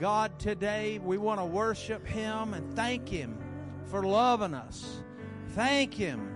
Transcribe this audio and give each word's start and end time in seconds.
God, 0.00 0.38
today 0.38 0.98
we 0.98 1.18
want 1.18 1.40
to 1.40 1.44
worship 1.44 2.06
Him 2.06 2.54
and 2.54 2.74
thank 2.74 3.06
Him 3.06 3.36
for 3.84 4.02
loving 4.02 4.54
us. 4.54 5.02
Thank 5.48 5.92
Him. 5.92 6.34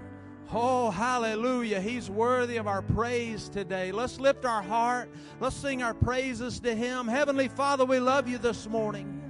Oh, 0.52 0.90
hallelujah. 0.90 1.80
He's 1.80 2.10
worthy 2.10 2.58
of 2.58 2.66
our 2.66 2.82
praise 2.82 3.48
today. 3.48 3.90
Let's 3.90 4.20
lift 4.20 4.44
our 4.44 4.60
heart. 4.60 5.08
Let's 5.40 5.56
sing 5.56 5.82
our 5.82 5.94
praises 5.94 6.60
to 6.60 6.74
Him. 6.74 7.08
Heavenly 7.08 7.48
Father, 7.48 7.86
we 7.86 8.00
love 8.00 8.28
you 8.28 8.36
this 8.36 8.68
morning. 8.68 9.22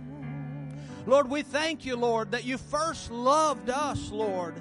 Lord, 1.07 1.31
we 1.31 1.43
thank 1.43 1.87
you, 1.87 1.95
Lord, 1.95 2.33
that 2.33 2.43
you 2.43 2.59
first 2.59 3.13
loved 3.13 3.71
us, 3.71 4.11
Lord, 4.11 4.61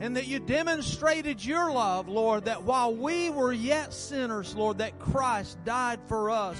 and 0.00 0.16
that 0.16 0.26
you 0.26 0.40
demonstrated 0.40 1.44
your 1.44 1.70
love, 1.70 2.08
Lord, 2.08 2.46
that 2.46 2.64
while 2.64 2.92
we 2.92 3.30
were 3.30 3.52
yet 3.52 3.94
sinners, 3.94 4.56
Lord, 4.56 4.78
that 4.78 4.98
Christ 4.98 5.64
died 5.64 6.00
for 6.08 6.28
us 6.28 6.58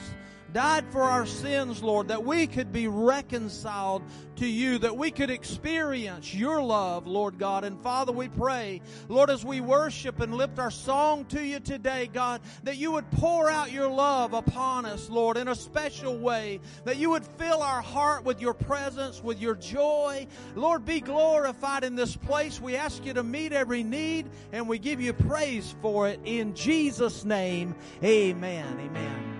died 0.57 0.91
for 0.91 1.03
our 1.03 1.27
sins, 1.27 1.83
Lord, 1.83 2.09
that 2.09 2.25
we 2.25 2.47
could 2.47 2.73
be 2.73 2.89
reconciled 2.89 4.03
to 4.37 4.47
you, 4.47 4.79
that 4.79 4.97
we 4.97 5.11
could 5.11 5.29
experience 5.29 6.35
your 6.35 6.63
love, 6.63 7.07
Lord 7.07 7.39
God. 7.39 7.63
And 7.63 7.79
Father, 7.83 8.11
we 8.11 8.29
pray, 8.29 8.81
Lord, 9.11 9.29
as 9.29 9.45
we 9.45 9.61
worship 9.61 10.19
and 10.19 10.33
lift 10.33 10.59
our 10.59 10.71
song 10.71 11.27
to 11.27 11.45
you 11.45 11.61
today, 11.61 12.09
God, 12.11 12.41
that 12.63 12.79
you 12.79 12.91
would 12.93 13.11
pour 13.11 13.51
out 13.51 13.71
your 13.71 13.91
love 13.91 14.33
upon 14.33 14.87
us, 14.87 15.11
Lord, 15.11 15.37
in 15.37 15.49
a 15.49 15.55
special 15.55 16.17
way, 16.17 16.61
that 16.87 16.97
you 16.97 17.11
would 17.11 17.27
fill 17.37 17.61
our 17.61 17.83
heart 17.83 18.25
with 18.25 18.41
your 18.41 18.55
presence, 18.55 19.23
with 19.23 19.39
your 19.39 19.57
joy. 19.57 20.27
Lord, 20.55 20.87
be 20.87 21.03
glorified 21.03 21.85
in 21.85 21.97
this 21.97 22.17
place. 22.17 22.63
We 22.63 22.77
ask 22.77 23.05
you 23.05 23.13
to 23.13 23.23
meet 23.23 23.53
every 23.53 23.83
need, 23.83 24.31
and 24.53 24.67
we 24.67 24.79
give 24.79 25.03
you 25.03 25.13
praise 25.13 25.75
for 25.83 26.09
it 26.09 26.19
in 26.25 26.55
Jesus' 26.55 27.27
name. 27.27 27.75
Amen. 28.03 28.81
Amen. 28.81 29.36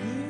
Take 0.00 0.29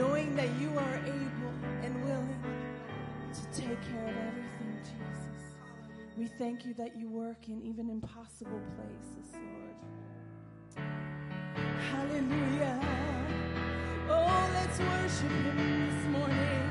knowing 0.00 0.34
that 0.34 0.48
you 0.58 0.70
are 0.78 0.96
able 1.04 1.52
and 1.82 2.02
willing 2.02 2.42
to 3.34 3.60
take 3.60 3.78
care 3.92 4.08
of 4.08 4.16
everything, 4.16 4.78
Jesus. 4.82 5.42
We 6.16 6.26
thank 6.38 6.64
you 6.64 6.72
that 6.74 6.96
you 6.98 7.10
work 7.10 7.48
in 7.48 7.60
even 7.60 7.90
impossible 7.90 8.62
places, 8.76 9.34
Lord. 9.34 10.86
Hallelujah. 11.92 12.80
Oh, 14.08 14.50
let's 14.54 14.78
worship 14.78 15.30
him 15.30 15.90
this 15.90 16.06
morning. 16.06 16.69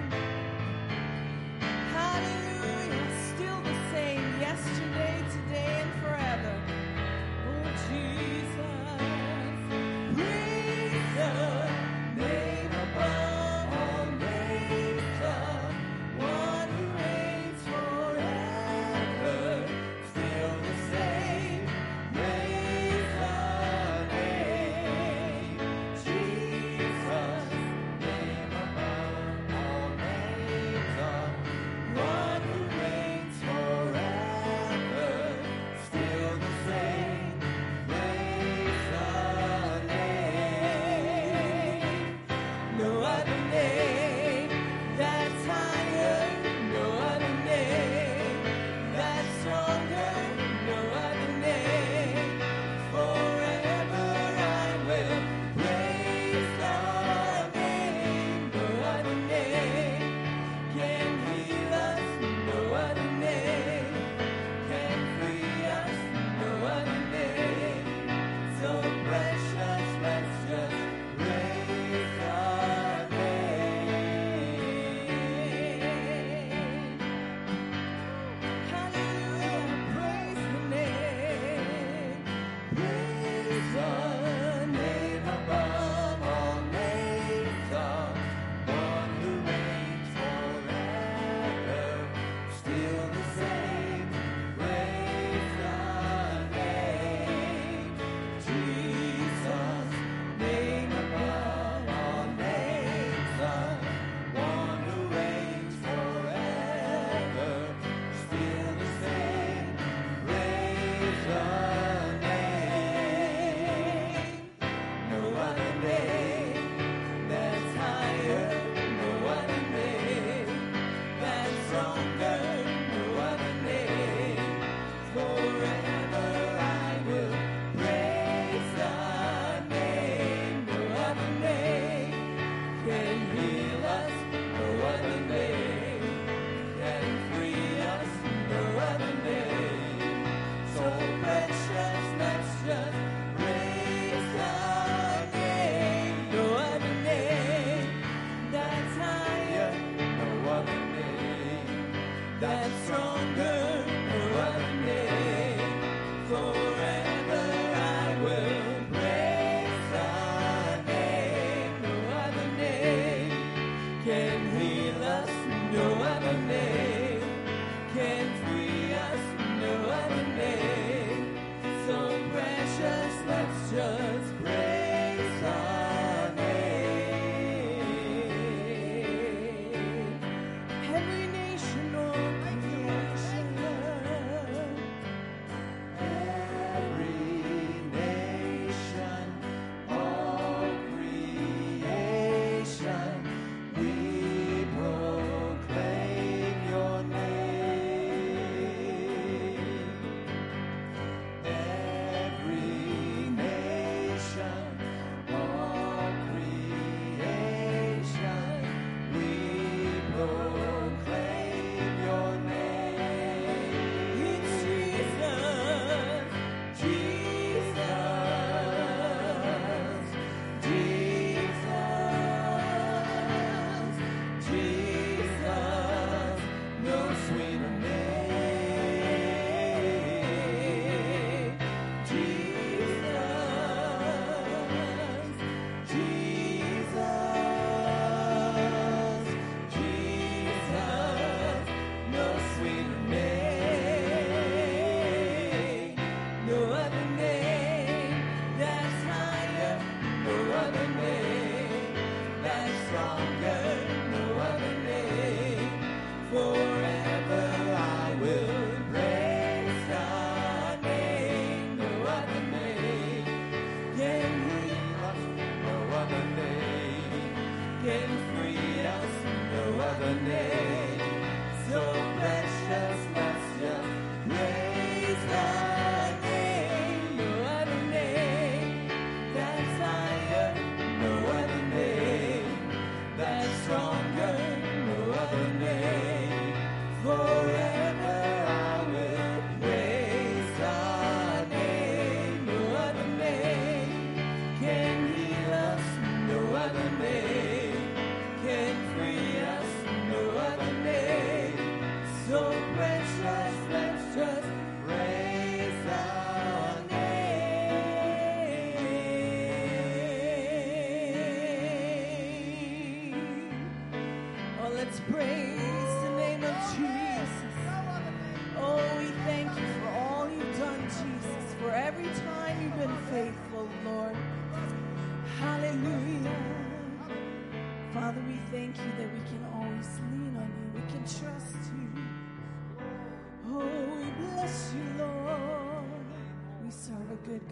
longer 253.09 253.75
no 254.11 254.23
other 254.47 254.73
name 254.85 255.81
for 256.30 256.69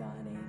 serve 0.08 0.47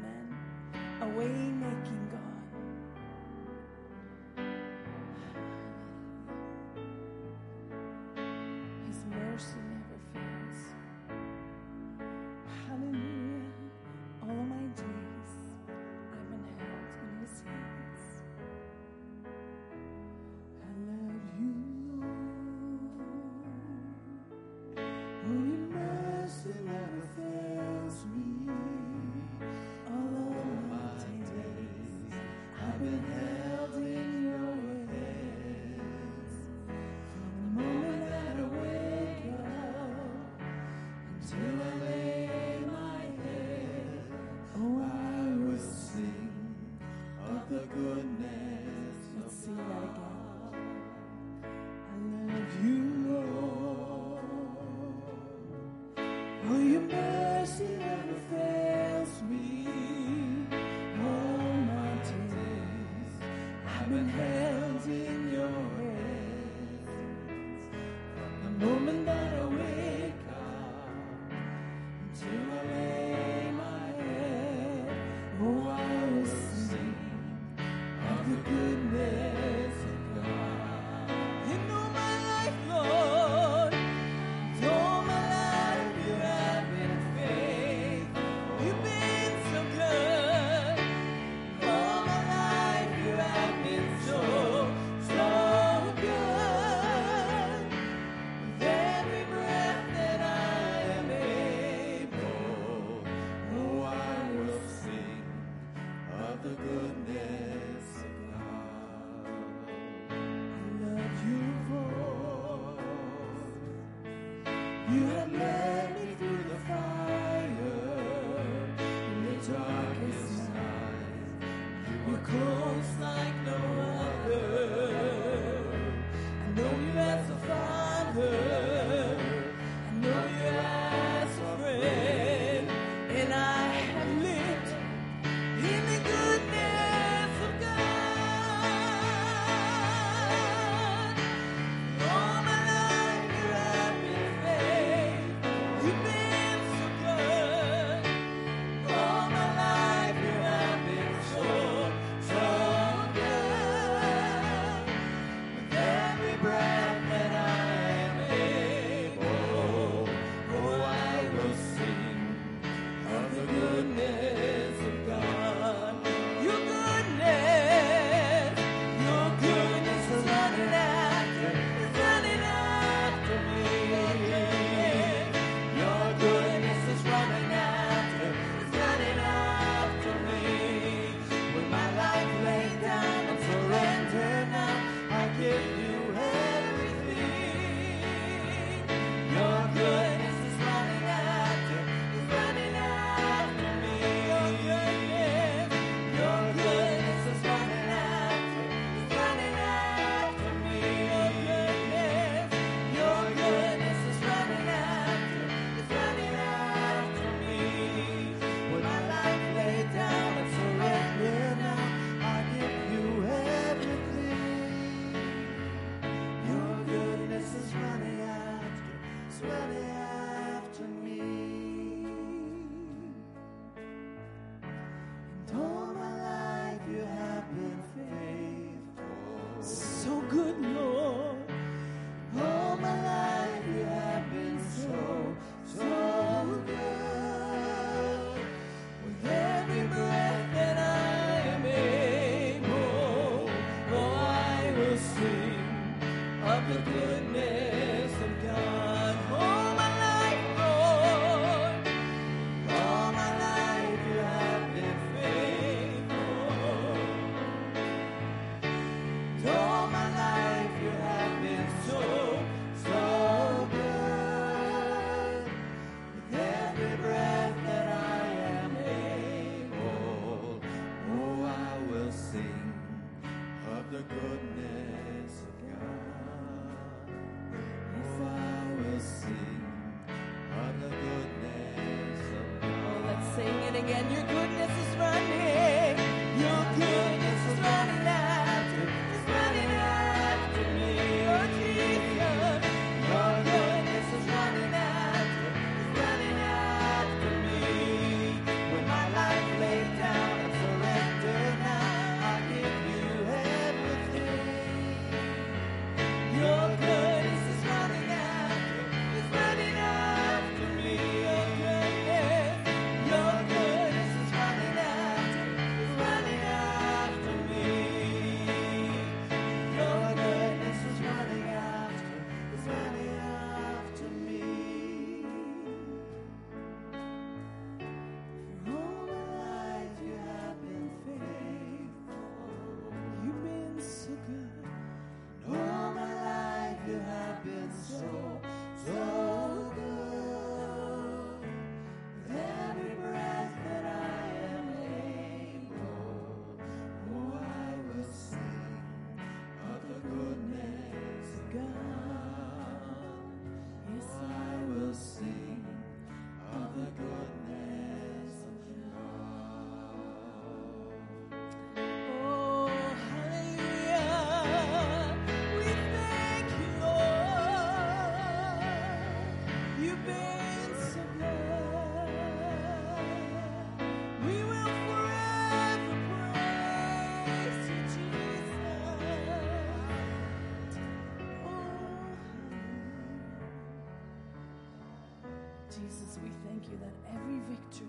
thank 386.58 386.72
you 386.72 386.78
that 386.78 387.14
every 387.14 387.38
victory 387.48 387.86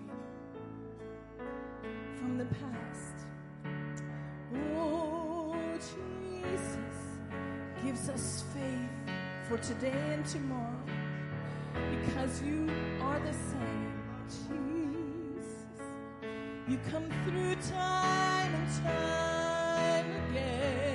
from 2.18 2.38
the 2.38 2.46
past, 2.46 3.16
oh 4.78 5.56
Jesus, 5.76 7.00
gives 7.84 8.10
us 8.10 8.44
faith 8.54 9.16
for 9.48 9.58
today 9.58 10.14
and 10.14 10.26
tomorrow 10.26 10.84
because 11.74 12.44
you 12.44 12.70
are 13.02 13.20
the 13.20 13.34
same, 13.34 13.94
Jesus. 14.28 15.56
You 16.68 16.78
come 16.92 17.10
through 17.26 17.56
time 17.72 18.54
and 18.54 18.84
time 18.84 20.30
again. 20.30 20.89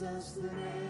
Jesus, 0.00 0.32
the 0.32 0.48
name 0.56 0.89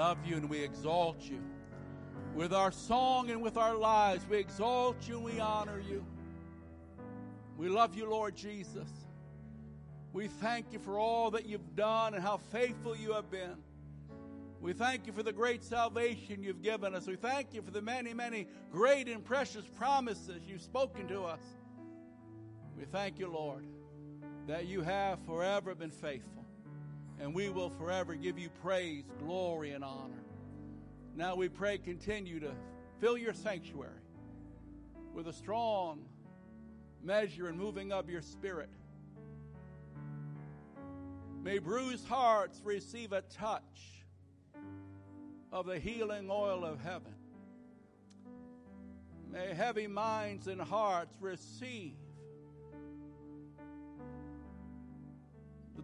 love 0.00 0.24
you 0.24 0.34
and 0.34 0.48
we 0.48 0.58
exalt 0.58 1.20
you. 1.20 1.38
With 2.34 2.54
our 2.54 2.72
song 2.72 3.28
and 3.28 3.42
with 3.42 3.58
our 3.58 3.76
lives, 3.76 4.26
we 4.30 4.38
exalt 4.38 4.96
you 5.06 5.16
and 5.16 5.24
we 5.26 5.38
honor 5.40 5.78
you. 5.78 6.02
We 7.58 7.68
love 7.68 7.94
you, 7.94 8.08
Lord 8.08 8.34
Jesus. 8.34 8.88
We 10.14 10.28
thank 10.28 10.72
you 10.72 10.78
for 10.78 10.98
all 10.98 11.32
that 11.32 11.44
you've 11.44 11.76
done 11.76 12.14
and 12.14 12.22
how 12.22 12.38
faithful 12.38 12.96
you 12.96 13.12
have 13.12 13.30
been. 13.30 13.56
We 14.62 14.72
thank 14.72 15.06
you 15.06 15.12
for 15.12 15.22
the 15.22 15.34
great 15.34 15.62
salvation 15.62 16.42
you've 16.42 16.62
given 16.62 16.94
us. 16.94 17.06
We 17.06 17.16
thank 17.16 17.52
you 17.52 17.60
for 17.60 17.70
the 17.70 17.82
many, 17.82 18.14
many 18.14 18.46
great 18.72 19.06
and 19.06 19.22
precious 19.22 19.66
promises 19.76 20.40
you've 20.46 20.62
spoken 20.62 21.08
to 21.08 21.24
us. 21.24 21.42
We 22.74 22.86
thank 22.86 23.18
you, 23.18 23.28
Lord, 23.28 23.66
that 24.46 24.64
you 24.64 24.80
have 24.80 25.18
forever 25.26 25.74
been 25.74 25.90
faithful, 25.90 26.39
and 27.20 27.34
we 27.34 27.50
will 27.50 27.70
forever 27.70 28.14
give 28.14 28.38
you 28.38 28.48
praise, 28.62 29.04
glory, 29.18 29.72
and 29.72 29.84
honor. 29.84 30.24
Now 31.14 31.34
we 31.36 31.48
pray, 31.48 31.76
continue 31.78 32.40
to 32.40 32.50
fill 33.00 33.18
your 33.18 33.34
sanctuary 33.34 33.90
with 35.12 35.28
a 35.28 35.32
strong 35.32 36.04
measure 37.02 37.48
and 37.48 37.58
moving 37.58 37.92
of 37.92 38.08
your 38.08 38.22
spirit. 38.22 38.70
May 41.42 41.58
bruised 41.58 42.06
hearts 42.06 42.60
receive 42.64 43.12
a 43.12 43.22
touch 43.22 44.02
of 45.52 45.66
the 45.66 45.78
healing 45.78 46.28
oil 46.30 46.64
of 46.64 46.80
heaven. 46.80 47.14
May 49.30 49.54
heavy 49.54 49.86
minds 49.86 50.48
and 50.48 50.60
hearts 50.60 51.16
receive 51.20 51.96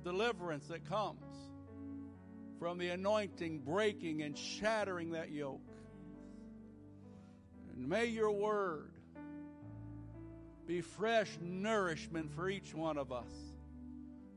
the 0.03 0.11
deliverance 0.11 0.67
that 0.69 0.89
comes 0.89 1.21
from 2.59 2.79
the 2.79 2.89
anointing 2.89 3.59
breaking 3.59 4.23
and 4.23 4.37
shattering 4.37 5.13
that 5.13 5.31
yoke. 5.31 5.61
And 7.73 7.89
may 7.89 8.07
your 8.07 8.31
word 8.31 8.93
be 10.67 10.81
fresh 10.81 11.31
nourishment 11.41 12.33
for 12.35 12.49
each 12.49 12.75
one 12.75 12.97
of 12.97 13.13
us 13.13 13.31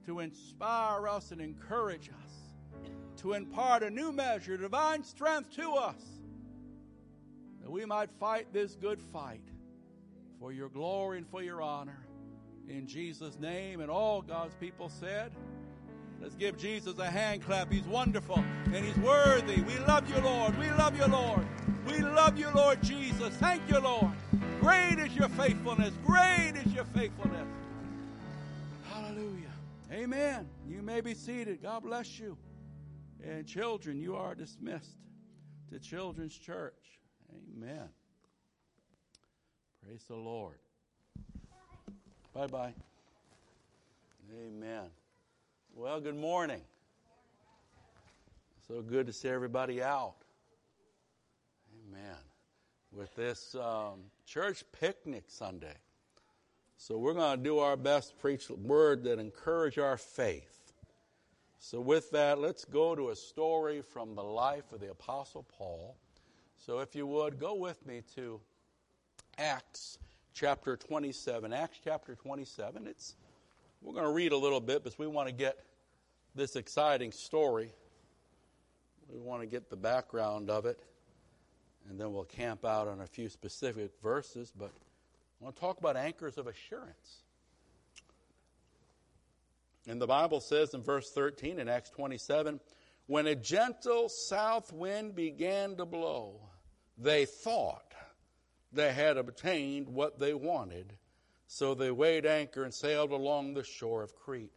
to 0.05 0.19
inspire 0.19 1.07
us 1.07 1.31
and 1.31 1.41
encourage 1.41 2.09
us, 2.09 2.91
to 3.17 3.33
impart 3.33 3.83
a 3.83 3.89
new 3.89 4.11
measure, 4.11 4.57
divine 4.57 5.03
strength 5.03 5.55
to 5.55 5.71
us, 5.73 6.01
that 7.61 7.69
we 7.69 7.85
might 7.85 8.09
fight 8.19 8.51
this 8.53 8.75
good 8.75 9.01
fight 9.01 9.41
for 10.39 10.51
your 10.51 10.69
glory 10.69 11.17
and 11.17 11.27
for 11.27 11.41
your 11.41 11.61
honor. 11.61 12.05
In 12.67 12.85
Jesus' 12.85 13.39
name, 13.39 13.81
and 13.81 13.89
all 13.89 14.21
God's 14.21 14.53
people 14.55 14.89
said, 14.89 15.31
Let's 16.21 16.35
give 16.35 16.57
Jesus 16.57 16.97
a 16.99 17.09
hand 17.09 17.43
clap. 17.43 17.71
He's 17.71 17.85
wonderful 17.85 18.43
and 18.65 18.85
He's 18.85 18.97
worthy. 18.97 19.61
We 19.61 19.77
love 19.79 20.09
you, 20.09 20.21
Lord. 20.21 20.57
We 20.57 20.69
love 20.71 20.97
you, 20.97 21.05
Lord. 21.05 21.45
We 21.87 21.99
love 21.99 22.37
you, 22.37 22.49
Lord 22.53 22.81
Jesus. 22.83 23.33
Thank 23.35 23.69
you, 23.69 23.79
Lord. 23.79 24.11
Great 24.59 24.99
is 24.99 25.15
your 25.15 25.29
faithfulness. 25.29 25.93
Great 26.05 26.53
is 26.63 26.73
your 26.73 26.83
faithfulness. 26.85 27.47
Hallelujah. 28.91 29.51
Amen. 29.91 30.47
You 30.67 30.81
may 30.81 31.01
be 31.01 31.13
seated. 31.13 31.61
God 31.61 31.83
bless 31.83 32.19
you. 32.19 32.37
And 33.23 33.45
children, 33.45 33.97
you 33.97 34.15
are 34.15 34.35
dismissed 34.35 34.97
to 35.71 35.79
Children's 35.79 36.37
Church. 36.37 36.99
Amen. 37.33 37.89
Praise 39.85 40.03
the 40.07 40.15
Lord. 40.15 40.57
Bye 42.33 42.47
bye. 42.47 42.73
Amen. 44.31 44.89
Well, 45.75 46.01
good 46.01 46.17
morning. 46.17 46.61
So 48.67 48.81
good 48.81 49.07
to 49.07 49.13
see 49.13 49.29
everybody 49.29 49.81
out. 49.81 50.15
Amen. 51.87 52.17
With 52.91 53.15
this 53.15 53.55
um, 53.55 54.01
church 54.25 54.63
picnic 54.79 55.25
Sunday. 55.27 55.75
So 56.75 56.97
we're 56.97 57.13
going 57.13 57.37
to 57.37 57.43
do 57.43 57.59
our 57.59 57.77
best 57.77 58.09
to 58.09 58.15
preach 58.15 58.49
a 58.49 58.55
word 58.55 59.03
that 59.05 59.19
encourage 59.19 59.77
our 59.77 59.97
faith. 59.97 60.73
So 61.59 61.79
with 61.79 62.11
that, 62.11 62.39
let's 62.39 62.65
go 62.65 62.95
to 62.95 63.09
a 63.09 63.15
story 63.15 63.81
from 63.81 64.15
the 64.15 64.23
life 64.23 64.71
of 64.73 64.81
the 64.81 64.91
Apostle 64.91 65.45
Paul. 65.57 65.95
So 66.57 66.79
if 66.79 66.95
you 66.95 67.07
would, 67.07 67.39
go 67.39 67.55
with 67.55 67.85
me 67.85 68.01
to 68.15 68.41
Acts 69.37 69.97
chapter 70.33 70.75
27. 70.75 71.53
Acts 71.53 71.79
chapter 71.83 72.15
27. 72.15 72.87
It's 72.87 73.15
we're 73.81 73.93
going 73.93 74.05
to 74.05 74.11
read 74.11 74.31
a 74.31 74.37
little 74.37 74.59
bit 74.59 74.83
because 74.83 74.99
we 74.99 75.07
want 75.07 75.27
to 75.27 75.33
get 75.33 75.57
this 76.35 76.55
exciting 76.55 77.11
story. 77.11 77.71
We 79.07 79.19
want 79.19 79.41
to 79.41 79.47
get 79.47 79.69
the 79.69 79.75
background 79.75 80.49
of 80.49 80.65
it, 80.65 80.79
and 81.89 81.99
then 81.99 82.13
we'll 82.13 82.25
camp 82.25 82.65
out 82.65 82.87
on 82.87 83.01
a 83.01 83.07
few 83.07 83.29
specific 83.29 83.91
verses. 84.03 84.51
But 84.55 84.71
I 85.39 85.43
want 85.43 85.55
to 85.55 85.59
talk 85.59 85.79
about 85.79 85.97
anchors 85.97 86.37
of 86.37 86.47
assurance. 86.47 87.23
And 89.87 89.99
the 89.99 90.07
Bible 90.07 90.39
says 90.39 90.73
in 90.73 90.83
verse 90.83 91.09
13 91.09 91.59
in 91.59 91.67
Acts 91.67 91.89
27 91.89 92.59
when 93.07 93.25
a 93.25 93.33
gentle 93.33 94.07
south 94.07 94.71
wind 94.71 95.15
began 95.15 95.75
to 95.77 95.85
blow, 95.85 96.35
they 96.95 97.25
thought 97.25 97.95
they 98.71 98.93
had 98.93 99.17
obtained 99.17 99.87
what 99.87 100.19
they 100.19 100.35
wanted. 100.35 100.93
So 101.51 101.73
they 101.73 101.89
weighed 101.89 102.27
anchor 102.27 102.63
and 102.63 102.71
sailed 102.71 103.11
along 103.11 103.55
the 103.55 103.63
shore 103.63 104.03
of 104.03 104.15
Crete. 104.15 104.53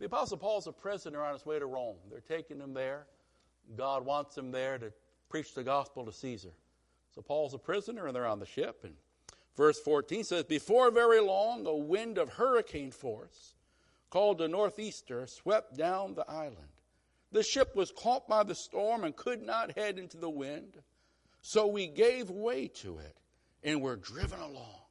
The 0.00 0.06
Apostle 0.06 0.38
Paul's 0.38 0.66
a 0.66 0.72
prisoner 0.72 1.22
on 1.22 1.34
his 1.34 1.46
way 1.46 1.60
to 1.60 1.66
Rome. 1.66 1.94
They're 2.10 2.18
taking 2.18 2.58
him 2.58 2.74
there. 2.74 3.06
God 3.76 4.04
wants 4.04 4.36
him 4.36 4.50
there 4.50 4.76
to 4.76 4.92
preach 5.28 5.54
the 5.54 5.62
gospel 5.62 6.04
to 6.04 6.12
Caesar. 6.12 6.52
So 7.14 7.22
Paul's 7.22 7.54
a 7.54 7.58
prisoner 7.58 8.08
and 8.08 8.16
they're 8.16 8.26
on 8.26 8.40
the 8.40 8.44
ship. 8.46 8.80
And 8.82 8.94
verse 9.56 9.78
14 9.78 10.24
says, 10.24 10.42
Before 10.42 10.90
very 10.90 11.20
long, 11.20 11.64
a 11.64 11.76
wind 11.76 12.18
of 12.18 12.28
hurricane 12.30 12.90
force 12.90 13.54
called 14.10 14.40
a 14.40 14.48
northeaster 14.48 15.28
swept 15.28 15.76
down 15.76 16.14
the 16.14 16.28
island. 16.28 16.56
The 17.30 17.44
ship 17.44 17.76
was 17.76 17.92
caught 17.92 18.26
by 18.26 18.42
the 18.42 18.56
storm 18.56 19.04
and 19.04 19.14
could 19.14 19.42
not 19.42 19.78
head 19.78 19.96
into 19.96 20.16
the 20.16 20.28
wind. 20.28 20.82
So 21.40 21.68
we 21.68 21.86
gave 21.86 22.30
way 22.30 22.66
to 22.82 22.98
it 22.98 23.16
and 23.62 23.80
were 23.80 23.94
driven 23.94 24.40
along. 24.40 24.81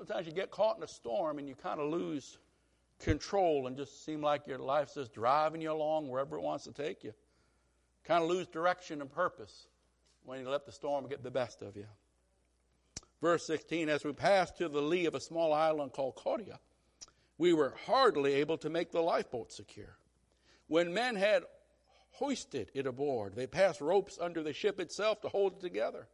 Sometimes 0.00 0.26
you 0.26 0.32
get 0.32 0.50
caught 0.50 0.78
in 0.78 0.82
a 0.82 0.88
storm 0.88 1.38
and 1.38 1.46
you 1.46 1.54
kind 1.54 1.78
of 1.78 1.90
lose 1.90 2.38
control 3.00 3.66
and 3.66 3.76
just 3.76 4.02
seem 4.02 4.22
like 4.22 4.46
your 4.46 4.58
life's 4.58 4.94
just 4.94 5.12
driving 5.12 5.60
you 5.60 5.70
along 5.70 6.08
wherever 6.08 6.36
it 6.36 6.40
wants 6.40 6.64
to 6.64 6.72
take 6.72 7.04
you. 7.04 7.12
Kind 8.04 8.24
of 8.24 8.30
lose 8.30 8.46
direction 8.46 9.02
and 9.02 9.12
purpose 9.12 9.66
when 10.24 10.40
you 10.40 10.48
let 10.48 10.64
the 10.64 10.72
storm 10.72 11.06
get 11.06 11.22
the 11.22 11.30
best 11.30 11.60
of 11.60 11.76
you. 11.76 11.84
Verse 13.20 13.46
16 13.46 13.90
As 13.90 14.02
we 14.02 14.14
passed 14.14 14.56
to 14.56 14.70
the 14.70 14.80
lee 14.80 15.04
of 15.04 15.14
a 15.14 15.20
small 15.20 15.52
island 15.52 15.92
called 15.92 16.16
Cauda, 16.16 16.58
we 17.36 17.52
were 17.52 17.74
hardly 17.84 18.32
able 18.32 18.56
to 18.56 18.70
make 18.70 18.92
the 18.92 19.02
lifeboat 19.02 19.52
secure. 19.52 19.98
When 20.66 20.94
men 20.94 21.14
had 21.14 21.42
hoisted 22.12 22.70
it 22.72 22.86
aboard, 22.86 23.34
they 23.34 23.46
passed 23.46 23.82
ropes 23.82 24.16
under 24.18 24.42
the 24.42 24.54
ship 24.54 24.80
itself 24.80 25.20
to 25.20 25.28
hold 25.28 25.58
it 25.58 25.60
together. 25.60 26.08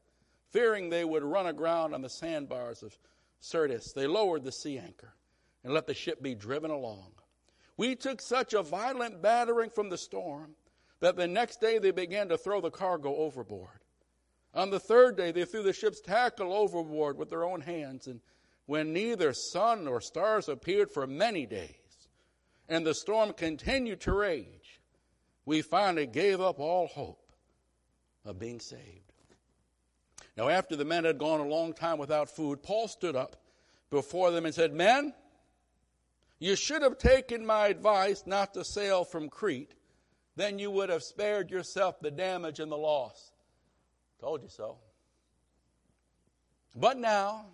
Fearing 0.50 0.90
they 0.90 1.04
would 1.04 1.22
run 1.22 1.46
aground 1.46 1.94
on 1.94 2.02
the 2.02 2.10
sandbars 2.10 2.82
of 2.82 2.98
Syrtis, 3.40 3.92
they 3.92 4.06
lowered 4.06 4.44
the 4.44 4.52
sea 4.52 4.78
anchor 4.78 5.14
and 5.62 5.72
let 5.72 5.86
the 5.86 5.94
ship 5.94 6.22
be 6.22 6.34
driven 6.34 6.70
along. 6.70 7.12
We 7.76 7.94
took 7.94 8.20
such 8.20 8.54
a 8.54 8.62
violent 8.62 9.20
battering 9.20 9.70
from 9.70 9.90
the 9.90 9.98
storm 9.98 10.54
that 11.00 11.16
the 11.16 11.26
next 11.26 11.60
day 11.60 11.78
they 11.78 11.90
began 11.90 12.28
to 12.28 12.38
throw 12.38 12.60
the 12.60 12.70
cargo 12.70 13.14
overboard. 13.16 13.80
On 14.54 14.70
the 14.70 14.80
third 14.80 15.16
day, 15.16 15.32
they 15.32 15.44
threw 15.44 15.62
the 15.62 15.72
ship's 15.72 16.00
tackle 16.00 16.52
overboard 16.52 17.18
with 17.18 17.28
their 17.28 17.44
own 17.44 17.60
hands, 17.60 18.06
and 18.06 18.20
when 18.64 18.92
neither 18.92 19.34
sun 19.34 19.84
nor 19.84 20.00
stars 20.00 20.48
appeared 20.48 20.90
for 20.90 21.06
many 21.06 21.44
days, 21.44 22.08
and 22.68 22.86
the 22.86 22.94
storm 22.94 23.32
continued 23.34 24.00
to 24.00 24.12
rage, 24.12 24.80
we 25.44 25.60
finally 25.60 26.06
gave 26.06 26.40
up 26.40 26.58
all 26.58 26.86
hope 26.86 27.32
of 28.24 28.38
being 28.38 28.58
saved. 28.58 29.05
Now, 30.36 30.48
after 30.48 30.76
the 30.76 30.84
men 30.84 31.04
had 31.04 31.18
gone 31.18 31.40
a 31.40 31.46
long 31.46 31.72
time 31.72 31.98
without 31.98 32.28
food, 32.28 32.62
Paul 32.62 32.88
stood 32.88 33.16
up 33.16 33.36
before 33.90 34.30
them 34.30 34.44
and 34.44 34.54
said, 34.54 34.74
Men, 34.74 35.14
you 36.38 36.56
should 36.56 36.82
have 36.82 36.98
taken 36.98 37.46
my 37.46 37.68
advice 37.68 38.24
not 38.26 38.52
to 38.54 38.64
sail 38.64 39.04
from 39.04 39.30
Crete. 39.30 39.72
Then 40.36 40.58
you 40.58 40.70
would 40.70 40.90
have 40.90 41.02
spared 41.02 41.50
yourself 41.50 41.98
the 42.00 42.10
damage 42.10 42.60
and 42.60 42.70
the 42.70 42.76
loss. 42.76 43.32
Told 44.20 44.42
you 44.42 44.48
so. 44.50 44.76
But 46.74 46.98
now, 46.98 47.46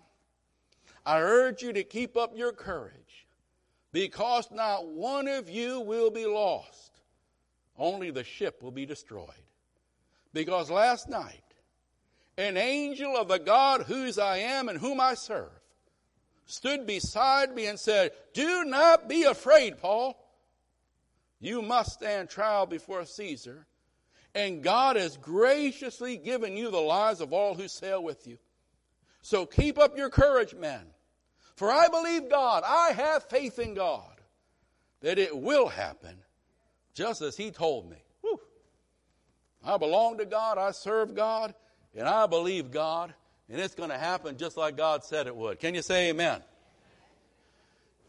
I 1.05 1.21
urge 1.21 1.61
you 1.61 1.71
to 1.71 1.83
keep 1.83 2.17
up 2.17 2.35
your 2.35 2.51
courage, 2.51 3.25
because 3.93 4.51
not 4.51 4.87
one 4.87 5.29
of 5.29 5.49
you 5.49 5.79
will 5.79 6.11
be 6.11 6.25
lost, 6.25 6.99
only 7.77 8.11
the 8.11 8.23
ship 8.23 8.61
will 8.61 8.71
be 8.71 8.85
destroyed. 8.85 9.29
Because 10.33 10.69
last 10.69 11.07
night, 11.07 11.42
an 12.37 12.57
angel 12.57 13.15
of 13.15 13.27
the 13.27 13.39
God 13.39 13.83
whose 13.83 14.17
I 14.17 14.37
am 14.37 14.69
and 14.69 14.79
whom 14.79 14.99
I 14.99 15.13
serve 15.13 15.51
stood 16.45 16.85
beside 16.85 17.53
me 17.53 17.65
and 17.67 17.79
said, 17.79 18.11
Do 18.33 18.63
not 18.65 19.07
be 19.07 19.23
afraid, 19.23 19.77
Paul. 19.77 20.17
You 21.39 21.61
must 21.61 21.93
stand 21.93 22.29
trial 22.29 22.65
before 22.65 23.05
Caesar, 23.05 23.65
and 24.33 24.63
God 24.63 24.95
has 24.95 25.17
graciously 25.17 26.17
given 26.17 26.55
you 26.55 26.71
the 26.71 26.77
lives 26.77 27.21
of 27.21 27.33
all 27.33 27.53
who 27.53 27.67
sail 27.67 28.01
with 28.01 28.25
you. 28.27 28.37
So 29.21 29.45
keep 29.45 29.77
up 29.77 29.97
your 29.97 30.09
courage, 30.09 30.55
men. 30.55 30.81
For 31.55 31.71
I 31.71 31.87
believe 31.87 32.29
God, 32.29 32.63
I 32.65 32.93
have 32.93 33.23
faith 33.25 33.59
in 33.59 33.73
God, 33.73 34.21
that 35.01 35.19
it 35.19 35.37
will 35.37 35.67
happen 35.67 36.17
just 36.93 37.21
as 37.21 37.35
He 37.35 37.51
told 37.51 37.89
me. 37.89 37.97
Whew. 38.21 38.39
I 39.63 39.77
belong 39.77 40.17
to 40.17 40.25
God, 40.25 40.57
I 40.57 40.71
serve 40.71 41.13
God, 41.13 41.53
and 41.95 42.07
I 42.07 42.25
believe 42.27 42.71
God, 42.71 43.13
and 43.49 43.59
it's 43.59 43.75
going 43.75 43.89
to 43.89 43.97
happen 43.97 44.37
just 44.37 44.57
like 44.57 44.77
God 44.77 45.03
said 45.03 45.27
it 45.27 45.35
would. 45.35 45.59
Can 45.59 45.75
you 45.75 45.81
say 45.81 46.09
amen? 46.09 46.41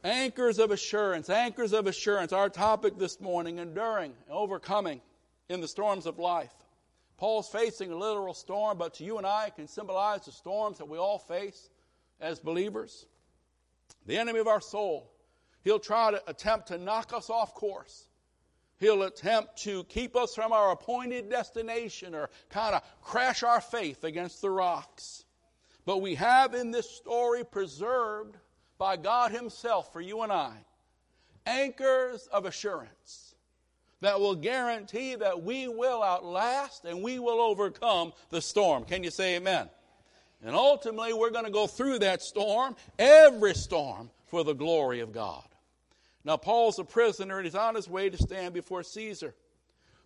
Anchors 0.03 0.59
of 0.59 0.71
assurance, 0.71 1.31
anchors 1.31 1.73
of 1.73 1.87
assurance. 1.87 2.33
Our 2.33 2.51
topic 2.51 2.99
this 2.99 3.21
morning, 3.21 3.59
enduring, 3.59 4.13
overcoming 4.29 5.01
in 5.49 5.61
the 5.61 5.69
storms 5.69 6.07
of 6.07 6.19
life. 6.19 6.53
Paul's 7.17 7.49
facing 7.49 7.91
a 7.91 7.97
literal 7.97 8.35
storm, 8.35 8.77
but 8.77 8.95
to 8.95 9.05
you 9.05 9.19
and 9.19 9.27
I, 9.27 9.47
it 9.47 9.57
can 9.57 9.69
symbolize 9.69 10.25
the 10.25 10.33
storms 10.33 10.79
that 10.79 10.89
we 10.89 10.99
all 10.99 11.19
face 11.19 11.71
as 12.21 12.39
believers. 12.39 13.07
The 14.07 14.19
enemy 14.19 14.41
of 14.41 14.49
our 14.49 14.61
soul, 14.61 15.11
he'll 15.63 15.79
try 15.79 16.11
to 16.11 16.23
attempt 16.27 16.69
to 16.69 16.79
knock 16.79 17.13
us 17.15 17.31
off 17.31 17.55
course. 17.55 18.09
He'll 18.79 19.05
attempt 19.05 19.59
to 19.65 19.85
keep 19.85 20.17
us 20.17 20.35
from 20.35 20.53
our 20.53 20.73
appointed 20.73 21.31
destination 21.31 22.15
or 22.15 22.31
kind 22.51 22.75
of 22.75 22.83
crash 23.03 23.43
our 23.43 23.61
faith 23.61 24.05
against 24.05 24.41
the 24.41 24.51
rocks. 24.51 25.25
But 25.87 25.99
we 25.99 26.17
have 26.17 26.55
in 26.55 26.71
this 26.71 26.91
story 26.91 27.45
preserved 27.45 28.37
by 28.79 28.97
God 28.97 29.31
Himself 29.31 29.93
for 29.93 30.01
you 30.01 30.23
and 30.23 30.33
I 30.33 30.65
anchors 31.47 32.27
of 32.29 32.47
assurance 32.47 33.35
that 34.01 34.21
will 34.21 34.35
guarantee 34.35 35.15
that 35.15 35.43
we 35.43 35.69
will 35.69 36.03
outlast 36.03 36.85
and 36.85 37.03
we 37.03 37.19
will 37.19 37.41
overcome 37.41 38.13
the 38.31 38.41
storm. 38.41 38.85
Can 38.85 39.03
you 39.03 39.11
say 39.11 39.37
amen? 39.37 39.69
And 40.45 40.55
ultimately, 40.55 41.15
we're 41.15 41.31
going 41.31 41.47
to 41.47 41.51
go 41.51 41.67
through 41.67 42.01
that 42.01 42.21
storm, 42.23 42.77
every 42.99 43.55
storm, 43.55 44.11
for 44.27 44.45
the 44.45 44.53
glory 44.53 45.01
of 45.01 45.13
God. 45.13 45.45
Now, 46.25 46.37
Paul's 46.37 46.79
a 46.79 46.85
prisoner 46.85 47.39
and 47.39 47.45
he's 47.45 47.55
on 47.55 47.75
his 47.75 47.89
way 47.89 48.09
to 48.09 48.17
stand 48.17 48.55
before 48.55 48.83
Caesar. 48.83 49.35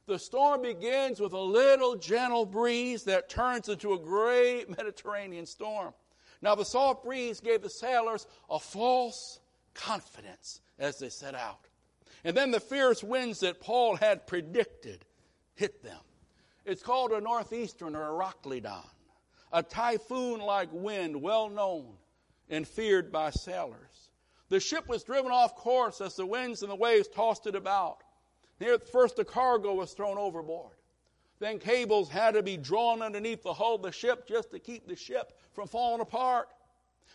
The 0.06 0.18
storm 0.18 0.62
begins 0.62 1.20
with 1.20 1.32
a 1.32 1.40
little 1.40 1.94
gentle 1.94 2.46
breeze 2.46 3.04
that 3.04 3.28
turns 3.28 3.68
into 3.68 3.92
a 3.92 3.98
great 3.98 4.68
Mediterranean 4.76 5.46
storm. 5.46 5.92
Now, 6.40 6.54
the 6.54 6.64
soft 6.64 7.04
breeze 7.04 7.40
gave 7.40 7.62
the 7.62 7.70
sailors 7.70 8.26
a 8.48 8.58
false 8.58 9.40
confidence 9.74 10.60
as 10.78 10.98
they 10.98 11.08
set 11.08 11.34
out. 11.34 11.68
And 12.24 12.36
then 12.36 12.50
the 12.50 12.60
fierce 12.60 13.02
winds 13.02 13.40
that 13.40 13.60
Paul 13.60 13.96
had 13.96 14.26
predicted 14.26 15.04
hit 15.54 15.82
them. 15.82 16.00
It's 16.64 16.82
called 16.82 17.12
a 17.12 17.20
northeastern 17.20 17.96
or 17.96 18.08
a 18.08 18.12
Euroclydon, 18.12 18.84
a 19.52 19.62
typhoon 19.62 20.40
like 20.40 20.68
wind 20.72 21.20
well 21.20 21.48
known 21.48 21.94
and 22.50 22.66
feared 22.66 23.10
by 23.10 23.30
sailors. 23.30 23.87
The 24.48 24.60
ship 24.60 24.88
was 24.88 25.04
driven 25.04 25.30
off 25.30 25.54
course 25.54 26.00
as 26.00 26.16
the 26.16 26.26
winds 26.26 26.62
and 26.62 26.70
the 26.70 26.76
waves 26.76 27.08
tossed 27.08 27.46
it 27.46 27.54
about. 27.54 28.02
First 28.90 29.16
the 29.16 29.24
cargo 29.24 29.74
was 29.74 29.92
thrown 29.92 30.18
overboard. 30.18 30.76
Then 31.38 31.58
cables 31.58 32.08
had 32.08 32.34
to 32.34 32.42
be 32.42 32.56
drawn 32.56 33.02
underneath 33.02 33.42
the 33.42 33.52
hull 33.52 33.76
of 33.76 33.82
the 33.82 33.92
ship 33.92 34.26
just 34.26 34.50
to 34.50 34.58
keep 34.58 34.88
the 34.88 34.96
ship 34.96 35.38
from 35.52 35.68
falling 35.68 36.00
apart. 36.00 36.48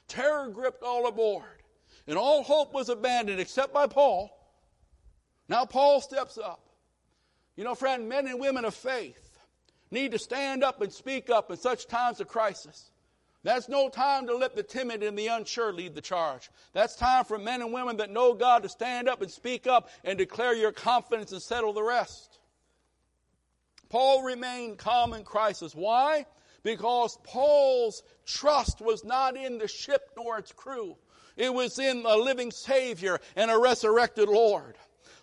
Terror 0.08 0.50
gripped 0.50 0.84
all 0.84 1.08
aboard, 1.08 1.64
and 2.08 2.18
all 2.18 2.44
hope 2.44 2.74
was 2.74 2.90
abandoned 2.90 3.40
except 3.40 3.74
by 3.74 3.88
Paul. 3.88 4.30
Now 5.50 5.66
Paul 5.66 6.00
steps 6.02 6.38
up. 6.38 6.70
You 7.56 7.64
know, 7.64 7.76
friend, 7.76 8.08
men 8.08 8.28
and 8.28 8.40
women 8.40 8.64
of 8.64 8.74
faith 8.74 9.38
need 9.92 10.12
to 10.12 10.20
stand 10.20 10.64
up 10.64 10.82
and 10.82 10.92
speak 10.92 11.30
up 11.30 11.52
in 11.52 11.58
such 11.58 11.88
times 11.88 12.20
of 12.22 12.28
crisis. 12.28 12.92
That's 13.44 13.68
no 13.68 13.90
time 13.90 14.28
to 14.28 14.36
let 14.36 14.56
the 14.56 14.64
timid 14.64 15.04
and 15.04 15.18
the 15.18 15.28
unsure 15.28 15.74
lead 15.74 15.96
the 15.96 16.02
charge. 16.02 16.50
That's 16.72 16.96
time 16.96 17.26
for 17.26 17.38
men 17.38 17.62
and 17.62 17.74
women 17.74 17.98
that 17.98 18.10
know 18.10 18.34
God 18.34 18.64
to 18.64 18.70
stand 18.70 19.10
up 19.10 19.22
and 19.22 19.30
speak 19.30 19.68
up 19.68 19.90
and 20.06 20.18
declare 20.18 20.56
your 20.56 20.72
confidence 20.72 21.34
and 21.34 21.42
settle 21.42 21.74
the 21.74 21.84
rest. 21.84 22.40
Paul 23.90 24.24
remained 24.24 24.78
calm 24.78 25.14
in 25.14 25.24
crisis. 25.24 25.76
Why? 25.76 26.26
Because 26.64 27.18
Paul's 27.24 28.02
trust 28.26 28.80
was 28.80 29.04
not 29.04 29.36
in 29.36 29.58
the 29.58 29.68
ship 29.68 30.12
nor 30.16 30.40
its 30.40 30.54
crew. 30.54 30.96
It 31.36 31.54
was 31.54 31.78
in 31.80 32.04
a 32.06 32.16
living 32.16 32.50
Savior 32.50 33.20
and 33.36 33.52
a 33.52 33.58
resurrected 33.60 34.30
Lord. 34.30 34.78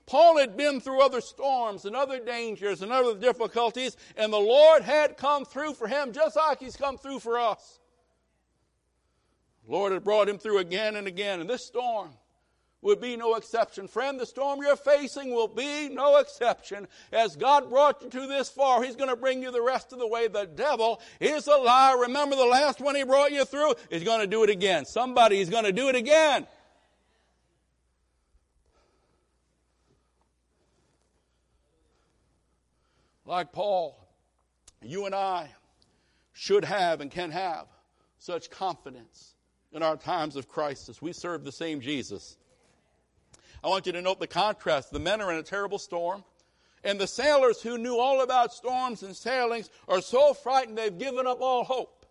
Paul 0.04 0.38
had 0.38 0.56
been 0.56 0.80
through 0.80 1.02
other 1.02 1.20
storms 1.20 1.84
and 1.84 1.96
other 1.96 2.18
dangers 2.18 2.82
and 2.82 2.92
other 2.92 3.18
difficulties, 3.18 3.96
and 4.16 4.32
the 4.32 4.38
Lord 4.38 4.82
had 4.82 5.16
come 5.16 5.44
through 5.44 5.74
for 5.74 5.88
him 5.88 6.12
just 6.12 6.36
like 6.36 6.60
He's 6.60 6.76
come 6.76 6.98
through 6.98 7.20
for 7.20 7.38
us. 7.38 7.79
Lord 9.70 9.92
had 9.92 10.02
brought 10.02 10.28
him 10.28 10.36
through 10.36 10.58
again 10.58 10.96
and 10.96 11.06
again, 11.06 11.40
and 11.40 11.48
this 11.48 11.64
storm 11.64 12.10
would 12.82 13.00
be 13.00 13.16
no 13.16 13.36
exception. 13.36 13.86
Friend, 13.86 14.18
the 14.18 14.26
storm 14.26 14.60
you're 14.60 14.74
facing 14.74 15.32
will 15.32 15.46
be 15.46 15.88
no 15.88 16.16
exception. 16.16 16.88
As 17.12 17.36
God 17.36 17.70
brought 17.70 18.02
you 18.02 18.10
to 18.10 18.26
this 18.26 18.48
far, 18.48 18.82
He's 18.82 18.96
going 18.96 19.10
to 19.10 19.16
bring 19.16 19.42
you 19.42 19.52
the 19.52 19.62
rest 19.62 19.92
of 19.92 20.00
the 20.00 20.08
way. 20.08 20.26
The 20.26 20.46
devil 20.46 21.00
is 21.20 21.46
a 21.46 21.54
liar. 21.54 21.98
Remember 21.98 22.34
the 22.34 22.46
last 22.46 22.80
one 22.80 22.96
He 22.96 23.04
brought 23.04 23.30
you 23.30 23.44
through? 23.44 23.74
He's 23.90 24.02
going 24.02 24.20
to 24.20 24.26
do 24.26 24.42
it 24.42 24.50
again. 24.50 24.86
Somebody 24.86 25.40
is 25.40 25.48
going 25.48 25.64
to 25.64 25.72
do 25.72 25.88
it 25.88 25.94
again. 25.94 26.48
Like 33.24 33.52
Paul, 33.52 34.04
you 34.82 35.06
and 35.06 35.14
I 35.14 35.50
should 36.32 36.64
have 36.64 37.00
and 37.00 37.08
can 37.08 37.30
have 37.30 37.66
such 38.18 38.50
confidence 38.50 39.34
in 39.72 39.82
our 39.82 39.96
times 39.96 40.36
of 40.36 40.48
crisis. 40.48 41.00
We 41.00 41.12
serve 41.12 41.44
the 41.44 41.52
same 41.52 41.80
Jesus. 41.80 42.36
I 43.62 43.68
want 43.68 43.86
you 43.86 43.92
to 43.92 44.02
note 44.02 44.20
the 44.20 44.26
contrast. 44.26 44.90
The 44.90 44.98
men 44.98 45.20
are 45.20 45.30
in 45.30 45.38
a 45.38 45.42
terrible 45.42 45.78
storm. 45.78 46.24
And 46.82 46.98
the 46.98 47.06
sailors 47.06 47.60
who 47.60 47.76
knew 47.76 47.98
all 47.98 48.22
about 48.22 48.54
storms 48.54 49.02
and 49.02 49.14
sailings 49.14 49.68
are 49.86 50.00
so 50.00 50.32
frightened 50.32 50.78
they've 50.78 50.96
given 50.96 51.26
up 51.26 51.40
all 51.40 51.62
hope. 51.64 52.06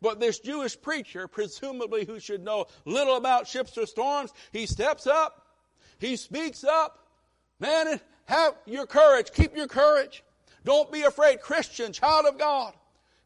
But 0.00 0.20
this 0.20 0.38
Jewish 0.38 0.80
preacher, 0.80 1.26
presumably 1.26 2.04
who 2.04 2.20
should 2.20 2.44
know 2.44 2.66
little 2.84 3.16
about 3.16 3.48
ships 3.48 3.76
or 3.76 3.86
storms, 3.86 4.32
he 4.52 4.66
steps 4.66 5.06
up, 5.06 5.46
he 5.98 6.16
speaks 6.16 6.62
up. 6.62 6.98
Man, 7.58 8.00
have 8.26 8.54
your 8.66 8.86
courage, 8.86 9.32
keep 9.32 9.56
your 9.56 9.66
courage. 9.66 10.22
Don't 10.64 10.92
be 10.92 11.02
afraid, 11.02 11.40
Christian, 11.40 11.92
child 11.92 12.26
of 12.26 12.38
God. 12.38 12.74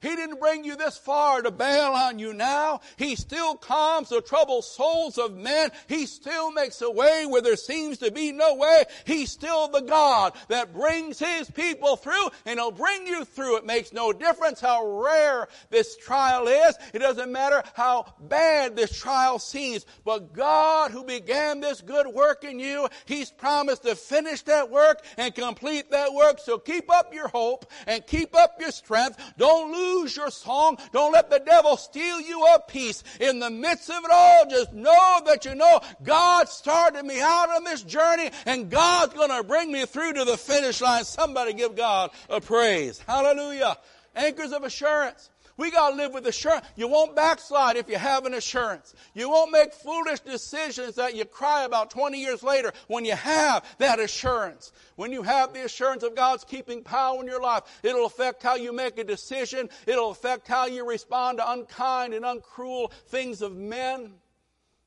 He 0.03 0.17
didn't 0.17 0.41
bring 0.41 0.65
you 0.65 0.77
this 0.77 0.97
far 0.97 1.43
to 1.43 1.51
bail 1.51 1.93
on 1.93 2.19
you 2.19 2.33
now. 2.33 2.81
He 2.97 3.17
still 3.17 3.55
calms 3.55 4.09
the 4.09 4.23
troubled 4.23 4.65
souls 4.65 5.19
of 5.19 5.37
men. 5.37 5.71
He 5.89 6.07
still 6.07 6.51
makes 6.53 6.81
a 6.81 6.91
way 6.91 7.27
where 7.27 7.43
there 7.43 7.57
seems 7.57 7.99
to 7.99 8.11
be 8.11 8.33
no 8.33 8.55
way. 8.55 8.85
He's 9.05 9.31
still 9.31 9.69
the 9.69 9.83
God 9.83 10.33
that 10.49 10.73
brings 10.73 11.19
His 11.19 11.51
people 11.51 11.97
through 11.97 12.31
and 12.47 12.59
He'll 12.59 12.71
bring 12.71 13.07
you 13.07 13.27
through. 13.27 13.59
It 13.59 13.67
makes 13.67 13.93
no 13.93 14.11
difference 14.11 14.59
how 14.59 14.87
rare 14.87 15.49
this 15.69 15.99
trial 15.99 16.49
is. 16.49 16.77
It 16.95 17.01
doesn't 17.01 17.31
matter 17.31 17.63
how 17.75 18.15
bad 18.21 18.77
this 18.77 18.99
trial 18.99 19.39
seems. 19.39 19.85
But 20.07 20.33
God 20.33 20.93
who 20.93 21.05
began 21.05 21.61
this 21.61 21.83
good 21.83 22.07
work 22.07 22.43
in 22.43 22.59
you, 22.59 22.89
He's 23.05 23.31
promised 23.31 23.83
to 23.83 23.95
finish 23.95 24.41
that 24.43 24.71
work 24.71 25.05
and 25.19 25.35
complete 25.35 25.91
that 25.91 26.15
work. 26.15 26.39
So 26.39 26.57
keep 26.57 26.91
up 26.91 27.13
your 27.13 27.29
hope 27.29 27.71
and 27.87 28.07
keep 28.07 28.35
up 28.35 28.57
your 28.59 28.71
strength. 28.71 29.21
Don't 29.37 29.73
lose 29.73 29.90
lose 29.95 30.17
your 30.17 30.31
song. 30.31 30.79
Don't 30.93 31.13
let 31.13 31.31
the 31.31 31.41
devil 31.41 31.77
steal 31.77 32.21
you 32.21 32.47
of 32.55 32.67
peace. 32.67 33.03
In 33.21 33.39
the 33.39 33.51
midst 33.51 33.91
of 33.91 34.05
it 34.05 34.11
all, 34.13 34.47
just 34.49 34.73
know 34.73 35.21
that 35.27 35.45
you 35.45 35.55
know 35.55 35.81
God 36.03 36.49
started 36.49 37.05
me 37.05 37.21
out 37.21 37.51
on 37.51 37.65
this 37.65 37.83
journey 37.83 38.31
and 38.47 38.71
God's 38.71 39.15
going 39.15 39.31
to 39.31 39.43
bring 39.43 39.73
me 39.73 39.87
through 39.87 40.15
to 40.15 40.25
the 40.25 40.37
finish 40.37 40.81
line. 40.81 41.05
Somebody 41.05 41.53
give 41.53 41.77
God 41.77 42.11
a 42.29 42.41
praise. 42.41 43.01
Hallelujah. 43.07 43.77
Anchors 44.15 44.53
of 44.53 44.65
assurance. 44.65 45.30
We 45.61 45.71
got 45.71 45.91
to 45.91 45.97
live 45.97 46.15
with 46.15 46.27
assurance. 46.27 46.65
You 46.75 46.89
won't 46.89 47.15
backslide 47.15 47.77
if 47.77 47.87
you 47.87 47.99
have 47.99 48.25
an 48.25 48.33
assurance. 48.33 48.95
You 49.13 49.29
won't 49.29 49.53
make 49.53 49.75
foolish 49.75 50.21
decisions 50.21 50.95
that 50.95 51.15
you 51.15 51.27
cry 51.27 51.65
about 51.65 51.91
20 51.91 52.19
years 52.19 52.43
later 52.43 52.73
when 52.87 53.05
you 53.05 53.15
have 53.15 53.63
that 53.77 54.01
assurance. 54.01 54.73
When 54.97 55.13
you 55.13 55.23
have 55.23 55.53
the 55.53 55.67
assurance 55.67 56.03
of 56.03 56.17
God's 56.17 56.45
keeping 56.45 56.83
power 56.83 57.21
in 57.21 57.27
your 57.27 57.43
life, 57.43 57.65
it'll 57.83 58.07
affect 58.07 58.43
how 58.43 58.55
you 58.55 58.73
make 58.73 58.99
a 58.99 59.05
decision. 59.05 59.69
It'll 59.87 60.11
affect 60.11 60.49
how 60.49 60.65
you 60.65 60.89
respond 60.89 61.37
to 61.39 61.51
unkind 61.51 62.15
and 62.15 62.25
uncruel 62.25 62.91
things 63.09 63.43
of 63.43 63.55
men. 63.55 64.15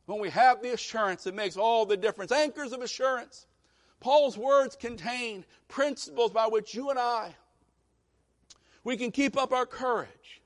When 0.07 0.19
we 0.19 0.31
have 0.31 0.63
the 0.63 0.73
assurance, 0.73 1.27
it 1.27 1.35
makes 1.35 1.55
all 1.55 1.85
the 1.85 1.97
difference. 1.97 2.31
Anchors 2.31 2.73
of 2.73 2.81
assurance. 2.81 3.45
Paul's 3.99 4.39
words 4.39 4.75
contain 4.75 5.45
principles 5.67 6.31
by 6.31 6.47
which 6.47 6.73
you 6.73 6.89
and 6.89 6.97
I 6.97 7.35
we 8.83 8.97
can 8.97 9.11
keep 9.11 9.37
up 9.37 9.53
our 9.53 9.65
courage 9.65 10.41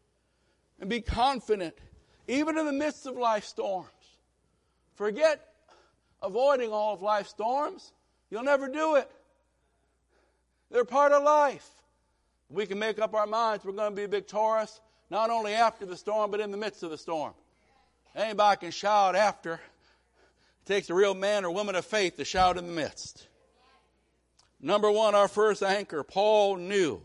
and 0.80 0.90
be 0.90 1.02
confident, 1.02 1.76
even 2.28 2.58
in 2.58 2.66
the 2.66 2.74
midst 2.74 3.06
of 3.06 3.16
life 3.18 3.46
storms. 3.46 3.90
Forget 4.96 5.46
avoiding 6.22 6.72
all 6.72 6.94
of 6.94 7.02
life's 7.02 7.30
storms. 7.30 7.92
You'll 8.30 8.44
never 8.44 8.68
do 8.68 8.96
it. 8.96 9.10
They're 10.72 10.86
part 10.86 11.12
of 11.12 11.24
life. 11.24 11.70
We 12.50 12.66
can 12.66 12.80
make 12.80 13.00
up 13.00 13.14
our 13.14 13.28
minds 13.28 13.66
we're 13.66 13.74
going 13.74 13.96
to 13.96 14.02
be 14.02 14.08
victorious 14.08 14.80
not 15.10 15.30
only 15.30 15.54
after 15.54 15.86
the 15.86 15.96
storm, 15.96 16.32
but 16.32 16.40
in 16.40 16.52
the 16.52 16.58
midst 16.58 16.84
of 16.84 16.90
the 16.90 16.98
storm. 16.98 17.34
Anybody 18.16 18.60
can 18.60 18.72
shout 18.72 19.16
after. 19.16 19.54
It 19.54 20.66
takes 20.66 20.90
a 20.90 20.94
real 20.94 21.14
man 21.14 21.46
or 21.46 21.52
woman 21.52 21.76
of 21.76 21.86
faith 21.86 22.18
to 22.18 22.26
shout 22.26 22.58
in 22.58 22.68
the 22.68 22.74
midst. 22.74 23.28
Number 24.60 24.92
one, 24.92 25.16
our 25.16 25.28
first 25.28 25.62
anchor, 25.62 26.04
Paul 26.04 26.58
knew 26.58 27.02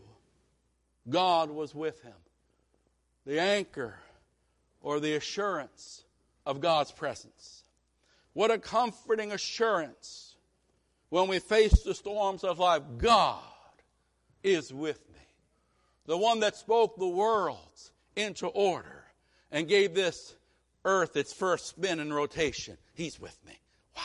God 1.09 1.49
was 1.49 1.75
with 1.75 2.01
him. 2.01 2.13
The 3.25 3.39
anchor 3.39 3.95
or 4.81 4.99
the 4.99 5.15
assurance 5.15 6.03
of 6.45 6.61
God's 6.61 6.91
presence. 6.91 7.63
What 8.33 8.51
a 8.51 8.57
comforting 8.57 9.31
assurance 9.31 10.35
when 11.09 11.27
we 11.27 11.39
face 11.39 11.83
the 11.83 11.93
storms 11.93 12.43
of 12.43 12.59
life. 12.59 12.81
God 12.97 13.39
is 14.43 14.73
with 14.73 14.99
me. 15.09 15.19
The 16.05 16.17
one 16.17 16.41
that 16.41 16.55
spoke 16.55 16.97
the 16.97 17.07
worlds 17.07 17.91
into 18.15 18.47
order 18.47 19.05
and 19.51 19.67
gave 19.67 19.93
this 19.93 20.35
earth 20.83 21.15
its 21.15 21.31
first 21.31 21.67
spin 21.67 21.99
and 21.99 22.13
rotation. 22.13 22.77
He's 22.93 23.19
with 23.19 23.37
me. 23.45 23.57
Wow. 23.95 24.01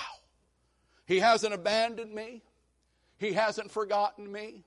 He 1.07 1.19
hasn't 1.19 1.55
abandoned 1.55 2.15
me. 2.15 2.43
He 3.19 3.33
hasn't 3.33 3.73
forgotten 3.73 4.31
me. 4.31 4.65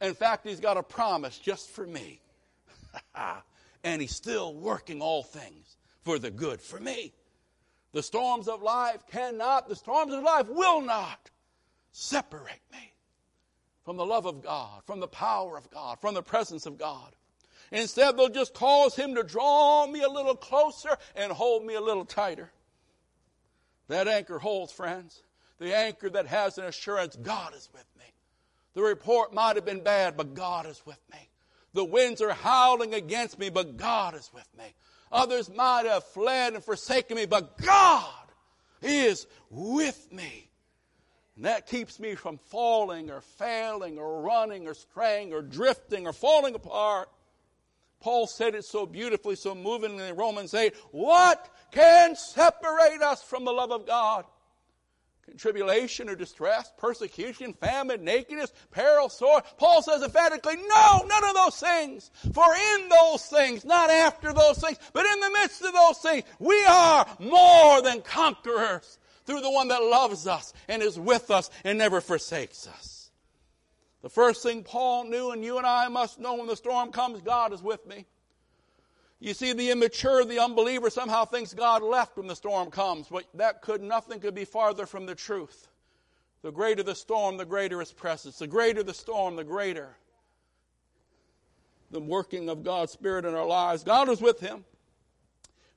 In 0.00 0.14
fact, 0.14 0.46
He's 0.46 0.60
got 0.60 0.78
a 0.78 0.82
promise 0.82 1.38
just 1.38 1.70
for 1.70 1.86
me. 1.86 2.20
and 3.84 4.00
He's 4.00 4.14
still 4.14 4.54
working 4.54 5.00
all 5.00 5.22
things 5.22 5.76
for 6.02 6.18
the 6.18 6.30
good 6.30 6.60
for 6.60 6.80
me. 6.80 7.12
The 7.92 8.02
storms 8.02 8.48
of 8.48 8.62
life 8.62 9.02
cannot, 9.10 9.68
the 9.68 9.76
storms 9.76 10.12
of 10.12 10.22
life 10.22 10.48
will 10.48 10.80
not 10.80 11.30
separate 11.92 12.62
me 12.72 12.92
from 13.84 13.96
the 13.96 14.06
love 14.06 14.26
of 14.26 14.42
God, 14.42 14.82
from 14.86 15.00
the 15.00 15.08
power 15.08 15.58
of 15.58 15.70
God, 15.70 16.00
from 16.00 16.14
the 16.14 16.22
presence 16.22 16.66
of 16.66 16.78
God. 16.78 17.14
Instead, 17.70 18.16
they'll 18.16 18.28
just 18.28 18.54
cause 18.54 18.94
Him 18.94 19.14
to 19.14 19.22
draw 19.22 19.86
me 19.86 20.02
a 20.02 20.08
little 20.08 20.36
closer 20.36 20.96
and 21.16 21.32
hold 21.32 21.64
me 21.64 21.74
a 21.74 21.80
little 21.80 22.04
tighter. 22.04 22.50
That 23.88 24.08
anchor 24.08 24.38
holds, 24.38 24.72
friends. 24.72 25.22
The 25.58 25.76
anchor 25.76 26.10
that 26.10 26.26
has 26.26 26.58
an 26.58 26.64
assurance 26.64 27.16
God 27.16 27.54
is 27.54 27.68
with 27.72 27.86
me. 27.98 28.04
The 28.74 28.82
report 28.82 29.34
might 29.34 29.56
have 29.56 29.64
been 29.64 29.82
bad, 29.82 30.16
but 30.16 30.34
God 30.34 30.66
is 30.66 30.82
with 30.86 30.98
me. 31.12 31.28
The 31.74 31.84
winds 31.84 32.20
are 32.20 32.32
howling 32.32 32.94
against 32.94 33.38
me, 33.38 33.48
but 33.48 33.76
God 33.76 34.14
is 34.14 34.30
with 34.34 34.48
me. 34.58 34.74
Others 35.10 35.50
might 35.54 35.86
have 35.86 36.04
fled 36.04 36.54
and 36.54 36.64
forsaken 36.64 37.16
me, 37.16 37.26
but 37.26 37.58
God 37.58 38.12
is 38.80 39.26
with 39.50 40.12
me. 40.12 40.48
And 41.36 41.44
that 41.44 41.66
keeps 41.66 41.98
me 41.98 42.14
from 42.14 42.38
falling 42.38 43.10
or 43.10 43.20
failing 43.20 43.98
or 43.98 44.20
running 44.22 44.66
or 44.66 44.74
straying 44.74 45.32
or 45.32 45.42
drifting 45.42 46.06
or 46.06 46.12
falling 46.12 46.54
apart. 46.54 47.08
Paul 48.00 48.26
said 48.26 48.54
it 48.54 48.64
so 48.64 48.84
beautifully, 48.84 49.36
so 49.36 49.54
movingly 49.54 50.08
in 50.08 50.16
Romans 50.16 50.52
8. 50.54 50.74
What 50.90 51.48
can 51.70 52.16
separate 52.16 53.00
us 53.00 53.22
from 53.22 53.44
the 53.44 53.52
love 53.52 53.70
of 53.70 53.86
God? 53.86 54.24
Tribulation 55.38 56.08
or 56.08 56.14
distress, 56.14 56.72
persecution, 56.78 57.52
famine, 57.54 58.04
nakedness, 58.04 58.52
peril, 58.70 59.08
sword. 59.08 59.44
Paul 59.58 59.82
says 59.82 60.02
emphatically, 60.02 60.56
no, 60.56 61.04
none 61.06 61.24
of 61.24 61.34
those 61.34 61.56
things. 61.56 62.10
For 62.32 62.54
in 62.54 62.88
those 62.88 63.26
things, 63.26 63.64
not 63.64 63.90
after 63.90 64.32
those 64.32 64.58
things, 64.58 64.78
but 64.92 65.06
in 65.06 65.20
the 65.20 65.30
midst 65.30 65.62
of 65.62 65.72
those 65.72 65.98
things, 65.98 66.24
we 66.38 66.64
are 66.66 67.06
more 67.18 67.82
than 67.82 68.02
conquerors 68.02 68.98
through 69.24 69.40
the 69.40 69.50
one 69.50 69.68
that 69.68 69.82
loves 69.82 70.26
us 70.26 70.52
and 70.68 70.82
is 70.82 70.98
with 70.98 71.30
us 71.30 71.50
and 71.64 71.78
never 71.78 72.00
forsakes 72.00 72.66
us. 72.66 73.10
The 74.02 74.10
first 74.10 74.42
thing 74.42 74.64
Paul 74.64 75.04
knew, 75.04 75.30
and 75.30 75.44
you 75.44 75.58
and 75.58 75.66
I 75.66 75.88
must 75.88 76.18
know 76.18 76.34
when 76.34 76.48
the 76.48 76.56
storm 76.56 76.90
comes, 76.90 77.20
God 77.20 77.52
is 77.52 77.62
with 77.62 77.86
me. 77.86 78.06
You 79.22 79.34
see, 79.34 79.52
the 79.52 79.70
immature, 79.70 80.24
the 80.24 80.40
unbeliever 80.40 80.90
somehow 80.90 81.24
thinks 81.26 81.54
God 81.54 81.80
left 81.80 82.16
when 82.16 82.26
the 82.26 82.34
storm 82.34 82.72
comes, 82.72 83.06
but 83.06 83.24
that 83.34 83.62
could, 83.62 83.80
nothing 83.80 84.18
could 84.18 84.34
be 84.34 84.44
farther 84.44 84.84
from 84.84 85.06
the 85.06 85.14
truth. 85.14 85.68
The 86.42 86.50
greater 86.50 86.82
the 86.82 86.96
storm, 86.96 87.36
the 87.36 87.44
greater 87.44 87.78
his 87.78 87.92
presence. 87.92 88.40
The 88.40 88.48
greater 88.48 88.82
the 88.82 88.92
storm, 88.92 89.36
the 89.36 89.44
greater 89.44 89.96
the 91.92 92.00
working 92.00 92.48
of 92.48 92.64
God's 92.64 92.90
Spirit 92.90 93.24
in 93.24 93.36
our 93.36 93.46
lives. 93.46 93.84
God 93.84 94.08
was 94.08 94.20
with 94.20 94.40
him. 94.40 94.64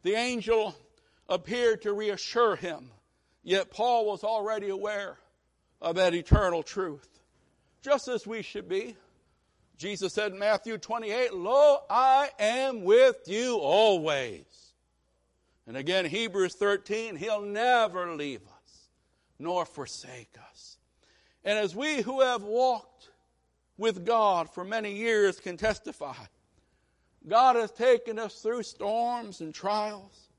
The 0.02 0.16
angel 0.16 0.76
appeared 1.30 1.84
to 1.84 1.94
reassure 1.94 2.56
him. 2.56 2.90
Yet 3.44 3.70
Paul 3.70 4.08
was 4.08 4.24
already 4.24 4.70
aware 4.70 5.20
of 5.84 5.98
that 5.98 6.16
eternal 6.16 6.64
truth, 6.64 7.08
just 7.84 8.08
as 8.08 8.26
we 8.26 8.42
should 8.42 8.68
be. 8.68 8.96
Jesus 9.78 10.14
said 10.14 10.32
in 10.32 10.40
Matthew 10.40 10.78
28, 10.78 11.34
Lo, 11.34 11.80
I 11.90 12.30
am 12.40 12.84
with 12.84 13.28
you 13.28 13.58
always. 13.58 14.74
And 15.68 15.76
again, 15.76 16.06
Hebrews 16.06 16.56
13, 16.56 17.16
He'll 17.16 17.42
never 17.42 18.16
leave 18.16 18.42
us 18.42 18.88
nor 19.38 19.66
forsake 19.66 20.36
us. 20.52 20.78
And 21.44 21.60
as 21.60 21.76
we 21.76 22.02
who 22.02 22.22
have 22.22 22.44
walked 22.44 23.10
with 23.78 24.06
God 24.06 24.50
for 24.50 24.64
many 24.64 24.94
years 24.94 25.40
can 25.40 25.58
testify, 25.58 26.16
God 27.28 27.56
has 27.56 27.72
taken 27.72 28.18
us 28.18 28.42
through 28.42 28.64
storms 28.64 29.42
and 29.42 29.54
trials. 29.54 30.30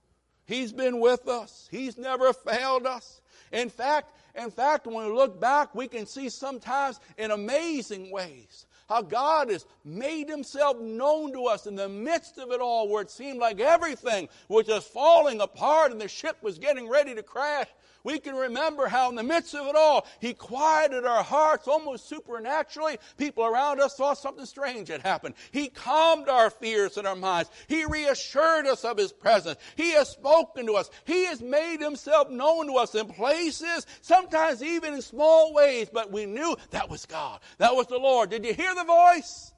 He's 0.47 0.72
been 0.72 1.01
with 1.01 1.28
us. 1.28 1.68
He's 1.70 1.99
never 1.99 2.32
failed 2.32 2.87
us. 2.87 3.20
In 3.53 3.68
fact, 3.68 4.12
in 4.34 4.51
fact, 4.51 4.87
when 4.87 5.07
we 5.07 5.12
look 5.12 5.41
back, 5.41 5.74
we 5.74 5.89
can 5.89 6.07
see 6.07 6.28
sometimes 6.28 7.01
in 7.18 7.30
amazing 7.30 8.11
ways 8.11 8.65
how 8.89 9.03
God 9.03 9.51
has 9.51 9.66
made 9.84 10.28
himself 10.28 10.80
known 10.80 11.32
to 11.32 11.47
us 11.47 11.66
in 11.66 11.74
the 11.74 11.89
midst 11.89 12.39
of 12.39 12.51
it 12.53 12.61
all, 12.61 12.89
where 12.89 13.03
it 13.03 13.11
seemed 13.11 13.39
like 13.39 13.61
everything 13.61 14.28
was 14.49 14.66
just 14.66 14.93
falling 14.93 15.41
apart 15.41 15.93
and 15.93 16.01
the 16.01 16.09
ship 16.09 16.37
was 16.43 16.59
getting 16.59 16.89
ready 16.89 17.14
to 17.14 17.22
crash 17.22 17.68
we 18.07 18.20
can 18.20 18.36
remember 18.36 18.86
how 18.86 19.11
in 19.11 19.16
the 19.16 19.24
midst 19.24 19.52
of 19.57 19.66
it 19.66 19.74
all, 19.74 20.07
He 20.20 20.32
quieted 20.32 21.04
our 21.04 21.24
hearts 21.24 21.66
almost 21.66 22.09
supernaturally. 22.09 22.98
People 23.16 23.44
around 23.44 23.80
us 23.80 23.96
saw 23.96 24.14
something 24.14 24.46
strange 24.46 24.86
had 24.86 25.02
happened. 25.02 25.34
He 25.50 25.66
calmed 25.66 26.28
our 26.28 26.50
fears 26.50 26.98
and 26.98 27.07
our 27.09 27.16
minds. 27.16 27.50
He 27.66 27.84
reassured 27.84 28.68
us 28.68 28.84
of 28.84 28.96
His 28.96 29.12
presence. 29.12 29.59
He 29.74 29.90
has 29.94 30.09
spoken 30.09 30.66
to 30.66 30.74
us. 30.74 30.88
He 31.04 31.24
has 31.24 31.42
made 31.42 31.80
Himself 31.80 32.30
known 32.30 32.68
to 32.68 32.74
us 32.74 32.94
in 32.94 33.09
places, 33.09 33.84
sometimes 34.02 34.62
even 34.62 34.94
in 34.94 35.02
small 35.02 35.52
ways, 35.52 35.88
but 35.92 36.12
we 36.12 36.26
knew 36.26 36.57
that 36.70 36.88
was 36.88 37.07
God. 37.07 37.40
That 37.59 37.74
was 37.74 37.88
the 37.88 37.98
Lord. 37.98 38.30
Did 38.30 38.44
you 38.44 38.54
hear 38.54 38.72
the 38.72 38.84
voice? 38.84 39.52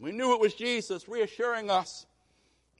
We 0.00 0.10
knew 0.10 0.34
it 0.34 0.40
was 0.40 0.54
Jesus 0.54 1.08
reassuring 1.08 1.70
us 1.70 2.06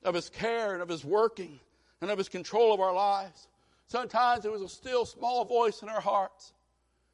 of 0.03 0.17
His 0.17 0.29
care 0.29 0.73
and 0.73 0.83
of 0.83 0.89
His 0.89 1.05
working 1.05 1.61
and 2.01 2.11
of 2.11 2.19
His 2.19 2.29
control 2.29 2.75
of 2.75 2.81
our 2.81 2.93
lives. 2.93 3.47
Sometimes 3.93 4.47
it 4.47 4.51
was 4.51 4.63
a 4.63 4.71
still 4.71 5.05
small 5.05 5.45
voice 5.45 5.83
in 5.83 5.91
our 5.91 6.01
hearts. 6.01 6.55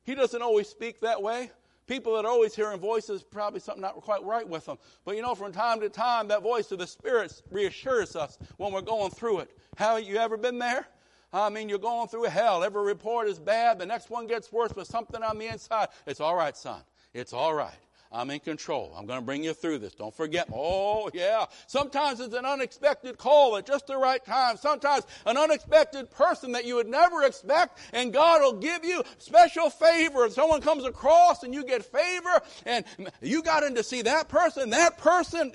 He 0.05 0.15
doesn't 0.15 0.41
always 0.41 0.69
speak 0.69 1.01
that 1.01 1.21
way. 1.21 1.51
People 1.89 2.15
that 2.15 2.25
are 2.25 2.31
always 2.31 2.55
hearing 2.55 2.79
voices, 2.79 3.25
probably 3.25 3.59
something 3.59 3.83
not 3.83 3.97
quite 3.97 4.23
right 4.23 4.49
with 4.49 4.67
them. 4.67 4.79
But 5.05 5.17
you 5.17 5.23
know, 5.23 5.35
from 5.35 5.51
time 5.51 5.81
to 5.81 5.89
time, 5.89 6.29
that 6.29 6.41
voice 6.41 6.71
of 6.71 6.79
the 6.79 6.87
Spirit 6.87 7.43
reassures 7.51 8.15
us 8.15 8.39
when 8.59 8.73
we're 8.73 8.83
going 8.83 9.11
through 9.11 9.41
it. 9.41 9.51
Have 9.77 10.05
you 10.05 10.19
ever 10.19 10.37
been 10.37 10.61
there? 10.61 10.87
I 11.33 11.51
mean, 11.51 11.69
you're 11.69 11.81
going 11.81 12.07
through 12.07 12.23
hell. 12.25 12.63
Every 12.63 12.85
report 12.85 13.27
is 13.27 13.41
bad. 13.41 13.81
The 13.81 13.87
next 13.87 14.09
one 14.09 14.29
gets 14.29 14.53
worse, 14.53 14.73
but 14.73 14.87
something 14.87 15.21
on 15.21 15.37
the 15.37 15.49
inside. 15.49 15.89
It's 16.07 16.21
all 16.21 16.37
right, 16.37 16.57
son. 16.57 16.83
It's 17.13 17.33
all 17.33 17.55
right. 17.55 17.75
I'm 18.11 18.31
in 18.31 18.41
control. 18.41 18.95
I'm 18.97 19.07
going 19.07 19.19
to 19.19 19.25
bring 19.25 19.45
you 19.45 19.53
through 19.53 19.79
this. 19.79 19.95
Don't 19.95 20.15
forget. 20.15 20.49
Oh, 20.53 21.11
yeah. 21.13 21.45
Sometimes 21.67 22.21
it's 22.21 22.35
an 22.35 22.47
unexpected 22.47 23.19
call 23.19 23.57
at 23.59 23.67
just 23.67 23.87
the 23.87 23.99
right 23.99 24.25
time. 24.25 24.57
Sometimes 24.57 25.05
an 25.27 25.37
unexpected 25.37 26.11
person 26.11 26.53
that 26.53 26.65
you 26.65 26.77
would 26.77 26.89
never 26.89 27.25
expect, 27.25 27.79
and 27.93 28.11
God 28.11 28.41
will 28.41 28.55
give 28.55 28.83
you 28.83 29.03
special 29.19 29.69
favor. 29.69 30.25
If 30.25 30.33
someone 30.33 30.63
comes 30.63 30.87
across 30.87 31.43
and 31.43 31.53
you 31.53 31.65
get 31.65 31.85
favor, 31.85 32.41
and 32.65 32.85
you 33.21 33.43
got 33.43 33.63
in 33.63 33.75
to 33.75 33.83
see 33.83 34.01
that 34.03 34.31
person, 34.31 34.71
that 34.71 34.97
person, 34.97 35.53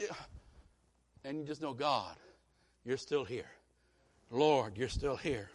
and 1.24 1.40
you 1.40 1.46
just 1.46 1.62
know, 1.62 1.74
God, 1.74 2.16
you're 2.86 2.98
still 2.98 3.24
here. 3.24 3.50
Lord, 4.30 4.78
you're 4.78 4.90
still 4.90 5.16
here. 5.16 5.50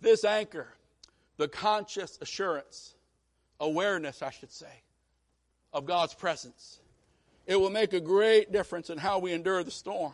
This 0.00 0.24
anchor, 0.24 0.68
the 1.36 1.46
conscious 1.46 2.18
assurance, 2.20 2.94
awareness, 3.60 4.22
I 4.22 4.30
should 4.30 4.52
say 4.52 4.82
of 5.72 5.86
God's 5.86 6.14
presence. 6.14 6.80
It 7.46 7.56
will 7.56 7.70
make 7.70 7.92
a 7.92 8.00
great 8.00 8.52
difference 8.52 8.90
in 8.90 8.98
how 8.98 9.18
we 9.18 9.32
endure 9.32 9.64
the 9.64 9.70
storm. 9.70 10.12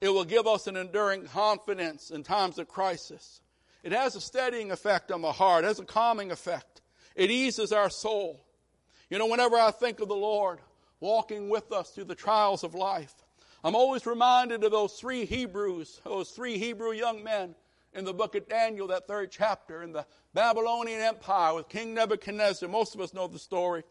It 0.00 0.08
will 0.10 0.24
give 0.24 0.46
us 0.46 0.66
an 0.66 0.76
enduring 0.76 1.26
confidence 1.26 2.10
in 2.10 2.22
times 2.22 2.58
of 2.58 2.68
crisis. 2.68 3.40
It 3.82 3.92
has 3.92 4.14
a 4.14 4.20
steadying 4.20 4.70
effect 4.70 5.10
on 5.10 5.22
the 5.22 5.32
heart, 5.32 5.64
it 5.64 5.68
has 5.68 5.80
a 5.80 5.84
calming 5.84 6.30
effect. 6.30 6.80
It 7.16 7.30
eases 7.30 7.72
our 7.72 7.90
soul. 7.90 8.40
You 9.10 9.18
know, 9.18 9.26
whenever 9.26 9.56
I 9.56 9.72
think 9.72 9.98
of 9.98 10.08
the 10.08 10.14
Lord 10.14 10.60
walking 11.00 11.48
with 11.48 11.72
us 11.72 11.90
through 11.90 12.04
the 12.04 12.14
trials 12.14 12.62
of 12.62 12.74
life, 12.74 13.14
I'm 13.64 13.74
always 13.74 14.06
reminded 14.06 14.62
of 14.62 14.70
those 14.70 14.92
three 14.94 15.24
Hebrews, 15.24 16.00
those 16.04 16.30
three 16.30 16.58
Hebrew 16.58 16.92
young 16.92 17.24
men 17.24 17.56
in 17.92 18.04
the 18.04 18.14
book 18.14 18.36
of 18.36 18.48
Daniel, 18.48 18.86
that 18.88 19.08
third 19.08 19.32
chapter, 19.32 19.82
in 19.82 19.92
the 19.92 20.06
Babylonian 20.32 21.00
Empire 21.00 21.54
with 21.54 21.68
King 21.68 21.94
Nebuchadnezzar. 21.94 22.68
Most 22.68 22.94
of 22.94 23.00
us 23.00 23.12
know 23.12 23.26
the 23.26 23.38
story. 23.38 23.82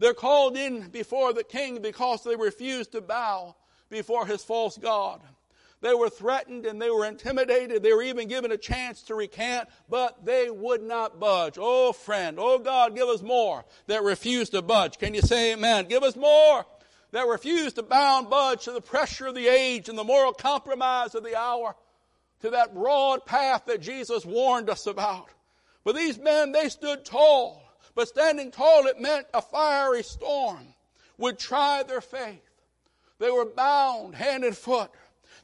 They're 0.00 0.14
called 0.14 0.56
in 0.56 0.88
before 0.88 1.32
the 1.32 1.44
king 1.44 1.82
because 1.82 2.24
they 2.24 2.34
refused 2.34 2.92
to 2.92 3.02
bow 3.02 3.54
before 3.90 4.26
his 4.26 4.42
false 4.42 4.76
God. 4.76 5.20
They 5.82 5.94
were 5.94 6.10
threatened 6.10 6.66
and 6.66 6.80
they 6.80 6.90
were 6.90 7.06
intimidated. 7.06 7.82
They 7.82 7.92
were 7.92 8.02
even 8.02 8.26
given 8.26 8.50
a 8.50 8.56
chance 8.56 9.02
to 9.04 9.14
recant, 9.14 9.68
but 9.88 10.24
they 10.24 10.50
would 10.50 10.82
not 10.82 11.20
budge. 11.20 11.56
Oh, 11.58 11.92
friend, 11.92 12.38
oh 12.40 12.58
God, 12.58 12.96
give 12.96 13.08
us 13.08 13.22
more 13.22 13.64
that 13.86 14.02
refuse 14.02 14.50
to 14.50 14.62
budge. 14.62 14.98
Can 14.98 15.14
you 15.14 15.22
say 15.22 15.52
amen? 15.52 15.86
Give 15.86 16.02
us 16.02 16.16
more 16.16 16.66
that 17.12 17.26
refuse 17.26 17.74
to 17.74 17.82
bow 17.82 18.20
and 18.20 18.30
budge 18.30 18.64
to 18.64 18.72
the 18.72 18.80
pressure 18.80 19.26
of 19.26 19.34
the 19.34 19.48
age 19.48 19.88
and 19.88 19.98
the 19.98 20.04
moral 20.04 20.32
compromise 20.32 21.14
of 21.14 21.24
the 21.24 21.36
hour, 21.38 21.76
to 22.40 22.50
that 22.50 22.74
broad 22.74 23.26
path 23.26 23.64
that 23.66 23.82
Jesus 23.82 24.24
warned 24.24 24.70
us 24.70 24.86
about. 24.86 25.28
But 25.84 25.94
these 25.94 26.18
men, 26.18 26.52
they 26.52 26.70
stood 26.70 27.04
tall. 27.04 27.62
But 27.94 28.08
standing 28.08 28.50
tall, 28.50 28.86
it 28.86 29.00
meant 29.00 29.26
a 29.34 29.42
fiery 29.42 30.02
storm 30.02 30.74
would 31.18 31.38
try 31.38 31.82
their 31.82 32.00
faith. 32.00 32.48
They 33.18 33.30
were 33.30 33.44
bound 33.44 34.14
hand 34.14 34.44
and 34.44 34.56
foot. 34.56 34.90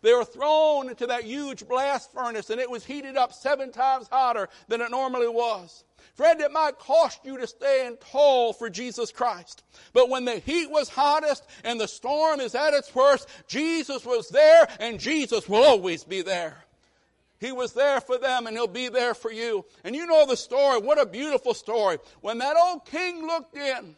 They 0.03 0.13
were 0.13 0.25
thrown 0.25 0.89
into 0.89 1.07
that 1.09 1.25
huge 1.25 1.67
blast 1.67 2.13
furnace 2.13 2.51
and 2.51 2.61
it 2.61 2.71
was 2.71 2.85
heated 2.85 3.17
up 3.17 3.33
seven 3.33 3.73
times 3.73 4.09
hotter 4.11 4.49
than 4.69 4.81
it 4.81 4.91
normally 4.91 5.29
was. 5.29 5.85
Friend, 6.15 6.41
it 6.41 6.53
might 6.53 6.79
cost 6.79 7.21
you 7.25 7.37
to 7.39 7.47
stand 7.47 7.99
tall 8.01 8.53
for 8.53 8.71
Jesus 8.71 9.11
Christ. 9.11 9.65
But 9.93 10.09
when 10.09 10.25
the 10.25 10.39
heat 10.39 10.71
was 10.71 10.89
hottest 10.89 11.45
and 11.65 11.79
the 11.79 11.89
storm 11.89 12.41
is 12.41 12.55
at 12.55 12.73
its 12.73 12.95
worst, 12.95 13.29
Jesus 13.49 14.07
was 14.07 14.29
there 14.29 14.69
and 14.81 14.99
Jesus 14.99 15.49
will 15.49 15.63
always 15.63 16.05
be 16.05 16.23
there. 16.23 16.57
He 17.39 17.53
was 17.53 17.73
there 17.73 18.01
for 18.01 18.19
them 18.19 18.47
and 18.47 18.57
he'll 18.57 18.67
be 18.67 18.89
there 18.89 19.15
for 19.15 19.31
you. 19.31 19.65
And 19.85 19.95
you 19.95 20.07
know 20.07 20.27
the 20.27 20.37
story. 20.37 20.81
What 20.81 21.01
a 21.01 21.07
beautiful 21.07 21.55
story. 21.55 21.99
When 22.21 22.39
that 22.39 22.57
old 22.57 22.85
king 22.87 23.27
looked 23.27 23.57
in, 23.57 23.97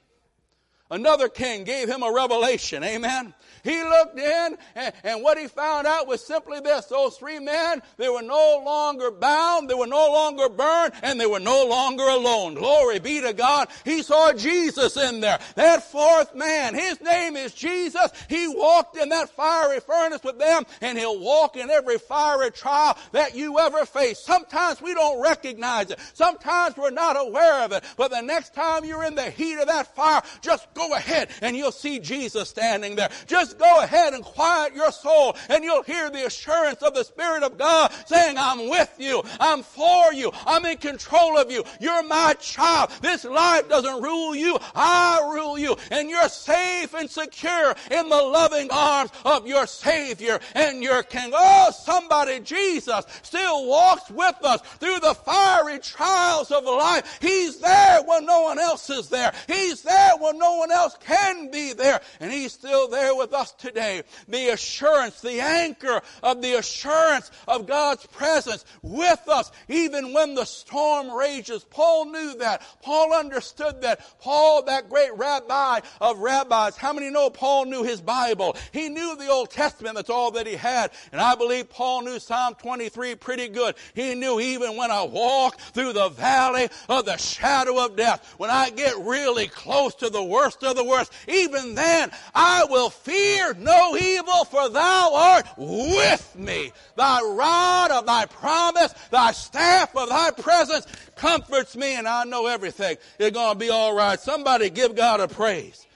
another 0.90 1.28
king 1.28 1.64
gave 1.64 1.88
him 1.88 2.02
a 2.02 2.12
revelation. 2.12 2.82
Amen. 2.84 3.34
He 3.64 3.82
looked 3.82 4.18
in, 4.18 4.56
and, 4.74 4.94
and, 5.04 5.22
what 5.22 5.36
he 5.36 5.46
found 5.46 5.86
out 5.86 6.06
was 6.06 6.24
simply 6.24 6.60
this. 6.60 6.86
Those 6.86 7.16
three 7.16 7.38
men, 7.38 7.82
they 7.96 8.08
were 8.08 8.22
no 8.22 8.62
longer 8.64 9.10
bound, 9.10 9.68
they 9.68 9.74
were 9.74 9.86
no 9.86 10.10
longer 10.10 10.48
burned, 10.48 10.94
and 11.02 11.20
they 11.20 11.26
were 11.26 11.40
no 11.40 11.66
longer 11.66 12.04
alone. 12.04 12.54
Glory 12.54 12.98
be 12.98 13.20
to 13.20 13.32
God. 13.32 13.68
He 13.84 14.02
saw 14.02 14.32
Jesus 14.32 14.96
in 14.96 15.20
there. 15.20 15.38
That 15.56 15.82
fourth 15.90 16.34
man, 16.34 16.74
his 16.74 17.00
name 17.00 17.36
is 17.36 17.52
Jesus. 17.52 18.10
He 18.28 18.48
walked 18.48 18.96
in 18.96 19.08
that 19.10 19.30
fiery 19.30 19.80
furnace 19.80 20.22
with 20.22 20.38
them, 20.38 20.64
and 20.80 20.96
he'll 20.96 21.20
walk 21.20 21.56
in 21.56 21.68
every 21.68 21.98
fiery 21.98 22.50
trial 22.50 22.96
that 23.12 23.36
you 23.36 23.58
ever 23.58 23.84
face. 23.84 24.18
Sometimes 24.18 24.80
we 24.80 24.94
don't 24.94 25.20
recognize 25.22 25.90
it. 25.90 25.98
Sometimes 26.14 26.76
we're 26.76 26.90
not 26.90 27.16
aware 27.18 27.64
of 27.64 27.72
it. 27.72 27.84
But 27.96 28.10
the 28.10 28.22
next 28.22 28.54
time 28.54 28.84
you're 28.84 29.04
in 29.04 29.14
the 29.14 29.30
heat 29.30 29.58
of 29.58 29.66
that 29.66 29.94
fire, 29.94 30.22
just 30.40 30.72
go 30.78 30.94
ahead 30.94 31.28
and 31.42 31.56
you'll 31.56 31.72
see 31.72 31.98
Jesus 31.98 32.48
standing 32.48 32.94
there. 32.94 33.10
Just 33.26 33.58
go 33.58 33.82
ahead 33.82 34.14
and 34.14 34.22
quiet 34.22 34.74
your 34.74 34.92
soul 34.92 35.36
and 35.48 35.64
you'll 35.64 35.82
hear 35.82 36.08
the 36.08 36.26
assurance 36.26 36.82
of 36.82 36.94
the 36.94 37.04
Spirit 37.04 37.42
of 37.42 37.58
God 37.58 37.92
saying, 38.06 38.36
I'm 38.38 38.70
with 38.70 38.94
you. 38.98 39.22
I'm 39.40 39.62
for 39.62 40.12
you. 40.12 40.30
I'm 40.46 40.64
in 40.64 40.78
control 40.78 41.36
of 41.36 41.50
you. 41.50 41.64
You're 41.80 42.04
my 42.04 42.34
child. 42.34 42.90
This 43.02 43.24
life 43.24 43.68
doesn't 43.68 44.02
rule 44.02 44.36
you. 44.36 44.56
I 44.74 45.28
rule 45.34 45.58
you. 45.58 45.76
And 45.90 46.08
you're 46.08 46.28
safe 46.28 46.94
and 46.94 47.10
secure 47.10 47.74
in 47.90 48.08
the 48.08 48.22
loving 48.22 48.68
arms 48.70 49.10
of 49.24 49.46
your 49.46 49.66
Savior 49.66 50.38
and 50.54 50.82
your 50.82 51.02
King. 51.02 51.32
Oh, 51.34 51.72
somebody, 51.72 52.38
Jesus 52.40 53.04
still 53.22 53.66
walks 53.66 54.10
with 54.10 54.36
us 54.44 54.60
through 54.78 55.00
the 55.00 55.14
fiery 55.14 55.80
trials 55.80 56.52
of 56.52 56.64
life. 56.64 57.18
He's 57.20 57.58
there 57.58 58.02
when 58.04 58.24
no 58.24 58.42
one 58.42 58.58
else 58.58 58.88
is 58.90 59.08
there. 59.08 59.32
He's 59.48 59.82
there 59.82 60.12
when 60.18 60.38
no 60.38 60.56
one 60.58 60.67
else 60.70 60.96
can 61.00 61.50
be 61.50 61.72
there. 61.72 62.00
And 62.20 62.32
He's 62.32 62.52
still 62.52 62.88
there 62.88 63.14
with 63.14 63.32
us 63.32 63.52
today. 63.52 64.02
The 64.28 64.48
assurance, 64.48 65.20
the 65.20 65.40
anchor 65.40 66.00
of 66.22 66.42
the 66.42 66.54
assurance 66.54 67.30
of 67.46 67.66
God's 67.66 68.06
presence 68.06 68.64
with 68.82 69.28
us, 69.28 69.50
even 69.68 70.12
when 70.12 70.34
the 70.34 70.44
storm 70.44 71.10
rages. 71.10 71.64
Paul 71.64 72.06
knew 72.06 72.36
that. 72.38 72.62
Paul 72.82 73.14
understood 73.14 73.82
that. 73.82 74.00
Paul, 74.20 74.64
that 74.64 74.88
great 74.88 75.14
rabbi 75.16 75.80
of 76.00 76.18
rabbis, 76.18 76.76
how 76.76 76.92
many 76.92 77.10
know 77.10 77.30
Paul 77.30 77.66
knew 77.66 77.82
his 77.82 78.00
Bible? 78.00 78.56
He 78.72 78.88
knew 78.88 79.16
the 79.16 79.28
Old 79.28 79.50
Testament. 79.50 79.96
That's 79.96 80.10
all 80.10 80.32
that 80.32 80.46
he 80.46 80.56
had. 80.56 80.90
And 81.12 81.20
I 81.20 81.34
believe 81.34 81.70
Paul 81.70 82.02
knew 82.02 82.18
Psalm 82.18 82.54
23 82.54 83.14
pretty 83.16 83.48
good. 83.48 83.74
He 83.94 84.14
knew 84.14 84.40
even 84.40 84.76
when 84.76 84.90
I 84.90 85.02
walk 85.02 85.58
through 85.58 85.92
the 85.92 86.08
valley 86.08 86.68
of 86.88 87.04
the 87.04 87.16
shadow 87.16 87.84
of 87.84 87.96
death, 87.96 88.34
when 88.38 88.50
I 88.50 88.70
get 88.70 88.96
really 88.98 89.48
close 89.48 89.94
to 89.96 90.10
the 90.10 90.22
worst 90.22 90.57
of 90.62 90.76
the 90.76 90.84
worst, 90.84 91.12
even 91.26 91.74
then 91.74 92.10
I 92.34 92.64
will 92.68 92.90
fear 92.90 93.54
no 93.54 93.96
evil, 93.96 94.44
for 94.44 94.68
thou 94.68 95.14
art 95.14 95.46
with 95.56 96.36
me. 96.36 96.72
Thy 96.96 97.20
rod 97.22 97.90
of 97.90 98.06
thy 98.06 98.26
promise, 98.26 98.92
thy 99.10 99.32
staff 99.32 99.94
of 99.96 100.08
thy 100.08 100.30
presence 100.30 100.86
comforts 101.16 101.76
me, 101.76 101.94
and 101.94 102.06
I 102.06 102.24
know 102.24 102.46
everything 102.46 102.96
is 103.18 103.30
going 103.30 103.54
to 103.54 103.58
be 103.58 103.70
all 103.70 103.94
right. 103.94 104.18
Somebody 104.18 104.70
give 104.70 104.94
God 104.94 105.20
a 105.20 105.28
praise. 105.28 105.86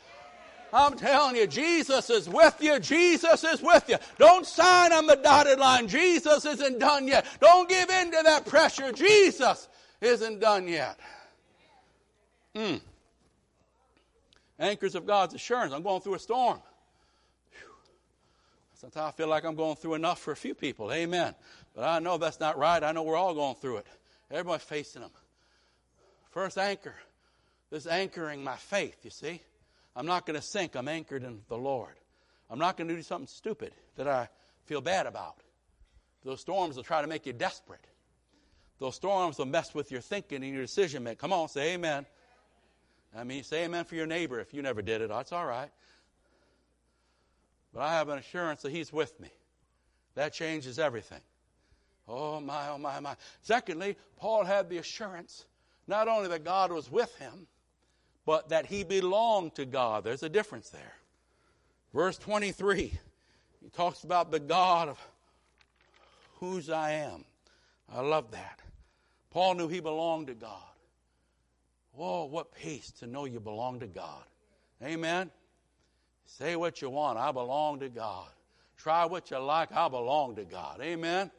I'm 0.72 0.96
telling 0.96 1.36
you, 1.36 1.46
Jesus 1.46 2.08
is 2.08 2.28
with 2.28 2.56
you. 2.60 2.80
Jesus 2.80 3.44
is 3.44 3.60
with 3.60 3.84
you. 3.88 3.96
Don't 4.18 4.46
sign 4.46 4.92
on 4.92 5.06
the 5.06 5.16
dotted 5.16 5.58
line. 5.58 5.86
Jesus 5.86 6.46
isn't 6.46 6.78
done 6.78 7.06
yet. 7.06 7.26
Don't 7.40 7.68
give 7.68 7.90
in 7.90 8.10
to 8.10 8.20
that 8.24 8.46
pressure. 8.46 8.90
Jesus 8.90 9.68
isn't 10.00 10.40
done 10.40 10.66
yet. 10.66 10.98
Mm. 12.54 12.80
Anchors 14.62 14.94
of 14.94 15.06
God's 15.06 15.34
assurance. 15.34 15.72
I'm 15.72 15.82
going 15.82 16.00
through 16.00 16.14
a 16.14 16.18
storm. 16.20 16.60
Sometimes 18.74 19.08
I 19.08 19.10
feel 19.10 19.28
like 19.28 19.44
I'm 19.44 19.56
going 19.56 19.76
through 19.76 19.94
enough 19.94 20.20
for 20.20 20.32
a 20.32 20.36
few 20.36 20.54
people. 20.54 20.92
Amen. 20.92 21.34
But 21.74 21.84
I 21.84 21.98
know 21.98 22.16
that's 22.16 22.40
not 22.40 22.56
right. 22.56 22.82
I 22.82 22.92
know 22.92 23.02
we're 23.02 23.16
all 23.16 23.34
going 23.34 23.56
through 23.56 23.78
it. 23.78 23.86
Everybody's 24.30 24.64
facing 24.64 25.02
them. 25.02 25.10
First 26.30 26.58
anchor. 26.58 26.94
This 27.70 27.86
anchoring 27.86 28.44
my 28.44 28.56
faith, 28.56 28.96
you 29.02 29.10
see. 29.10 29.40
I'm 29.96 30.06
not 30.06 30.26
going 30.26 30.38
to 30.38 30.46
sink. 30.46 30.76
I'm 30.76 30.88
anchored 30.88 31.24
in 31.24 31.40
the 31.48 31.56
Lord. 31.56 31.94
I'm 32.48 32.58
not 32.58 32.76
going 32.76 32.88
to 32.88 32.94
do 32.94 33.02
something 33.02 33.26
stupid 33.26 33.72
that 33.96 34.06
I 34.06 34.28
feel 34.64 34.80
bad 34.80 35.06
about. 35.06 35.36
Those 36.24 36.40
storms 36.40 36.76
will 36.76 36.84
try 36.84 37.02
to 37.02 37.08
make 37.08 37.26
you 37.26 37.32
desperate. 37.32 37.84
Those 38.78 38.94
storms 38.94 39.38
will 39.38 39.46
mess 39.46 39.74
with 39.74 39.90
your 39.90 40.00
thinking 40.00 40.42
and 40.42 40.52
your 40.52 40.62
decision 40.62 41.02
making. 41.02 41.18
Come 41.18 41.32
on, 41.32 41.48
say 41.48 41.74
amen. 41.74 42.06
I 43.16 43.24
mean, 43.24 43.42
say 43.44 43.64
amen 43.64 43.84
for 43.84 43.94
your 43.94 44.06
neighbor 44.06 44.40
if 44.40 44.54
you 44.54 44.62
never 44.62 44.82
did 44.82 45.02
it. 45.02 45.08
That's 45.08 45.32
all 45.32 45.46
right. 45.46 45.70
But 47.74 47.82
I 47.82 47.92
have 47.94 48.08
an 48.08 48.18
assurance 48.18 48.62
that 48.62 48.72
He's 48.72 48.92
with 48.92 49.18
me. 49.20 49.30
That 50.14 50.32
changes 50.32 50.78
everything. 50.78 51.20
Oh, 52.08 52.40
my, 52.40 52.68
oh, 52.68 52.78
my, 52.78 53.00
my. 53.00 53.16
Secondly, 53.42 53.96
Paul 54.16 54.44
had 54.44 54.68
the 54.68 54.78
assurance 54.78 55.46
not 55.86 56.08
only 56.08 56.28
that 56.28 56.44
God 56.44 56.72
was 56.72 56.90
with 56.90 57.16
him, 57.18 57.46
but 58.24 58.48
that 58.50 58.66
he 58.66 58.84
belonged 58.84 59.54
to 59.56 59.64
God. 59.64 60.04
There's 60.04 60.22
a 60.22 60.28
difference 60.28 60.70
there. 60.70 60.94
Verse 61.92 62.18
23, 62.18 62.92
he 63.62 63.68
talks 63.70 64.04
about 64.04 64.30
the 64.30 64.40
God 64.40 64.88
of 64.88 64.98
whose 66.36 66.70
I 66.70 66.92
am. 66.92 67.24
I 67.92 68.00
love 68.00 68.30
that. 68.30 68.60
Paul 69.30 69.54
knew 69.54 69.68
he 69.68 69.80
belonged 69.80 70.28
to 70.28 70.34
God. 70.34 70.60
Oh, 71.98 72.24
what 72.24 72.54
peace 72.54 72.90
to 73.00 73.06
know 73.06 73.24
you 73.24 73.40
belong 73.40 73.80
to 73.80 73.86
God. 73.86 74.24
Amen. 74.82 75.30
Say 76.24 76.56
what 76.56 76.80
you 76.80 76.90
want. 76.90 77.18
I 77.18 77.32
belong 77.32 77.80
to 77.80 77.88
God. 77.88 78.28
Try 78.78 79.04
what 79.04 79.30
you 79.30 79.38
like. 79.38 79.72
I 79.72 79.88
belong 79.88 80.36
to 80.36 80.44
God. 80.44 80.80
Amen. 80.80 81.30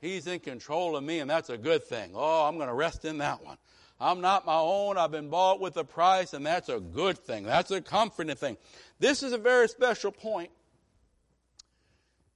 He's 0.00 0.26
in 0.26 0.40
control 0.40 0.96
of 0.96 1.04
me, 1.04 1.20
and 1.20 1.30
that's 1.30 1.50
a 1.50 1.58
good 1.58 1.84
thing. 1.84 2.12
Oh, 2.14 2.46
I'm 2.46 2.56
going 2.56 2.68
to 2.68 2.74
rest 2.74 3.04
in 3.04 3.18
that 3.18 3.44
one. 3.44 3.56
I'm 4.00 4.20
not 4.22 4.46
my 4.46 4.58
own. 4.58 4.96
I've 4.96 5.10
been 5.10 5.28
bought 5.28 5.60
with 5.60 5.76
a 5.76 5.84
price, 5.84 6.32
and 6.32 6.44
that's 6.44 6.70
a 6.70 6.80
good 6.80 7.18
thing. 7.18 7.44
That's 7.44 7.70
a 7.70 7.82
comforting 7.82 8.34
thing. 8.34 8.56
This 8.98 9.22
is 9.22 9.32
a 9.32 9.38
very 9.38 9.68
special 9.68 10.10
point 10.10 10.50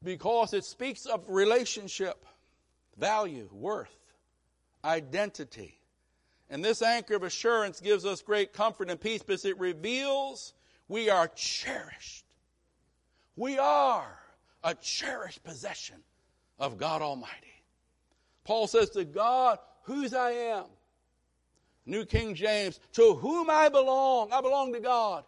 because 0.03 0.53
it 0.53 0.65
speaks 0.65 1.07
of 1.07 1.25
relationship, 1.29 2.25
value, 2.99 3.49
worth, 3.51 3.97
identity. 4.85 5.79
And 6.51 6.65
this 6.65 6.83
anchor 6.83 7.15
of 7.15 7.23
assurance 7.23 7.81
gives 7.81 8.05
us 8.05 8.23
great 8.23 8.53
comfort 8.53 8.91
and 8.91 9.01
peace 9.01 9.23
because 9.23 9.45
it 9.45 9.59
reveals 9.59 10.53
we 10.89 11.11
are 11.11 11.29
cherished. 11.29 12.25
We 13.37 13.59
are 13.59 14.07
a 14.63 14.75
cherished 14.75 15.43
possession 15.43 15.97
of 16.59 16.79
God 16.79 17.03
Almighty. 17.03 17.35
Paul 18.45 18.67
says 18.67 18.91
to 18.91 19.05
God, 19.05 19.59
whose 19.83 20.15
I 20.15 20.31
am. 20.33 20.65
New 21.87 22.05
King 22.05 22.35
James, 22.35 22.81
to 22.93 23.15
whom 23.15 23.51
I 23.51 23.69
belong. 23.69 24.33
I 24.33 24.41
belong 24.41 24.73
to 24.73 24.81
God. 24.81 25.25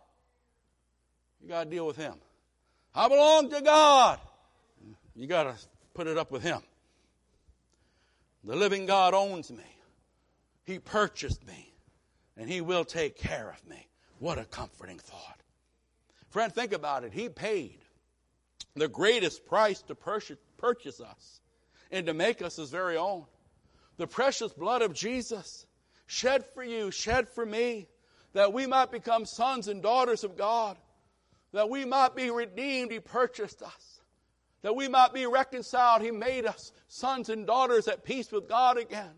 You 1.43 1.49
got 1.49 1.65
to 1.65 1.71
deal 1.71 1.87
with 1.87 1.97
Him. 1.97 2.15
I 2.95 3.09
belong 3.09 3.51
to 3.51 3.61
God. 3.61 4.21
You 5.15 5.27
got 5.27 5.45
to 5.45 5.55
put 5.95 6.07
it 6.07 6.17
up 6.17 6.31
with 6.31 6.43
Him. 6.43 6.61
The 8.45 8.57
living 8.57 8.87
God 8.87 9.13
owns 9.13 9.51
me. 9.51 9.65
He 10.67 10.79
purchased 10.79 11.47
me, 11.47 11.73
and 12.37 12.51
He 12.51 12.61
will 12.61 12.85
take 12.85 13.17
care 13.17 13.49
of 13.49 13.67
me. 13.67 13.89
What 14.19 14.39
a 14.39 14.45
comforting 14.45 14.99
thought. 14.99 15.41
Friend, 16.29 16.53
think 16.53 16.73
about 16.73 17.05
it. 17.05 17.13
He 17.13 17.29
paid 17.29 17.79
the 18.75 18.89
greatest 18.89 19.47
price 19.47 19.81
to 19.83 19.95
purchase 19.95 21.01
us 21.01 21.41
and 21.91 22.07
to 22.07 22.15
make 22.15 22.43
us 22.43 22.57
his 22.57 22.71
very 22.71 22.97
own. 22.97 23.25
The 23.97 24.07
precious 24.07 24.53
blood 24.53 24.83
of 24.83 24.93
Jesus 24.93 25.65
shed 26.07 26.45
for 26.53 26.63
you, 26.63 26.91
shed 26.91 27.29
for 27.29 27.47
me, 27.47 27.89
that 28.35 28.53
we 28.53 28.67
might 28.67 28.91
become 28.91 29.25
sons 29.25 29.69
and 29.69 29.83
daughters 29.83 30.25
of 30.25 30.37
God, 30.37 30.77
that 31.53 31.71
we 31.71 31.87
might 31.87 32.15
be 32.15 32.31
redeemed. 32.31 32.91
He 32.91 33.01
purchased 33.01 33.63
us, 33.63 34.01
that 34.61 34.77
we 34.77 34.89
might 34.89 35.15
be 35.15 35.27
reconciled. 35.27 36.03
He 36.03 36.11
made 36.11 36.45
us 36.45 36.73
sons 36.89 37.31
and 37.31 37.47
daughters 37.47 37.89
at 37.89 38.05
peace 38.05 38.31
with 38.31 38.49
God 38.49 38.77
again, 38.77 39.15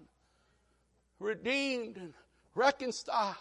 redeemed 1.18 1.96
and 1.96 2.14
reconciled 2.54 3.36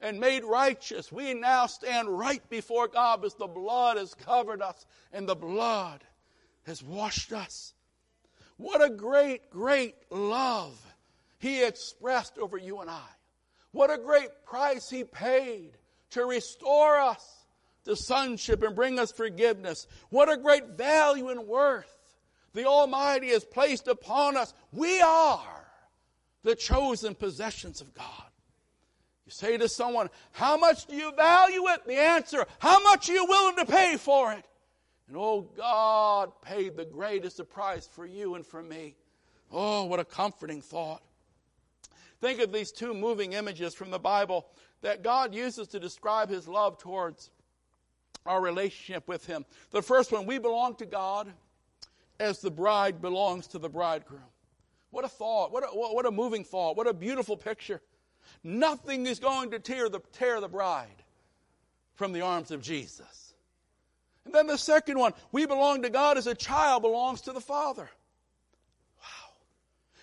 and 0.00 0.20
made 0.20 0.44
righteous. 0.44 1.10
We 1.10 1.34
now 1.34 1.66
stand 1.66 2.08
right 2.08 2.48
before 2.50 2.88
God 2.88 3.22
because 3.22 3.34
the 3.34 3.46
blood 3.46 3.96
has 3.96 4.14
covered 4.14 4.62
us 4.62 4.86
and 5.12 5.28
the 5.28 5.34
blood 5.34 6.04
has 6.64 6.82
washed 6.82 7.32
us. 7.32 7.74
What 8.56 8.82
a 8.82 8.90
great, 8.90 9.50
great 9.50 9.94
love 10.10 10.78
He 11.38 11.64
expressed 11.64 12.38
over 12.38 12.58
you 12.58 12.80
and 12.80 12.90
I. 12.90 13.08
What 13.72 13.90
a 13.90 13.98
great 13.98 14.28
price 14.44 14.88
He 14.88 15.04
paid 15.04 15.72
to 16.10 16.24
restore 16.24 16.98
us 16.98 17.46
to 17.84 17.96
sonship 17.96 18.62
and 18.62 18.74
bring 18.74 18.98
us 18.98 19.12
forgiveness. 19.12 19.86
What 20.10 20.30
a 20.30 20.36
great 20.36 20.70
value 20.70 21.28
and 21.28 21.46
worth 21.46 21.92
the 22.52 22.66
Almighty 22.66 23.28
has 23.28 23.44
placed 23.44 23.86
upon 23.86 24.36
us. 24.36 24.54
We 24.72 25.00
are 25.00 25.55
the 26.42 26.54
chosen 26.54 27.14
possessions 27.14 27.80
of 27.80 27.92
God. 27.94 28.30
You 29.24 29.32
say 29.32 29.56
to 29.56 29.68
someone, 29.68 30.08
How 30.32 30.56
much 30.56 30.86
do 30.86 30.94
you 30.94 31.12
value 31.12 31.66
it? 31.68 31.86
The 31.86 31.98
answer, 31.98 32.46
How 32.58 32.80
much 32.82 33.08
are 33.10 33.14
you 33.14 33.26
willing 33.26 33.56
to 33.56 33.66
pay 33.66 33.96
for 33.96 34.32
it? 34.32 34.44
And 35.08 35.16
oh, 35.16 35.48
God 35.56 36.32
paid 36.42 36.76
the 36.76 36.84
greatest 36.84 37.40
price 37.50 37.86
for 37.86 38.06
you 38.06 38.34
and 38.34 38.44
for 38.44 38.62
me. 38.62 38.94
Oh, 39.52 39.84
what 39.84 40.00
a 40.00 40.04
comforting 40.04 40.60
thought. 40.60 41.02
Think 42.20 42.40
of 42.40 42.52
these 42.52 42.72
two 42.72 42.94
moving 42.94 43.34
images 43.34 43.74
from 43.74 43.90
the 43.90 43.98
Bible 43.98 44.46
that 44.82 45.02
God 45.02 45.34
uses 45.34 45.68
to 45.68 45.80
describe 45.80 46.28
his 46.28 46.48
love 46.48 46.78
towards 46.78 47.30
our 48.24 48.40
relationship 48.40 49.06
with 49.06 49.26
him. 49.26 49.44
The 49.70 49.82
first 49.82 50.12
one, 50.12 50.26
we 50.26 50.38
belong 50.38 50.76
to 50.76 50.86
God 50.86 51.32
as 52.18 52.40
the 52.40 52.50
bride 52.50 53.00
belongs 53.00 53.46
to 53.48 53.58
the 53.58 53.68
bridegroom. 53.68 54.22
What 54.96 55.04
a 55.04 55.08
thought. 55.08 55.52
What 55.52 55.62
a, 55.62 55.66
what 55.66 56.06
a 56.06 56.10
moving 56.10 56.42
thought. 56.42 56.74
What 56.74 56.86
a 56.86 56.94
beautiful 56.94 57.36
picture. 57.36 57.82
Nothing 58.42 59.04
is 59.04 59.18
going 59.18 59.50
to 59.50 59.58
tear 59.58 59.90
the, 59.90 60.00
tear 60.14 60.40
the 60.40 60.48
bride 60.48 61.04
from 61.96 62.14
the 62.14 62.22
arms 62.22 62.50
of 62.50 62.62
Jesus. 62.62 63.34
And 64.24 64.34
then 64.34 64.46
the 64.46 64.56
second 64.56 64.98
one, 64.98 65.12
we 65.32 65.44
belong 65.44 65.82
to 65.82 65.90
God 65.90 66.16
as 66.16 66.26
a 66.26 66.34
child 66.34 66.80
belongs 66.80 67.20
to 67.20 67.32
the 67.32 67.42
Father. 67.42 67.90
Wow. 69.02 69.34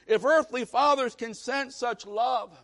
If 0.05 0.23
earthly 0.23 0.63
fathers 0.63 1.15
can 1.15 1.33
sense 1.33 1.75
such 1.75 2.05
love, 2.05 2.55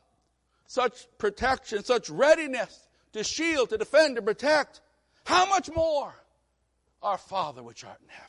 such 0.68 1.08
protection, 1.18 1.84
such 1.84 2.12
readiness 2.12 2.88
to 3.14 3.24
shield, 3.24 3.72
to 3.72 3.80
defend, 3.80 4.18
to 4.18 4.22
protect, 4.22 4.82
how 5.26 5.48
much 5.48 5.72
more 5.76 6.14
our 7.02 7.18
Father 7.18 7.64
which 7.64 7.84
art 7.84 7.98
in 8.04 8.10
heaven? 8.10 8.29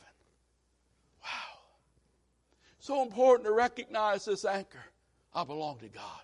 So 2.91 3.03
important 3.03 3.47
to 3.47 3.53
recognize 3.53 4.25
this 4.25 4.45
anchor. 4.45 4.85
I 5.33 5.45
belong 5.45 5.79
to 5.79 5.87
God. 5.87 6.23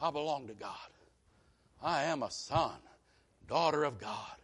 I 0.00 0.10
belong 0.10 0.48
to 0.48 0.54
God. 0.54 0.90
I 1.80 2.02
am 2.02 2.24
a 2.24 2.32
son, 2.32 2.74
daughter 3.46 3.84
of 3.84 4.00
God. 4.00 4.34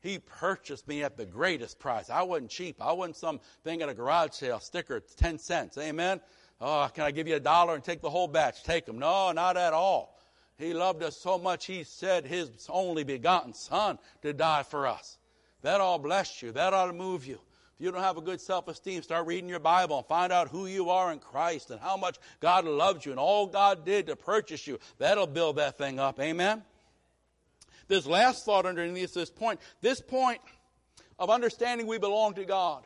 He 0.00 0.20
purchased 0.20 0.88
me 0.88 1.02
at 1.02 1.18
the 1.18 1.26
greatest 1.26 1.78
price. 1.78 2.08
I 2.08 2.22
wasn't 2.22 2.48
cheap. 2.48 2.76
I 2.80 2.92
wasn't 2.92 3.16
some 3.16 3.40
thing 3.62 3.82
at 3.82 3.90
a 3.90 3.94
garage 3.94 4.30
sale 4.30 4.58
sticker, 4.58 5.00
10 5.00 5.36
cents. 5.36 5.76
Amen. 5.76 6.18
Oh, 6.62 6.88
can 6.94 7.04
I 7.04 7.10
give 7.10 7.28
you 7.28 7.36
a 7.36 7.40
dollar 7.40 7.74
and 7.74 7.84
take 7.84 8.00
the 8.00 8.08
whole 8.08 8.26
batch? 8.26 8.62
Take 8.62 8.86
them. 8.86 8.98
No, 8.98 9.32
not 9.32 9.58
at 9.58 9.74
all. 9.74 10.18
He 10.56 10.72
loved 10.72 11.02
us 11.02 11.18
so 11.18 11.36
much, 11.36 11.66
he 11.66 11.84
said 11.84 12.24
his 12.24 12.48
only 12.70 13.04
begotten 13.04 13.52
son 13.52 13.98
to 14.22 14.32
die 14.32 14.62
for 14.62 14.86
us. 14.86 15.18
That 15.60 15.82
all 15.82 15.98
bless 15.98 16.40
you. 16.40 16.52
That 16.52 16.72
ought 16.72 16.86
to 16.86 16.94
move 16.94 17.26
you. 17.26 17.38
If 17.74 17.84
you 17.84 17.90
don't 17.90 18.02
have 18.02 18.16
a 18.16 18.20
good 18.20 18.40
self 18.40 18.68
esteem, 18.68 19.02
start 19.02 19.26
reading 19.26 19.48
your 19.48 19.58
Bible 19.58 19.98
and 19.98 20.06
find 20.06 20.32
out 20.32 20.48
who 20.48 20.66
you 20.66 20.90
are 20.90 21.12
in 21.12 21.18
Christ 21.18 21.70
and 21.70 21.80
how 21.80 21.96
much 21.96 22.18
God 22.38 22.64
loves 22.64 23.04
you 23.04 23.10
and 23.10 23.18
all 23.18 23.48
God 23.48 23.84
did 23.84 24.06
to 24.06 24.16
purchase 24.16 24.66
you. 24.66 24.78
That'll 24.98 25.26
build 25.26 25.56
that 25.56 25.76
thing 25.76 25.98
up. 25.98 26.20
Amen? 26.20 26.62
This 27.88 28.06
last 28.06 28.44
thought 28.44 28.64
underneath 28.64 29.12
this 29.12 29.28
point, 29.28 29.58
this 29.80 30.00
point 30.00 30.40
of 31.18 31.30
understanding 31.30 31.88
we 31.88 31.98
belong 31.98 32.34
to 32.34 32.44
God 32.44 32.84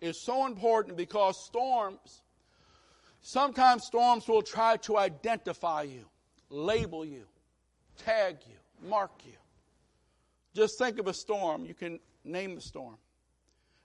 is 0.00 0.20
so 0.20 0.44
important 0.44 0.96
because 0.96 1.42
storms, 1.44 2.22
sometimes 3.20 3.84
storms 3.84 4.26
will 4.26 4.42
try 4.42 4.76
to 4.78 4.98
identify 4.98 5.82
you, 5.82 6.04
label 6.50 7.04
you, 7.04 7.24
tag 8.04 8.38
you, 8.48 8.88
mark 8.88 9.12
you. 9.24 9.32
Just 10.52 10.78
think 10.78 10.98
of 10.98 11.06
a 11.06 11.14
storm. 11.14 11.64
You 11.64 11.74
can 11.74 12.00
name 12.24 12.56
the 12.56 12.60
storm 12.60 12.96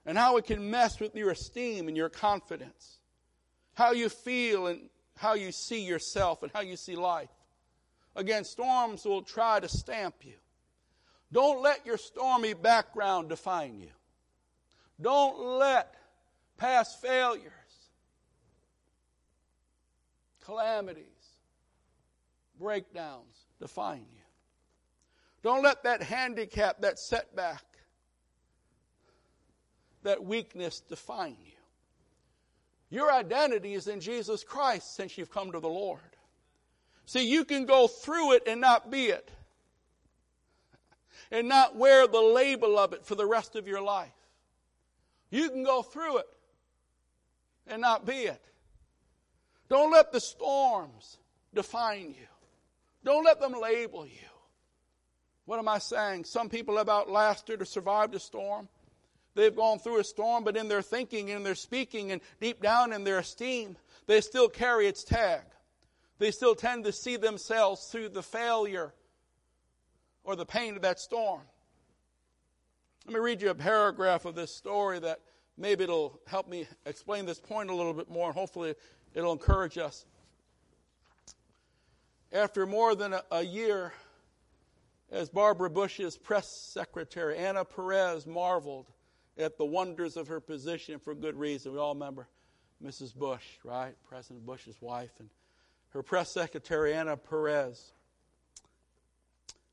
and 0.06 0.16
how 0.16 0.36
it 0.36 0.46
can 0.46 0.70
mess 0.70 0.98
with 1.00 1.14
your 1.14 1.30
esteem 1.30 1.88
and 1.88 1.96
your 1.96 2.08
confidence, 2.08 2.98
how 3.74 3.92
you 3.92 4.08
feel 4.08 4.66
and 4.66 4.88
how 5.16 5.34
you 5.34 5.52
see 5.52 5.82
yourself 5.84 6.42
and 6.42 6.50
how 6.52 6.60
you 6.60 6.76
see 6.76 6.96
life. 6.96 7.28
Again, 8.16 8.44
storms 8.44 9.04
will 9.04 9.22
try 9.22 9.60
to 9.60 9.68
stamp 9.68 10.16
you. 10.22 10.34
Don't 11.32 11.62
let 11.62 11.86
your 11.86 11.96
stormy 11.96 12.54
background 12.54 13.28
define 13.28 13.78
you. 13.78 13.90
Don't 15.00 15.58
let 15.58 15.94
past 16.56 17.00
failures, 17.00 17.52
calamities, 20.44 21.04
breakdowns 22.58 23.46
define 23.60 24.06
you. 24.12 24.22
Don't 25.42 25.62
let 25.62 25.84
that 25.84 26.02
handicap, 26.02 26.82
that 26.82 26.98
setback, 26.98 27.62
that 30.02 30.24
weakness 30.24 30.80
define 30.80 31.36
you. 31.44 31.52
Your 32.90 33.12
identity 33.12 33.74
is 33.74 33.86
in 33.86 34.00
Jesus 34.00 34.42
Christ 34.42 34.96
since 34.96 35.16
you've 35.16 35.30
come 35.30 35.52
to 35.52 35.60
the 35.60 35.68
Lord. 35.68 36.00
See, 37.06 37.28
you 37.28 37.44
can 37.44 37.64
go 37.64 37.86
through 37.86 38.32
it 38.32 38.44
and 38.46 38.60
not 38.60 38.90
be 38.90 39.06
it. 39.06 39.30
And 41.30 41.48
not 41.48 41.76
wear 41.76 42.08
the 42.08 42.20
label 42.20 42.78
of 42.78 42.92
it 42.92 43.06
for 43.06 43.14
the 43.14 43.26
rest 43.26 43.54
of 43.54 43.68
your 43.68 43.80
life. 43.80 44.08
You 45.30 45.48
can 45.50 45.62
go 45.62 45.82
through 45.82 46.18
it 46.18 46.26
and 47.68 47.80
not 47.80 48.04
be 48.04 48.14
it. 48.14 48.44
Don't 49.68 49.92
let 49.92 50.10
the 50.10 50.20
storms 50.20 51.18
define 51.54 52.08
you. 52.08 52.26
Don't 53.04 53.24
let 53.24 53.40
them 53.40 53.54
label 53.60 54.04
you. 54.04 54.28
What 55.46 55.58
am 55.58 55.68
I 55.68 55.78
saying? 55.78 56.24
Some 56.24 56.48
people 56.48 56.76
have 56.76 56.88
outlasted 56.88 57.62
or 57.62 57.64
survived 57.64 58.14
a 58.14 58.20
storm. 58.20 58.68
They've 59.34 59.54
gone 59.54 59.78
through 59.78 60.00
a 60.00 60.04
storm, 60.04 60.44
but 60.44 60.56
in 60.56 60.68
their 60.68 60.82
thinking, 60.82 61.28
in 61.28 61.42
their 61.42 61.54
speaking, 61.54 62.10
and 62.12 62.20
deep 62.40 62.60
down 62.60 62.92
in 62.92 63.04
their 63.04 63.18
esteem, 63.18 63.76
they 64.06 64.20
still 64.20 64.48
carry 64.48 64.86
its 64.86 65.04
tag. 65.04 65.42
They 66.18 66.30
still 66.30 66.54
tend 66.54 66.84
to 66.84 66.92
see 66.92 67.16
themselves 67.16 67.86
through 67.86 68.10
the 68.10 68.22
failure 68.22 68.92
or 70.24 70.36
the 70.36 70.44
pain 70.44 70.76
of 70.76 70.82
that 70.82 70.98
storm. 70.98 71.42
Let 73.06 73.14
me 73.14 73.20
read 73.20 73.40
you 73.40 73.50
a 73.50 73.54
paragraph 73.54 74.24
of 74.24 74.34
this 74.34 74.54
story 74.54 74.98
that 74.98 75.20
maybe 75.56 75.84
it'll 75.84 76.20
help 76.26 76.48
me 76.48 76.66
explain 76.84 77.24
this 77.24 77.40
point 77.40 77.70
a 77.70 77.74
little 77.74 77.94
bit 77.94 78.10
more, 78.10 78.26
and 78.26 78.34
hopefully 78.34 78.74
it'll 79.14 79.32
encourage 79.32 79.78
us. 79.78 80.04
After 82.32 82.66
more 82.66 82.94
than 82.94 83.12
a, 83.12 83.22
a 83.30 83.42
year 83.42 83.92
as 85.10 85.30
Barbara 85.30 85.70
Bush's 85.70 86.16
press 86.16 86.48
secretary, 86.48 87.36
Anna 87.36 87.64
Perez 87.64 88.26
marveled 88.26 88.86
at 89.40 89.58
the 89.58 89.64
wonders 89.64 90.16
of 90.16 90.28
her 90.28 90.40
position 90.40 90.98
for 90.98 91.14
good 91.14 91.36
reason. 91.36 91.72
We 91.72 91.78
all 91.78 91.94
remember 91.94 92.28
Mrs. 92.82 93.14
Bush, 93.14 93.44
right? 93.64 93.94
President 94.08 94.44
Bush's 94.46 94.80
wife, 94.80 95.12
and 95.18 95.28
her 95.90 96.02
press 96.02 96.32
secretary, 96.32 96.94
Anna 96.94 97.16
Perez. 97.16 97.92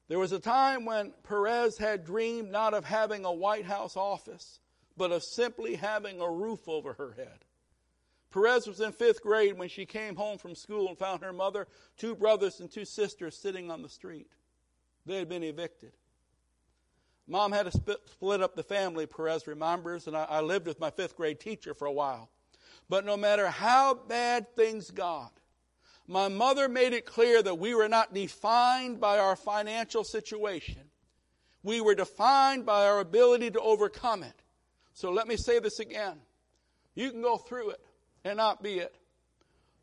There 0.08 0.20
was 0.20 0.32
a 0.32 0.40
time 0.40 0.86
when 0.86 1.14
Perez 1.24 1.78
had 1.78 2.06
dreamed 2.06 2.52
not 2.52 2.74
of 2.74 2.86
having 2.86 3.26
a 3.26 3.32
White 3.32 3.66
House 3.66 3.98
office, 3.98 4.60
but 4.96 5.12
of 5.12 5.24
simply 5.24 5.76
having 5.76 6.22
a 6.22 6.30
roof 6.30 6.68
over 6.68 6.94
her 6.94 7.14
head. 7.14 7.46
Perez 8.32 8.68
was 8.68 8.82
in 8.82 8.92
fifth 8.92 9.22
grade 9.22 9.58
when 9.58 9.70
she 9.70 9.86
came 9.86 10.16
home 10.16 10.38
from 10.38 10.56
school 10.56 10.88
and 10.88 10.98
found 10.98 11.24
her 11.24 11.34
mother, 11.34 11.68
two 11.98 12.16
brothers, 12.16 12.60
and 12.60 12.72
two 12.72 12.86
sisters 12.86 13.42
sitting 13.42 13.70
on 13.72 13.82
the 13.82 13.90
street. 13.90 14.28
They 15.06 15.18
had 15.18 15.30
been 15.30 15.44
evicted. 15.44 15.94
Mom 17.28 17.52
had 17.52 17.70
to 17.70 17.72
split 17.72 18.42
up 18.42 18.56
the 18.56 18.64
family, 18.64 19.06
Perez 19.06 19.48
remembers, 19.48 20.08
and 20.08 20.16
I, 20.16 20.24
I 20.24 20.42
lived 20.42 20.66
with 20.66 20.80
my 20.80 20.90
fifth 20.90 21.16
grade 21.18 21.40
teacher 21.40 21.74
for 21.74 21.86
a 21.86 21.92
while. 21.92 22.30
But 22.88 23.06
no 23.06 23.18
matter 23.18 23.48
how 23.48 23.96
bad 23.96 24.56
things 24.56 24.92
got, 24.92 25.34
My 26.08 26.30
mother 26.30 26.70
made 26.70 26.94
it 26.94 27.06
clear 27.06 27.44
that 27.44 27.60
we 27.60 27.76
were 27.76 27.90
not 27.90 28.14
defined 28.14 29.02
by 29.02 29.20
our 29.20 29.36
financial 29.36 30.06
situation. 30.06 30.90
We 31.64 31.82
were 31.82 31.96
defined 31.96 32.66
by 32.66 32.86
our 32.86 33.02
ability 33.02 33.52
to 33.52 33.60
overcome 33.60 34.24
it. 34.24 34.42
So 34.94 35.12
let 35.12 35.28
me 35.28 35.36
say 35.36 35.60
this 35.60 35.80
again. 35.80 36.20
You 36.96 37.12
can 37.12 37.22
go 37.22 37.36
through 37.36 37.72
it 37.72 37.82
and 38.24 38.38
not 38.38 38.64
be 38.64 38.80
it. 38.80 38.96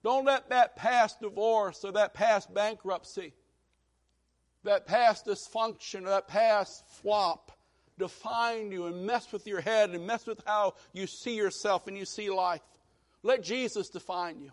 Don't 0.02 0.24
let 0.24 0.48
that 0.48 0.76
past 0.76 1.20
divorce 1.20 1.84
or 1.84 1.92
that 1.92 2.14
past 2.14 2.52
bankruptcy, 2.52 3.34
that 4.64 4.86
past 4.86 5.26
dysfunction, 5.26 6.06
that 6.06 6.28
past 6.28 6.84
flop 7.02 7.52
define 7.98 8.72
you 8.72 8.86
and 8.86 9.06
mess 9.06 9.30
with 9.32 9.46
your 9.46 9.60
head 9.60 9.90
and 9.90 10.06
mess 10.06 10.26
with 10.26 10.42
how 10.46 10.74
you 10.92 11.06
see 11.06 11.36
yourself 11.36 11.86
and 11.86 11.96
you 11.96 12.04
see 12.04 12.28
life. 12.30 12.62
Let 13.22 13.42
Jesus 13.42 13.88
define 13.88 14.40
you. 14.40 14.50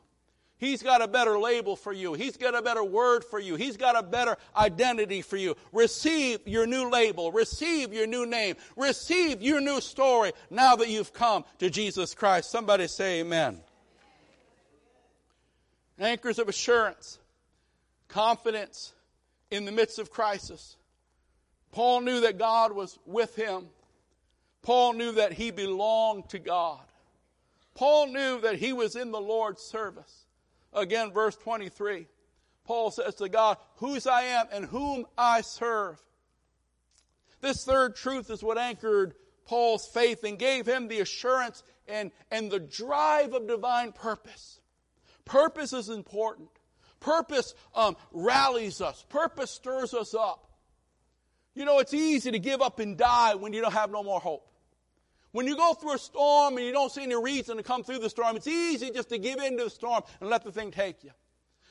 He's 0.58 0.84
got 0.84 1.02
a 1.02 1.08
better 1.08 1.40
label 1.40 1.76
for 1.76 1.92
you. 1.92 2.14
He's 2.14 2.38
got 2.38 2.54
a 2.54 2.62
better 2.62 2.84
word 2.84 3.26
for 3.26 3.40
you. 3.40 3.56
He's 3.56 3.78
got 3.78 3.98
a 3.98 4.04
better 4.04 4.38
identity 4.56 5.24
for 5.24 5.36
you. 5.36 5.56
Receive 5.72 6.48
your 6.48 6.68
new 6.68 6.88
label. 6.88 7.32
Receive 7.32 7.92
your 7.92 8.06
new 8.06 8.28
name. 8.28 8.56
Receive 8.78 9.42
your 9.42 9.60
new 9.60 9.82
story 9.82 10.34
now 10.52 10.76
that 10.76 10.88
you've 10.88 11.14
come 11.14 11.46
to 11.58 11.72
Jesus 11.72 12.14
Christ. 12.14 12.52
Somebody 12.52 12.88
say 12.88 13.22
amen. 13.22 13.60
Anchors 15.98 16.38
of 16.38 16.48
assurance, 16.48 17.18
confidence 18.08 18.94
in 19.52 19.66
the 19.66 19.72
midst 19.72 20.00
of 20.00 20.10
crisis. 20.10 20.78
Paul 21.72 22.02
knew 22.02 22.22
that 22.22 22.40
God 22.40 22.72
was 22.72 22.98
with 23.06 23.36
him. 23.36 23.68
Paul 24.62 24.94
knew 24.94 25.14
that 25.14 25.34
he 25.34 25.52
belonged 25.52 26.30
to 26.30 26.40
God. 26.40 26.82
Paul 27.76 28.08
knew 28.08 28.42
that 28.42 28.56
he 28.56 28.74
was 28.74 28.96
in 28.96 29.12
the 29.12 29.22
Lord's 29.22 29.62
service. 29.62 30.26
Again, 30.74 31.12
verse 31.12 31.36
23. 31.36 32.08
Paul 32.66 32.92
says 32.92 33.16
to 33.16 33.30
God, 33.30 33.58
Whose 33.78 34.08
I 34.08 34.24
am 34.24 34.46
and 34.52 34.66
whom 34.66 35.06
I 35.18 35.42
serve. 35.42 36.00
This 37.42 37.66
third 37.66 37.96
truth 37.96 38.30
is 38.30 38.44
what 38.44 38.58
anchored 38.58 39.16
Paul's 39.46 39.88
faith 39.88 40.24
and 40.24 40.38
gave 40.38 40.68
him 40.68 40.88
the 40.88 41.00
assurance 41.00 41.64
and, 41.88 42.12
and 42.30 42.52
the 42.52 42.60
drive 42.60 43.34
of 43.34 43.48
divine 43.48 43.92
purpose. 43.92 44.60
Purpose 45.26 45.74
is 45.74 45.90
important. 45.90 46.50
Purpose 47.02 47.54
um, 47.76 47.98
rallies 48.14 48.80
us. 48.80 49.04
Purpose 49.10 49.52
stirs 49.52 49.94
us 49.94 50.14
up. 50.14 50.48
You 51.54 51.66
know, 51.66 51.80
it's 51.80 51.94
easy 51.94 52.32
to 52.32 52.40
give 52.40 52.62
up 52.62 52.80
and 52.80 52.96
die 52.96 53.36
when 53.36 53.52
you 53.52 53.62
don't 53.62 53.74
have 53.74 53.92
no 53.92 54.04
more 54.04 54.22
hope. 54.22 54.48
When 55.34 55.48
you 55.48 55.56
go 55.56 55.74
through 55.74 55.96
a 55.96 55.98
storm 55.98 56.58
and 56.58 56.66
you 56.66 56.72
don't 56.72 56.92
see 56.92 57.04
any 57.04 57.16
reason 57.16 57.58
to 57.58 57.64
come 57.64 57.84
through 57.84 58.00
the 58.00 58.10
storm, 58.10 58.36
it's 58.36 58.48
easy 58.48 58.92
just 58.92 59.10
to 59.10 59.18
give 59.18 59.40
in 59.40 59.58
to 59.58 59.66
the 59.66 59.70
storm 59.70 60.04
and 60.20 60.30
let 60.30 60.44
the 60.44 60.52
thing 60.52 60.72
take 60.72 61.04
you. 61.04 61.12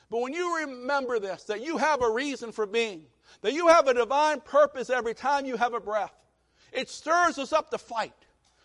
But 0.09 0.21
when 0.21 0.33
you 0.33 0.57
remember 0.57 1.19
this, 1.19 1.43
that 1.43 1.63
you 1.63 1.77
have 1.77 2.01
a 2.01 2.11
reason 2.11 2.51
for 2.51 2.65
being, 2.65 3.05
that 3.41 3.53
you 3.53 3.67
have 3.69 3.87
a 3.87 3.93
divine 3.93 4.41
purpose 4.41 4.89
every 4.89 5.13
time 5.13 5.45
you 5.45 5.55
have 5.57 5.73
a 5.73 5.79
breath, 5.79 6.13
it 6.73 6.89
stirs 6.89 7.39
us 7.39 7.53
up 7.53 7.71
to 7.71 7.77
fight. 7.77 8.13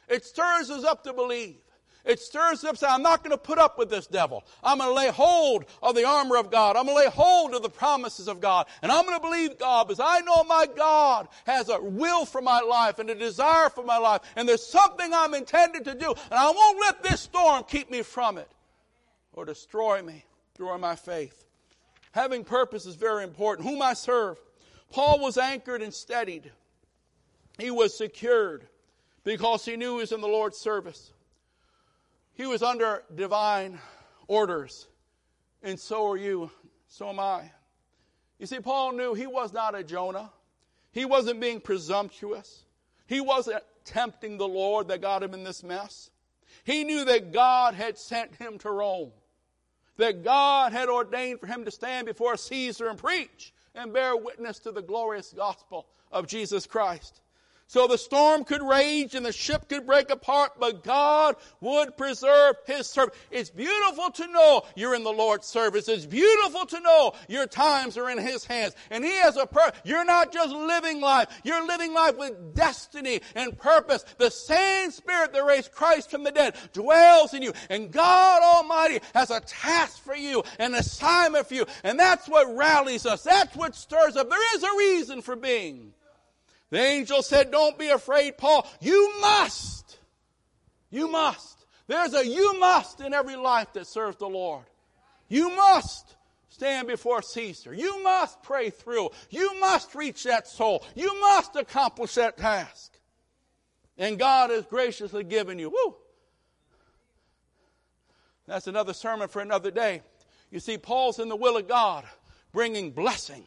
It 0.08 0.24
stirs 0.24 0.70
us 0.70 0.84
up 0.84 1.04
to 1.04 1.12
believe. 1.12 1.56
It 2.06 2.20
stirs 2.20 2.62
up, 2.62 2.76
I'm 2.82 3.02
not 3.02 3.24
going 3.24 3.32
to 3.32 3.38
put 3.38 3.58
up 3.58 3.76
with 3.78 3.90
this 3.90 4.06
devil. 4.06 4.44
I'm 4.62 4.78
going 4.78 4.90
to 4.90 4.94
lay 4.94 5.10
hold 5.10 5.64
of 5.82 5.96
the 5.96 6.06
armor 6.06 6.36
of 6.36 6.52
God. 6.52 6.76
I'm 6.76 6.86
going 6.86 6.96
to 6.96 7.04
lay 7.04 7.10
hold 7.10 7.52
of 7.52 7.62
the 7.62 7.68
promises 7.68 8.28
of 8.28 8.40
God. 8.40 8.66
And 8.80 8.92
I'm 8.92 9.04
going 9.04 9.16
to 9.16 9.22
believe 9.22 9.58
God 9.58 9.88
because 9.88 9.98
I 9.98 10.20
know 10.20 10.44
my 10.44 10.68
God 10.76 11.26
has 11.46 11.68
a 11.68 11.80
will 11.80 12.24
for 12.24 12.40
my 12.40 12.60
life 12.60 13.00
and 13.00 13.10
a 13.10 13.14
desire 13.16 13.70
for 13.70 13.82
my 13.82 13.98
life. 13.98 14.20
And 14.36 14.48
there's 14.48 14.64
something 14.64 15.12
I'm 15.12 15.34
intended 15.34 15.84
to 15.86 15.94
do. 15.94 16.10
And 16.10 16.38
I 16.38 16.48
won't 16.48 16.80
let 16.80 17.02
this 17.02 17.22
storm 17.22 17.64
keep 17.64 17.90
me 17.90 18.02
from 18.02 18.38
it 18.38 18.48
or 19.32 19.44
destroy 19.44 20.00
me, 20.00 20.24
destroy 20.54 20.78
my 20.78 20.94
faith. 20.94 21.44
Having 22.12 22.44
purpose 22.44 22.86
is 22.86 22.94
very 22.94 23.24
important. 23.24 23.68
Whom 23.68 23.82
I 23.82 23.94
serve. 23.94 24.38
Paul 24.92 25.18
was 25.18 25.36
anchored 25.36 25.82
and 25.82 25.92
steadied. 25.92 26.52
He 27.58 27.72
was 27.72 27.98
secured 27.98 28.68
because 29.24 29.64
he 29.64 29.76
knew 29.76 29.94
he 29.94 30.00
was 30.02 30.12
in 30.12 30.20
the 30.20 30.28
Lord's 30.28 30.56
service. 30.56 31.12
He 32.36 32.46
was 32.46 32.62
under 32.62 33.02
divine 33.14 33.78
orders, 34.28 34.86
and 35.62 35.80
so 35.80 36.06
are 36.10 36.18
you, 36.18 36.50
so 36.86 37.08
am 37.08 37.18
I. 37.18 37.50
You 38.38 38.46
see, 38.46 38.60
Paul 38.60 38.92
knew 38.92 39.14
he 39.14 39.26
was 39.26 39.54
not 39.54 39.74
a 39.74 39.82
Jonah. 39.82 40.30
He 40.92 41.06
wasn't 41.06 41.40
being 41.40 41.60
presumptuous. 41.60 42.64
He 43.06 43.22
wasn't 43.22 43.62
tempting 43.86 44.36
the 44.36 44.46
Lord 44.46 44.88
that 44.88 45.00
got 45.00 45.22
him 45.22 45.32
in 45.32 45.44
this 45.44 45.62
mess. 45.62 46.10
He 46.64 46.84
knew 46.84 47.06
that 47.06 47.32
God 47.32 47.74
had 47.74 47.96
sent 47.96 48.34
him 48.34 48.58
to 48.58 48.70
Rome, 48.70 49.12
that 49.96 50.22
God 50.22 50.72
had 50.72 50.90
ordained 50.90 51.40
for 51.40 51.46
him 51.46 51.64
to 51.64 51.70
stand 51.70 52.06
before 52.06 52.36
Caesar 52.36 52.88
and 52.88 52.98
preach 52.98 53.54
and 53.74 53.94
bear 53.94 54.14
witness 54.14 54.58
to 54.60 54.72
the 54.72 54.82
glorious 54.82 55.32
gospel 55.34 55.86
of 56.12 56.26
Jesus 56.26 56.66
Christ. 56.66 57.22
So 57.68 57.88
the 57.88 57.98
storm 57.98 58.44
could 58.44 58.62
rage 58.62 59.16
and 59.16 59.26
the 59.26 59.32
ship 59.32 59.68
could 59.68 59.86
break 59.86 60.10
apart, 60.10 60.52
but 60.60 60.84
God 60.84 61.34
would 61.60 61.96
preserve 61.96 62.54
His 62.64 62.86
servant. 62.86 63.14
It's 63.32 63.50
beautiful 63.50 64.10
to 64.12 64.26
know 64.28 64.62
you're 64.76 64.94
in 64.94 65.02
the 65.02 65.10
Lord's 65.10 65.48
service. 65.48 65.88
It's 65.88 66.06
beautiful 66.06 66.66
to 66.66 66.80
know 66.80 67.14
your 67.28 67.48
times 67.48 67.98
are 67.98 68.08
in 68.08 68.18
His 68.18 68.44
hands. 68.44 68.74
And 68.90 69.04
He 69.04 69.10
has 69.16 69.36
a 69.36 69.46
purpose. 69.46 69.80
You're 69.84 70.04
not 70.04 70.32
just 70.32 70.54
living 70.54 71.00
life. 71.00 71.28
You're 71.42 71.66
living 71.66 71.92
life 71.92 72.16
with 72.16 72.54
destiny 72.54 73.20
and 73.34 73.58
purpose. 73.58 74.04
The 74.18 74.30
same 74.30 74.92
Spirit 74.92 75.32
that 75.32 75.44
raised 75.44 75.72
Christ 75.72 76.08
from 76.08 76.22
the 76.22 76.30
dead 76.30 76.54
dwells 76.72 77.34
in 77.34 77.42
you. 77.42 77.52
And 77.68 77.90
God 77.90 78.42
Almighty 78.44 79.00
has 79.12 79.30
a 79.30 79.40
task 79.40 80.04
for 80.04 80.14
you, 80.14 80.44
an 80.60 80.74
assignment 80.74 81.48
for 81.48 81.54
you. 81.54 81.66
And 81.82 81.98
that's 81.98 82.28
what 82.28 82.56
rallies 82.56 83.06
us. 83.06 83.24
That's 83.24 83.56
what 83.56 83.74
stirs 83.74 84.16
up. 84.16 84.30
There 84.30 84.56
is 84.56 84.62
a 84.62 84.76
reason 84.78 85.20
for 85.20 85.34
being. 85.34 85.92
The 86.70 86.78
angel 86.78 87.22
said, 87.22 87.50
Don't 87.50 87.78
be 87.78 87.88
afraid, 87.88 88.38
Paul. 88.38 88.68
You 88.80 89.20
must. 89.20 89.98
You 90.90 91.10
must. 91.10 91.64
There's 91.86 92.14
a 92.14 92.26
you 92.26 92.58
must 92.58 93.00
in 93.00 93.14
every 93.14 93.36
life 93.36 93.72
that 93.74 93.86
serves 93.86 94.16
the 94.16 94.28
Lord. 94.28 94.64
You 95.28 95.54
must 95.54 96.16
stand 96.48 96.88
before 96.88 97.22
Caesar. 97.22 97.72
You 97.72 98.02
must 98.02 98.42
pray 98.42 98.70
through. 98.70 99.10
You 99.30 99.58
must 99.60 99.94
reach 99.94 100.24
that 100.24 100.48
soul. 100.48 100.84
You 100.94 101.20
must 101.20 101.54
accomplish 101.54 102.14
that 102.14 102.36
task. 102.36 102.98
And 103.98 104.18
God 104.18 104.50
has 104.50 104.66
graciously 104.66 105.24
given 105.24 105.58
you. 105.58 105.70
Woo! 105.70 105.96
That's 108.46 108.66
another 108.66 108.92
sermon 108.92 109.28
for 109.28 109.40
another 109.40 109.70
day. 109.70 110.02
You 110.50 110.60
see, 110.60 110.78
Paul's 110.78 111.18
in 111.18 111.28
the 111.28 111.36
will 111.36 111.56
of 111.56 111.66
God, 111.66 112.04
bringing 112.52 112.90
blessing 112.90 113.46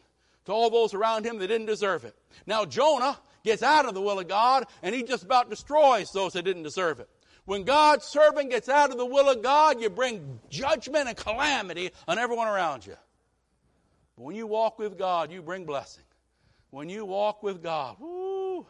to 0.50 0.54
all 0.54 0.68
those 0.68 0.94
around 0.94 1.24
him 1.24 1.38
that 1.38 1.46
didn't 1.46 1.68
deserve 1.68 2.04
it. 2.04 2.14
Now, 2.44 2.64
Jonah 2.64 3.16
gets 3.44 3.62
out 3.62 3.86
of 3.86 3.94
the 3.94 4.00
will 4.00 4.18
of 4.18 4.26
God 4.26 4.66
and 4.82 4.92
he 4.92 5.04
just 5.04 5.22
about 5.22 5.48
destroys 5.48 6.10
those 6.10 6.32
that 6.32 6.44
didn't 6.44 6.64
deserve 6.64 6.98
it. 6.98 7.08
When 7.44 7.62
God's 7.62 8.04
servant 8.04 8.50
gets 8.50 8.68
out 8.68 8.90
of 8.90 8.98
the 8.98 9.06
will 9.06 9.30
of 9.30 9.42
God, 9.44 9.80
you 9.80 9.88
bring 9.88 10.40
judgment 10.50 11.06
and 11.06 11.16
calamity 11.16 11.92
on 12.08 12.18
everyone 12.18 12.48
around 12.48 12.84
you. 12.84 12.96
But 14.16 14.24
when 14.24 14.34
you 14.34 14.48
walk 14.48 14.78
with 14.80 14.98
God, 14.98 15.30
you 15.30 15.40
bring 15.40 15.64
blessing. 15.64 16.04
When 16.70 16.88
you 16.88 17.04
walk 17.04 17.44
with 17.44 17.62
God, 17.62 17.96
oh 18.00 18.66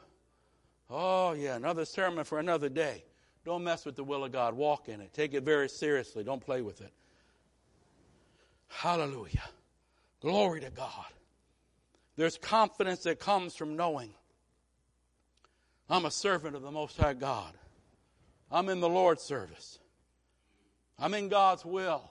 yeah, 1.33 1.57
another 1.57 1.87
sermon 1.87 2.25
for 2.25 2.39
another 2.39 2.69
day. 2.69 3.05
Don't 3.47 3.65
mess 3.65 3.87
with 3.87 3.97
the 3.97 4.05
will 4.05 4.25
of 4.25 4.33
God. 4.33 4.53
Walk 4.53 4.91
in 4.91 5.01
it. 5.01 5.15
Take 5.15 5.33
it 5.33 5.45
very 5.45 5.71
seriously. 5.71 6.25
Don't 6.25 6.45
play 6.45 6.61
with 6.61 6.83
it. 6.83 6.93
Hallelujah. 8.69 9.49
Glory 10.21 10.61
to 10.61 10.71
God. 10.71 11.07
There's 12.17 12.37
confidence 12.37 13.01
that 13.05 13.19
comes 13.19 13.57
from 13.57 13.77
knowing 13.77 14.15
I'm 15.89 16.05
a 16.05 16.11
servant 16.11 16.55
of 16.55 16.63
the 16.63 16.71
Most 16.71 16.97
High 16.97 17.15
God. 17.15 17.53
I'm 18.51 18.69
in 18.69 18.81
the 18.81 18.89
Lord's 18.89 19.23
service. 19.23 19.79
I'm 20.99 21.15
in 21.15 21.29
God's 21.29 21.65
will. 21.65 22.11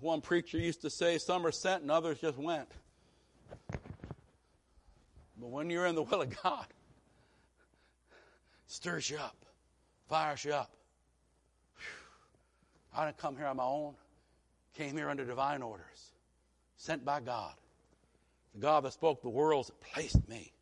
One 0.00 0.20
preacher 0.20 0.58
used 0.58 0.82
to 0.82 0.90
say, 0.90 1.16
Some 1.16 1.46
are 1.46 1.52
sent 1.52 1.80
and 1.80 1.90
others 1.90 2.20
just 2.20 2.36
went. 2.36 2.68
But 3.70 5.48
when 5.50 5.70
you're 5.70 5.86
in 5.86 5.94
the 5.94 6.02
will 6.02 6.22
of 6.22 6.42
God, 6.42 6.66
stirs 8.66 9.08
you 9.08 9.16
up, 9.16 9.36
fires 10.08 10.44
you 10.44 10.52
up. 10.52 10.72
Whew. 11.76 13.00
I 13.00 13.06
didn't 13.06 13.18
come 13.18 13.36
here 13.36 13.46
on 13.46 13.56
my 13.56 13.64
own. 13.64 13.94
Came 14.76 14.96
here 14.96 15.08
under 15.08 15.24
divine 15.24 15.62
orders, 15.62 16.12
sent 16.76 17.04
by 17.04 17.20
God. 17.20 17.54
The 18.54 18.60
God 18.60 18.84
that 18.84 18.92
spoke 18.92 19.22
the 19.22 19.28
worlds 19.28 19.70
placed 19.92 20.28
me. 20.28 20.52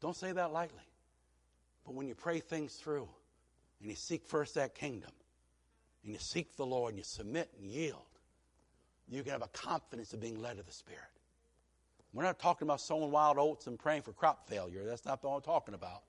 Don't 0.00 0.16
say 0.16 0.32
that 0.32 0.52
lightly. 0.52 0.84
But 1.84 1.94
when 1.94 2.08
you 2.08 2.14
pray 2.14 2.40
things 2.40 2.74
through 2.74 3.08
and 3.80 3.90
you 3.90 3.96
seek 3.96 4.24
first 4.26 4.54
that 4.54 4.74
kingdom 4.74 5.10
and 6.02 6.12
you 6.12 6.18
seek 6.18 6.56
the 6.56 6.66
Lord 6.66 6.90
and 6.90 6.98
you 6.98 7.04
submit 7.04 7.50
and 7.60 7.70
yield, 7.70 8.00
you 9.08 9.22
can 9.22 9.32
have 9.32 9.42
a 9.42 9.48
confidence 9.48 10.12
of 10.12 10.20
being 10.20 10.40
led 10.40 10.58
of 10.58 10.66
the 10.66 10.72
Spirit. 10.72 11.02
We're 12.12 12.24
not 12.24 12.38
talking 12.38 12.66
about 12.66 12.80
sowing 12.80 13.10
wild 13.10 13.38
oats 13.38 13.66
and 13.66 13.78
praying 13.78 14.02
for 14.02 14.12
crop 14.12 14.48
failure. 14.48 14.84
That's 14.84 15.04
not 15.04 15.22
what 15.22 15.36
I'm 15.36 15.42
talking 15.42 15.74
about. 15.74 16.02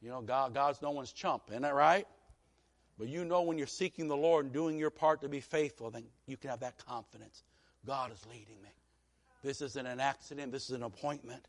You 0.00 0.08
know, 0.08 0.20
God, 0.22 0.54
God's 0.54 0.80
no 0.82 0.90
one's 0.90 1.12
chump. 1.12 1.44
Isn't 1.50 1.62
that 1.62 1.74
right? 1.74 2.06
But 2.98 3.08
you 3.08 3.24
know 3.24 3.42
when 3.42 3.58
you're 3.58 3.66
seeking 3.66 4.08
the 4.08 4.16
Lord 4.16 4.46
and 4.46 4.54
doing 4.54 4.78
your 4.78 4.90
part 4.90 5.20
to 5.22 5.28
be 5.28 5.40
faithful, 5.40 5.90
then 5.90 6.04
you 6.26 6.36
can 6.36 6.50
have 6.50 6.60
that 6.60 6.84
confidence. 6.86 7.42
God 7.86 8.12
is 8.12 8.24
leading 8.26 8.60
me. 8.62 8.70
This 9.44 9.60
isn't 9.60 9.86
an 9.86 10.00
accident, 10.00 10.50
this 10.52 10.64
is 10.64 10.70
an 10.70 10.82
appointment. 10.82 11.46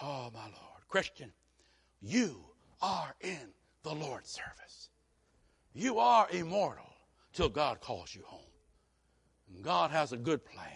Oh, 0.00 0.30
my 0.32 0.44
Lord. 0.44 0.88
Christian, 0.88 1.32
you 2.00 2.36
are 2.80 3.14
in 3.20 3.52
the 3.82 3.92
Lord's 3.92 4.30
service. 4.30 4.88
You 5.74 5.98
are 5.98 6.28
immortal 6.30 6.88
till 7.32 7.48
God 7.48 7.80
calls 7.80 8.14
you 8.14 8.22
home. 8.24 8.40
And 9.52 9.64
God 9.64 9.90
has 9.90 10.12
a 10.12 10.16
good 10.16 10.44
plan. 10.44 10.70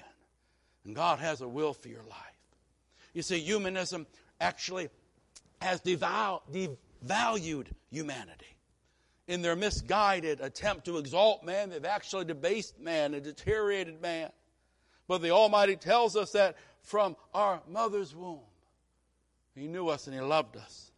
And 0.84 0.96
God 0.96 1.20
has 1.20 1.40
a 1.40 1.48
will 1.48 1.72
for 1.72 1.88
your 1.88 2.02
life. 2.02 2.18
You 3.12 3.22
see, 3.22 3.38
humanism 3.38 4.08
actually 4.40 4.88
has 5.62 5.80
devalued 5.80 7.66
humanity. 7.92 8.56
In 9.28 9.42
their 9.42 9.54
misguided 9.54 10.40
attempt 10.40 10.86
to 10.86 10.98
exalt 10.98 11.44
man, 11.44 11.70
they've 11.70 11.84
actually 11.84 12.24
debased 12.24 12.80
man 12.80 13.14
and 13.14 13.22
deteriorated 13.22 14.02
man. 14.02 14.30
But 15.06 15.22
the 15.22 15.30
Almighty 15.30 15.76
tells 15.76 16.16
us 16.16 16.32
that 16.32 16.56
from 16.82 17.16
our 17.34 17.60
mother's 17.68 18.14
womb, 18.14 18.40
He 19.54 19.66
knew 19.66 19.88
us 19.88 20.06
and 20.06 20.14
He 20.14 20.20
loved 20.20 20.56
us. 20.56 20.90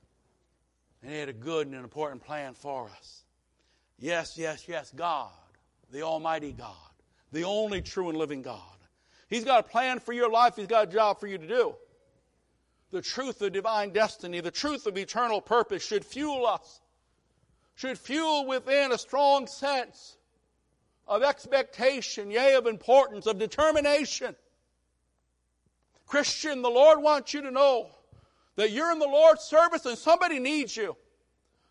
And 1.02 1.10
He 1.10 1.18
had 1.18 1.28
a 1.28 1.32
good 1.32 1.66
and 1.66 1.76
an 1.76 1.82
important 1.82 2.22
plan 2.24 2.54
for 2.54 2.88
us. 2.88 3.22
Yes, 3.98 4.36
yes, 4.36 4.64
yes, 4.68 4.92
God, 4.94 5.30
the 5.90 6.02
Almighty 6.02 6.52
God, 6.52 6.74
the 7.32 7.44
only 7.44 7.80
true 7.80 8.08
and 8.08 8.18
living 8.18 8.42
God. 8.42 8.60
He's 9.28 9.44
got 9.44 9.60
a 9.60 9.68
plan 9.68 9.98
for 9.98 10.12
your 10.12 10.30
life, 10.30 10.56
He's 10.56 10.66
got 10.66 10.88
a 10.88 10.90
job 10.90 11.18
for 11.18 11.26
you 11.26 11.38
to 11.38 11.46
do. 11.46 11.74
The 12.90 13.02
truth 13.02 13.42
of 13.42 13.52
divine 13.52 13.90
destiny, 13.90 14.40
the 14.40 14.50
truth 14.50 14.86
of 14.86 14.96
eternal 14.96 15.40
purpose 15.40 15.84
should 15.84 16.04
fuel 16.04 16.46
us, 16.46 16.80
should 17.74 17.98
fuel 17.98 18.46
within 18.46 18.92
a 18.92 18.98
strong 18.98 19.46
sense 19.46 20.16
of 21.08 21.22
expectation, 21.22 22.30
yea, 22.30 22.54
of 22.54 22.66
importance, 22.66 23.26
of 23.26 23.38
determination. 23.38 24.34
Christian, 26.06 26.62
the 26.62 26.70
Lord 26.70 27.02
wants 27.02 27.34
you 27.34 27.42
to 27.42 27.50
know 27.50 27.88
that 28.56 28.70
you're 28.70 28.92
in 28.92 28.98
the 28.98 29.06
Lord's 29.06 29.42
service 29.42 29.86
and 29.86 29.98
somebody 29.98 30.38
needs 30.38 30.76
you. 30.76 30.96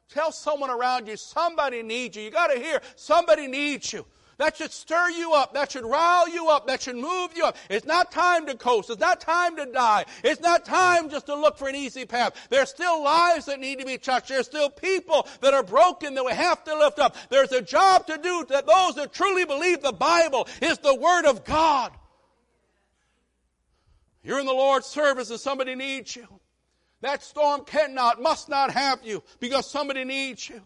Tell 0.10 0.32
someone 0.32 0.70
around 0.70 1.08
you, 1.08 1.18
somebody 1.18 1.82
needs 1.82 2.16
you. 2.16 2.24
You 2.24 2.32
got 2.32 2.48
to 2.48 2.60
hear, 2.60 2.82
somebody 2.96 3.48
needs 3.48 3.92
you. 3.92 4.06
That 4.38 4.58
should 4.58 4.72
stir 4.72 5.10
you 5.12 5.34
up. 5.34 5.54
That 5.54 5.72
should 5.72 5.86
rile 5.86 6.28
you 6.28 6.50
up. 6.50 6.68
That 6.68 6.82
should 6.82 6.98
move 6.98 7.32
you 7.36 7.46
up. 7.46 7.56
It's 7.70 7.86
not 7.86 8.12
time 8.12 8.46
to 8.48 8.56
coast. 8.56 8.90
It's 8.90 9.00
not 9.00 9.22
time 9.22 9.56
to 9.56 9.66
die. 9.66 10.06
It's 10.24 10.42
not 10.42 10.66
time 10.66 11.10
just 11.10 11.28
to 11.28 11.36
look 11.36 11.58
for 11.58 11.70
an 11.70 11.76
easy 11.76 12.06
path. 12.06 12.48
There's 12.50 12.70
still 12.70 13.02
lives 13.02 13.46
that 13.46 13.62
need 13.62 13.80
to 13.80 13.86
be 13.86 13.98
touched. 13.98 14.28
There's 14.28 14.46
still 14.46 14.70
people 14.70 15.26
that 15.40 15.54
are 15.54 15.64
broken 15.64 16.16
that 16.16 16.26
we 16.26 16.34
have 16.34 16.64
to 16.66 16.78
lift 16.78 17.00
up. 17.00 17.16
There's 17.30 17.54
a 17.54 17.62
job 17.62 18.08
to 18.08 18.18
do 18.18 18.46
that 18.50 18.68
those 18.68 18.96
that 18.96 19.14
truly 19.14 19.46
believe 19.46 19.82
the 19.82 19.94
Bible 19.94 20.48
is 20.62 20.80
the 20.80 20.96
Word 20.96 21.26
of 21.26 21.46
God. 21.46 21.94
You're 24.22 24.40
in 24.40 24.46
the 24.46 24.54
Lord's 24.54 24.88
service 24.88 25.30
and 25.30 25.40
somebody 25.40 25.76
needs 25.76 26.14
you. 26.14 26.28
That 27.02 27.24
storm 27.24 27.64
cannot, 27.64 28.22
must 28.22 28.50
not 28.50 28.72
have 28.72 29.00
you 29.04 29.24
because 29.40 29.70
somebody 29.70 30.04
needs 30.04 30.50
you 30.50 30.62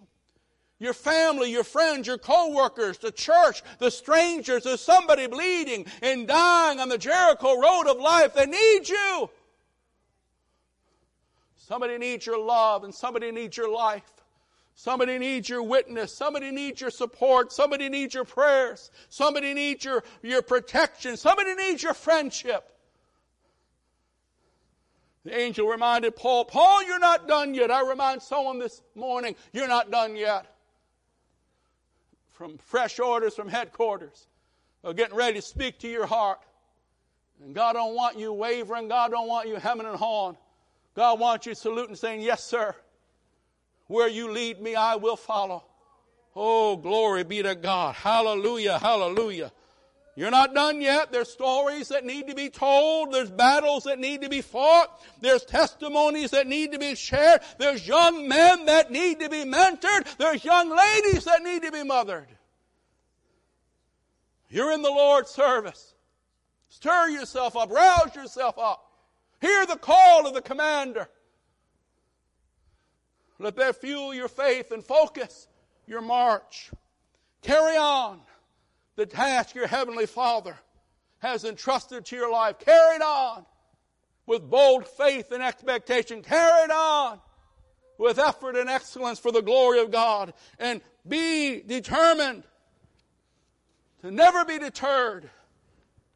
your 0.80 0.94
family, 0.94 1.52
your 1.52 1.66
friends, 1.66 2.08
your 2.08 2.18
co-workers, 2.18 2.98
the 2.98 3.12
church, 3.12 3.62
the 3.80 3.92
strangers, 3.92 4.64
there's 4.64 4.82
somebody 4.82 5.28
bleeding 5.28 5.86
and 6.02 6.28
dying 6.28 6.80
on 6.80 6.88
the 6.88 6.98
Jericho 6.98 7.60
road 7.60 7.88
of 7.88 7.98
life. 7.98 8.34
They 8.34 8.46
need 8.46 8.88
you. 8.88 9.30
Somebody 11.58 11.98
needs 11.98 12.26
your 12.26 12.44
love 12.44 12.86
and 12.86 12.96
somebody 12.96 13.32
needs 13.32 13.58
your 13.58 13.72
life. 13.72 14.10
Somebody 14.74 15.18
needs 15.18 15.50
your 15.50 15.62
witness. 15.62 16.16
Somebody 16.16 16.50
needs 16.52 16.80
your 16.80 16.90
support. 16.90 17.52
Somebody 17.52 17.90
needs 17.90 18.14
your 18.14 18.24
prayers. 18.24 18.90
Somebody 19.10 19.54
needs 19.54 19.84
your, 19.84 20.06
your 20.24 20.42
protection. 20.42 21.18
Somebody 21.18 21.54
needs 21.56 21.84
your 21.84 21.94
friendship. 21.94 22.66
The 25.26 25.38
angel 25.38 25.68
reminded 25.68 26.16
Paul, 26.16 26.46
Paul, 26.46 26.82
you're 26.86 26.98
not 26.98 27.28
done 27.28 27.54
yet. 27.54 27.70
I 27.70 27.88
remind 27.88 28.22
someone 28.22 28.58
this 28.58 28.82
morning, 28.96 29.36
you're 29.52 29.68
not 29.68 29.92
done 29.92 30.16
yet 30.16 30.46
from 32.40 32.58
fresh 32.58 33.00
orders 33.00 33.36
from 33.36 33.50
headquarters 33.50 34.26
of 34.86 34.96
getting 34.96 35.14
ready 35.14 35.34
to 35.34 35.42
speak 35.42 35.78
to 35.78 35.90
your 35.90 36.06
heart. 36.06 36.40
And 37.44 37.54
God 37.54 37.74
don't 37.74 37.94
want 37.94 38.18
you 38.18 38.32
wavering. 38.32 38.88
God 38.88 39.12
don't 39.12 39.28
want 39.28 39.50
you 39.50 39.58
hemming 39.58 39.86
and 39.86 39.98
hawing. 39.98 40.38
God 40.96 41.20
wants 41.20 41.46
you 41.46 41.54
saluting 41.54 41.98
saying, 41.98 42.22
Yes, 42.22 42.42
sir. 42.42 42.74
Where 43.88 44.08
you 44.08 44.32
lead 44.32 44.62
me, 44.62 44.74
I 44.74 44.96
will 44.96 45.18
follow. 45.18 45.66
Oh, 46.34 46.78
glory 46.78 47.26
be 47.26 47.44
to 47.44 47.56
God. 47.56 47.96
Hallelujah, 47.96 48.80
hallelujah. 48.80 49.52
You're 50.20 50.32
not 50.32 50.54
done 50.54 50.82
yet. 50.82 51.14
There's 51.14 51.32
stories 51.32 51.88
that 51.88 52.04
need 52.04 52.28
to 52.28 52.36
be 52.36 52.50
told. 52.50 53.14
There's 53.14 53.32
battles 53.32 53.86
that 53.86 54.00
need 54.00 54.24
to 54.24 54.28
be 54.28 54.42
fought. 54.42 55.02
There's 55.22 55.46
testimonies 55.46 56.32
that 56.32 56.46
need 56.46 56.74
to 56.74 56.78
be 56.78 56.96
shared. 56.96 57.40
There's 57.58 57.88
young 57.88 58.28
men 58.28 58.66
that 58.66 58.92
need 58.92 59.22
to 59.22 59.30
be 59.30 59.46
mentored. 59.46 60.18
There's 60.18 60.44
young 60.44 60.76
ladies 60.76 61.24
that 61.24 61.42
need 61.42 61.62
to 61.62 61.72
be 61.72 61.84
mothered. 61.84 62.28
You're 64.50 64.74
in 64.74 64.82
the 64.82 64.90
Lord's 64.90 65.30
service. 65.30 65.94
Stir 66.68 67.08
yourself 67.08 67.56
up. 67.56 67.72
Rouse 67.72 68.14
yourself 68.14 68.60
up. 68.60 68.92
Hear 69.40 69.66
the 69.68 69.78
call 69.78 70.28
of 70.28 70.34
the 70.34 70.42
commander. 70.42 71.08
Let 73.40 73.56
that 73.56 73.80
fuel 73.80 74.14
your 74.14 74.28
faith 74.28 74.72
and 74.74 74.84
focus 74.84 75.48
your 75.88 76.02
march. 76.02 76.72
Carry 77.42 77.78
on 77.78 78.20
the 79.00 79.06
task 79.06 79.56
your 79.56 79.66
Heavenly 79.66 80.06
Father 80.06 80.58
has 81.20 81.46
entrusted 81.46 82.06
to 82.08 82.18
your 82.18 82.30
life. 82.30 82.60
Carry 82.60 82.98
it 82.98 83.02
on 83.02 83.46
with 84.26 84.50
bold 84.50 84.86
faith 84.86 85.32
and 85.32 85.42
expectation. 85.42 86.22
Carry 86.22 86.64
it 86.64 86.72
on 86.72 87.22
with 87.98 88.20
effort 88.20 88.58
and 88.58 88.70
excellence 88.70 89.18
for 89.18 89.32
the 89.32 89.42
glory 89.42 89.80
of 89.80 89.90
God. 89.90 90.34
And 90.60 90.82
be 91.08 91.62
determined 91.62 92.44
to 94.02 94.12
never 94.12 94.44
be 94.44 94.60
deterred 94.60 95.30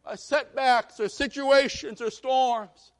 by 0.03 0.15
setbacks 0.15 0.99
or 0.99 1.07
situations 1.07 2.01
or 2.01 2.11
storms. 2.11 2.91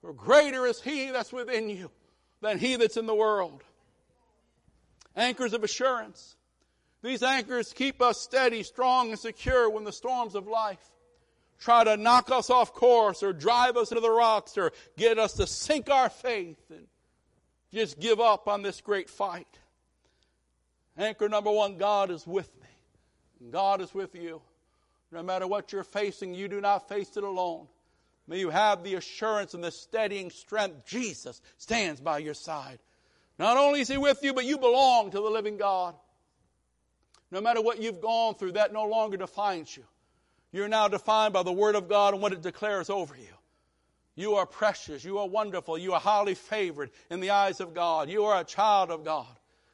For 0.00 0.12
greater 0.12 0.66
is 0.66 0.80
He 0.80 1.10
that's 1.12 1.32
within 1.32 1.70
you 1.70 1.92
than 2.40 2.58
He 2.58 2.74
that's 2.74 2.96
in 2.96 3.06
the 3.06 3.14
world. 3.14 3.62
Anchors 5.14 5.52
of 5.52 5.62
assurance. 5.62 6.34
These 7.04 7.22
anchors 7.22 7.74
keep 7.74 8.00
us 8.00 8.18
steady, 8.18 8.62
strong, 8.62 9.10
and 9.10 9.18
secure 9.18 9.68
when 9.68 9.84
the 9.84 9.92
storms 9.92 10.34
of 10.34 10.46
life 10.46 10.90
try 11.60 11.84
to 11.84 11.98
knock 11.98 12.30
us 12.30 12.48
off 12.48 12.72
course 12.72 13.22
or 13.22 13.34
drive 13.34 13.76
us 13.76 13.90
into 13.90 14.00
the 14.00 14.10
rocks 14.10 14.56
or 14.56 14.72
get 14.96 15.18
us 15.18 15.34
to 15.34 15.46
sink 15.46 15.90
our 15.90 16.08
faith 16.08 16.64
and 16.70 16.86
just 17.74 18.00
give 18.00 18.20
up 18.20 18.48
on 18.48 18.62
this 18.62 18.80
great 18.80 19.10
fight. 19.10 19.58
Anchor 20.96 21.28
number 21.28 21.50
one 21.50 21.76
God 21.76 22.10
is 22.10 22.26
with 22.26 22.50
me. 22.62 23.50
God 23.50 23.82
is 23.82 23.92
with 23.92 24.14
you. 24.14 24.40
No 25.12 25.22
matter 25.22 25.46
what 25.46 25.72
you're 25.72 25.84
facing, 25.84 26.32
you 26.32 26.48
do 26.48 26.62
not 26.62 26.88
face 26.88 27.18
it 27.18 27.22
alone. 27.22 27.66
May 28.26 28.38
you 28.38 28.48
have 28.48 28.82
the 28.82 28.94
assurance 28.94 29.52
and 29.52 29.62
the 29.62 29.70
steadying 29.70 30.30
strength. 30.30 30.86
Jesus 30.86 31.42
stands 31.58 32.00
by 32.00 32.16
your 32.16 32.32
side. 32.32 32.78
Not 33.38 33.58
only 33.58 33.80
is 33.80 33.88
He 33.88 33.98
with 33.98 34.22
you, 34.22 34.32
but 34.32 34.46
you 34.46 34.56
belong 34.56 35.10
to 35.10 35.18
the 35.18 35.28
living 35.28 35.58
God. 35.58 35.94
No 37.30 37.40
matter 37.40 37.60
what 37.60 37.80
you've 37.80 38.00
gone 38.00 38.34
through, 38.34 38.52
that 38.52 38.72
no 38.72 38.84
longer 38.84 39.16
defines 39.16 39.76
you. 39.76 39.84
You're 40.52 40.68
now 40.68 40.88
defined 40.88 41.32
by 41.32 41.42
the 41.42 41.52
Word 41.52 41.74
of 41.74 41.88
God 41.88 42.14
and 42.14 42.22
what 42.22 42.32
it 42.32 42.42
declares 42.42 42.88
over 42.88 43.16
you. 43.16 43.34
You 44.14 44.34
are 44.34 44.46
precious. 44.46 45.04
You 45.04 45.18
are 45.18 45.26
wonderful. 45.26 45.76
You 45.76 45.94
are 45.94 46.00
highly 46.00 46.34
favored 46.34 46.90
in 47.10 47.20
the 47.20 47.30
eyes 47.30 47.60
of 47.60 47.74
God. 47.74 48.08
You 48.08 48.24
are 48.24 48.40
a 48.40 48.44
child 48.44 48.90
of 48.90 49.04
God. 49.04 49.26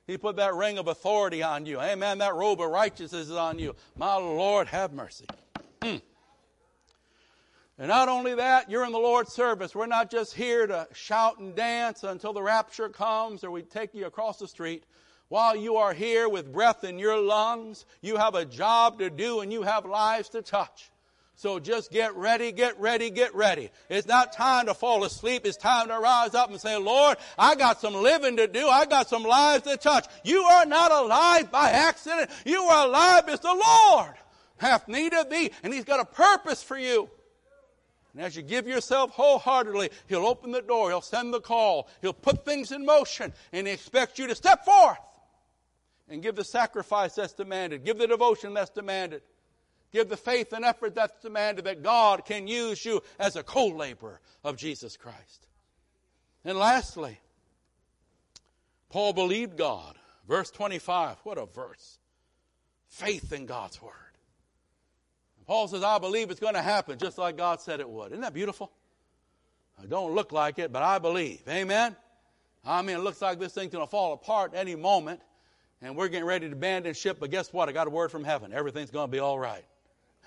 He 0.06 0.16
put 0.16 0.36
that 0.36 0.54
ring 0.54 0.78
of 0.78 0.88
authority 0.88 1.42
on 1.42 1.66
you. 1.66 1.78
Amen. 1.78 2.18
That 2.18 2.34
robe 2.34 2.60
of 2.60 2.70
righteousness 2.70 3.28
is 3.28 3.36
on 3.36 3.58
you. 3.58 3.76
My 3.96 4.14
Lord, 4.16 4.66
have 4.68 4.92
mercy. 4.92 5.26
Mm. 5.82 6.00
And 7.78 7.88
not 7.88 8.08
only 8.08 8.34
that, 8.34 8.70
you're 8.70 8.84
in 8.84 8.92
the 8.92 8.98
Lord's 8.98 9.32
service. 9.32 9.74
We're 9.74 9.86
not 9.86 10.10
just 10.10 10.34
here 10.34 10.66
to 10.66 10.88
shout 10.92 11.38
and 11.38 11.54
dance 11.54 12.02
until 12.02 12.32
the 12.32 12.42
rapture 12.42 12.88
comes 12.88 13.44
or 13.44 13.50
we 13.50 13.62
take 13.62 13.94
you 13.94 14.06
across 14.06 14.38
the 14.38 14.48
street. 14.48 14.84
While 15.30 15.54
you 15.54 15.76
are 15.76 15.94
here 15.94 16.28
with 16.28 16.52
breath 16.52 16.82
in 16.82 16.98
your 16.98 17.16
lungs, 17.16 17.86
you 18.00 18.16
have 18.16 18.34
a 18.34 18.44
job 18.44 18.98
to 18.98 19.08
do 19.08 19.40
and 19.40 19.52
you 19.52 19.62
have 19.62 19.86
lives 19.86 20.30
to 20.30 20.42
touch. 20.42 20.90
So 21.36 21.60
just 21.60 21.92
get 21.92 22.16
ready, 22.16 22.50
get 22.50 22.78
ready, 22.80 23.10
get 23.10 23.32
ready. 23.36 23.70
It's 23.88 24.08
not 24.08 24.32
time 24.32 24.66
to 24.66 24.74
fall 24.74 25.04
asleep. 25.04 25.46
It's 25.46 25.56
time 25.56 25.86
to 25.86 26.00
rise 26.00 26.34
up 26.34 26.50
and 26.50 26.60
say, 26.60 26.76
Lord, 26.76 27.16
I 27.38 27.54
got 27.54 27.80
some 27.80 27.94
living 27.94 28.38
to 28.38 28.48
do. 28.48 28.66
I 28.66 28.86
got 28.86 29.08
some 29.08 29.22
lives 29.22 29.62
to 29.68 29.76
touch. 29.76 30.04
You 30.24 30.42
are 30.42 30.66
not 30.66 30.90
alive 30.90 31.52
by 31.52 31.70
accident. 31.70 32.28
You 32.44 32.62
are 32.62 32.88
alive 32.88 33.28
as 33.28 33.38
the 33.38 33.54
Lord 33.54 34.14
hath 34.56 34.88
need 34.88 35.14
of 35.14 35.30
thee. 35.30 35.52
And 35.62 35.72
He's 35.72 35.84
got 35.84 36.00
a 36.00 36.04
purpose 36.04 36.60
for 36.60 36.76
you. 36.76 37.08
And 38.14 38.22
as 38.22 38.34
you 38.34 38.42
give 38.42 38.66
yourself 38.66 39.12
wholeheartedly, 39.12 39.90
He'll 40.08 40.26
open 40.26 40.50
the 40.50 40.60
door. 40.60 40.90
He'll 40.90 41.00
send 41.00 41.32
the 41.32 41.40
call. 41.40 41.88
He'll 42.02 42.12
put 42.12 42.44
things 42.44 42.72
in 42.72 42.84
motion 42.84 43.32
and 43.52 43.68
He 43.68 43.72
expects 43.72 44.18
you 44.18 44.26
to 44.26 44.34
step 44.34 44.64
forth 44.64 44.98
and 46.10 46.22
give 46.22 46.36
the 46.36 46.44
sacrifice 46.44 47.14
that's 47.14 47.32
demanded, 47.32 47.84
give 47.84 47.98
the 47.98 48.06
devotion 48.06 48.52
that's 48.54 48.70
demanded, 48.70 49.22
give 49.92 50.08
the 50.08 50.16
faith 50.16 50.52
and 50.52 50.64
effort 50.64 50.94
that's 50.94 51.18
demanded 51.22 51.64
that 51.64 51.82
God 51.82 52.24
can 52.24 52.46
use 52.46 52.84
you 52.84 53.02
as 53.18 53.36
a 53.36 53.42
co 53.42 53.68
laborer 53.68 54.20
of 54.44 54.56
Jesus 54.56 54.96
Christ. 54.96 55.46
And 56.44 56.58
lastly, 56.58 57.18
Paul 58.90 59.12
believed 59.12 59.56
God. 59.56 59.96
Verse 60.28 60.50
25, 60.50 61.16
what 61.24 61.38
a 61.38 61.46
verse. 61.46 61.98
Faith 62.88 63.32
in 63.32 63.46
God's 63.46 63.80
word. 63.80 63.92
Paul 65.46 65.66
says, 65.66 65.82
I 65.82 65.98
believe 65.98 66.30
it's 66.30 66.38
going 66.38 66.54
to 66.54 66.62
happen 66.62 66.98
just 66.98 67.18
like 67.18 67.36
God 67.36 67.60
said 67.60 67.80
it 67.80 67.88
would. 67.88 68.12
Isn't 68.12 68.20
that 68.20 68.34
beautiful? 68.34 68.70
I 69.82 69.86
don't 69.86 70.14
look 70.14 70.30
like 70.30 70.58
it, 70.58 70.72
but 70.72 70.82
I 70.82 70.98
believe. 70.98 71.42
Amen? 71.48 71.96
I 72.64 72.82
mean, 72.82 72.96
it 72.96 73.00
looks 73.00 73.20
like 73.20 73.38
this 73.38 73.54
thing's 73.54 73.72
going 73.72 73.84
to 73.84 73.90
fall 73.90 74.12
apart 74.12 74.52
any 74.54 74.76
moment, 74.76 75.20
and 75.82 75.96
we're 75.96 76.08
getting 76.08 76.26
ready 76.26 76.46
to 76.48 76.52
abandon 76.52 76.94
ship, 76.94 77.18
but 77.20 77.30
guess 77.30 77.52
what? 77.52 77.68
I 77.68 77.72
got 77.72 77.86
a 77.86 77.90
word 77.90 78.10
from 78.10 78.24
heaven. 78.24 78.52
Everything's 78.52 78.90
going 78.90 79.08
to 79.08 79.12
be 79.12 79.18
all 79.18 79.38
right. 79.38 79.64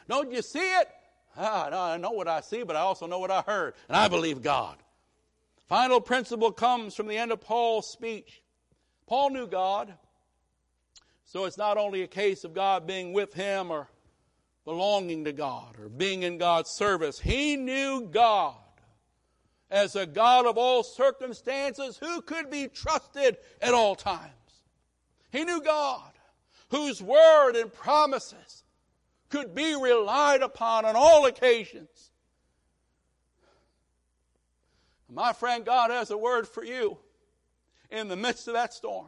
Don't 0.08 0.32
you 0.32 0.42
see 0.42 0.60
it? 0.60 0.88
Ah, 1.38 1.94
I 1.94 1.98
know 1.98 2.12
what 2.12 2.28
I 2.28 2.42
see, 2.42 2.64
but 2.64 2.76
I 2.76 2.80
also 2.80 3.08
know 3.08 3.20
what 3.20 3.32
I 3.32 3.42
heard, 3.42 3.74
and 3.88 3.98
I 3.98 4.08
believe 4.08 4.42
God. 4.42 4.78
Final 5.68 6.02
principle 6.02 6.52
comes 6.52 6.94
from 6.94 7.08
the 7.08 7.18
end 7.18 7.32
of 7.32 7.42
Paul's 7.42 7.90
speech. 7.92 8.42
Paul 9.08 9.32
knew 9.32 9.48
God, 9.48 9.94
so 11.26 11.46
it's 11.46 11.58
not 11.58 11.78
only 11.78 12.04
a 12.04 12.08
case 12.08 12.44
of 12.44 12.54
God 12.54 12.86
being 12.86 13.14
with 13.14 13.34
him 13.34 13.72
or 13.72 13.90
belonging 14.66 15.26
to 15.26 15.34
God 15.34 15.78
or 15.80 15.90
being 15.90 16.24
in 16.24 16.38
God's 16.38 16.70
service. 16.70 17.20
He 17.20 17.56
knew 17.56 18.08
God 18.12 18.56
as 19.72 19.96
a 19.96 20.06
God 20.06 20.46
of 20.46 20.58
all 20.58 20.84
circumstances 20.84 21.98
who 21.98 22.22
could 22.22 22.52
be 22.52 22.68
trusted 22.68 23.38
at 23.62 23.74
all 23.74 23.96
times. 23.96 24.32
He 25.34 25.44
knew 25.44 25.62
God 25.62 26.12
whose 26.70 27.02
word 27.02 27.56
and 27.56 27.74
promises 27.74 28.64
could 29.30 29.56
be 29.56 29.76
relied 29.76 30.44
upon 30.44 30.86
on 30.86 30.96
all 30.96 31.26
occasions. 31.26 32.12
My 35.10 35.34
friend, 35.34 35.66
God 35.66 35.90
has 35.90 36.12
a 36.12 36.18
word 36.18 36.48
for 36.48 36.64
you 36.64 36.98
in 37.90 38.08
the 38.08 38.16
midst 38.16 38.48
of 38.48 38.54
that 38.54 38.74
storm. 38.74 39.08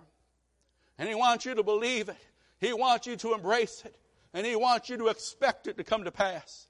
And 0.97 1.07
He 1.07 1.13
wants 1.13 1.45
you 1.45 1.53
to 1.53 1.63
believe 1.63 2.09
it. 2.09 2.17
He 2.59 2.73
wants 2.73 3.05
you 3.05 3.15
to 3.17 3.35
embrace 3.35 3.83
it 3.85 3.95
and 4.33 4.47
He 4.47 4.55
wants 4.55 4.89
you 4.89 4.97
to 4.97 5.07
expect 5.09 5.67
it 5.67 5.77
to 5.77 5.83
come 5.83 6.05
to 6.05 6.11
pass. 6.11 6.67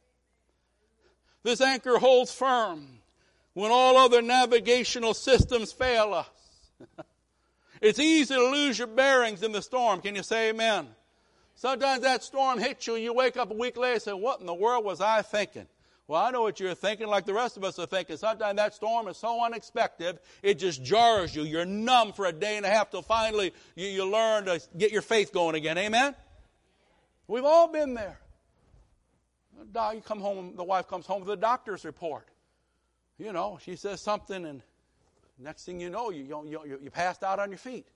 This 1.43 1.61
anchor 1.61 1.97
holds 1.97 2.33
firm 2.33 2.99
when 3.53 3.71
all 3.71 3.95
other 3.95 4.21
navigational 4.21 5.13
systems 5.13 5.71
fail 5.71 6.13
us. 6.13 7.05
it's 7.85 7.99
easy 7.99 8.33
to 8.33 8.49
lose 8.49 8.79
your 8.79 8.87
bearings 8.87 9.43
in 9.43 9.51
the 9.51 9.61
storm. 9.61 10.01
Can 10.01 10.15
you 10.15 10.23
say 10.23 10.49
amen? 10.49 10.87
Sometimes 11.53 12.01
that 12.01 12.23
storm 12.23 12.57
hits 12.57 12.87
you 12.87 12.95
and 12.95 13.03
you 13.03 13.13
wake 13.13 13.37
up 13.37 13.51
a 13.51 13.53
week 13.53 13.77
later 13.77 13.93
and 13.93 14.01
say, 14.01 14.11
What 14.11 14.39
in 14.39 14.47
the 14.47 14.55
world 14.55 14.83
was 14.83 15.01
I 15.01 15.21
thinking? 15.21 15.67
Well, 16.07 16.19
I 16.19 16.31
know 16.31 16.41
what 16.41 16.59
you're 16.59 16.73
thinking, 16.73 17.07
like 17.07 17.25
the 17.25 17.33
rest 17.33 17.57
of 17.57 17.63
us 17.63 17.77
are 17.77 17.85
thinking. 17.85 18.17
Sometimes 18.17 18.57
that 18.57 18.73
storm 18.73 19.07
is 19.07 19.17
so 19.17 19.43
unexpected, 19.43 20.17
it 20.41 20.55
just 20.55 20.83
jars 20.83 21.35
you. 21.35 21.43
You're 21.43 21.65
numb 21.65 22.11
for 22.13 22.25
a 22.25 22.31
day 22.31 22.57
and 22.57 22.65
a 22.65 22.69
half 22.69 22.89
till 22.89 23.03
finally 23.03 23.53
you, 23.75 23.87
you 23.87 24.09
learn 24.09 24.45
to 24.45 24.59
get 24.77 24.91
your 24.91 25.03
faith 25.03 25.31
going 25.31 25.55
again. 25.55 25.77
Amen? 25.77 26.15
We've 27.27 27.45
all 27.45 27.67
been 27.67 27.93
there. 27.93 28.19
You 29.93 30.01
come 30.01 30.19
home, 30.19 30.53
the 30.55 30.63
wife 30.63 30.87
comes 30.87 31.05
home 31.05 31.21
with 31.21 31.29
a 31.29 31.37
doctor's 31.37 31.85
report. 31.85 32.27
You 33.17 33.31
know, 33.31 33.59
she 33.61 33.75
says 33.75 34.01
something, 34.01 34.45
and 34.45 34.61
next 35.39 35.65
thing 35.65 35.79
you 35.79 35.89
know, 35.89 36.09
you, 36.09 36.23
you, 36.23 36.79
you 36.81 36.89
passed 36.89 37.23
out 37.23 37.39
on 37.39 37.49
your 37.49 37.57
feet. 37.57 37.87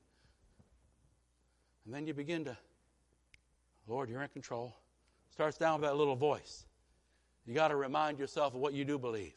And 1.85 1.93
then 1.93 2.05
you 2.05 2.13
begin 2.13 2.45
to, 2.45 2.57
Lord, 3.87 4.09
you're 4.09 4.21
in 4.21 4.29
control. 4.29 4.75
Starts 5.31 5.57
down 5.57 5.79
with 5.79 5.89
that 5.89 5.95
little 5.95 6.15
voice. 6.15 6.65
You 7.45 7.53
got 7.53 7.69
to 7.69 7.75
remind 7.75 8.19
yourself 8.19 8.53
of 8.53 8.59
what 8.59 8.73
you 8.73 8.85
do 8.85 8.99
believe. 8.99 9.33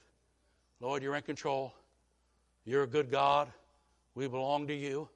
Lord, 0.80 1.02
you're 1.02 1.14
in 1.14 1.22
control. 1.22 1.72
You're 2.64 2.82
a 2.82 2.88
good 2.88 3.10
God. 3.10 3.48
We 4.14 4.28
belong 4.28 4.66
to 4.66 4.74
you. 4.74 5.08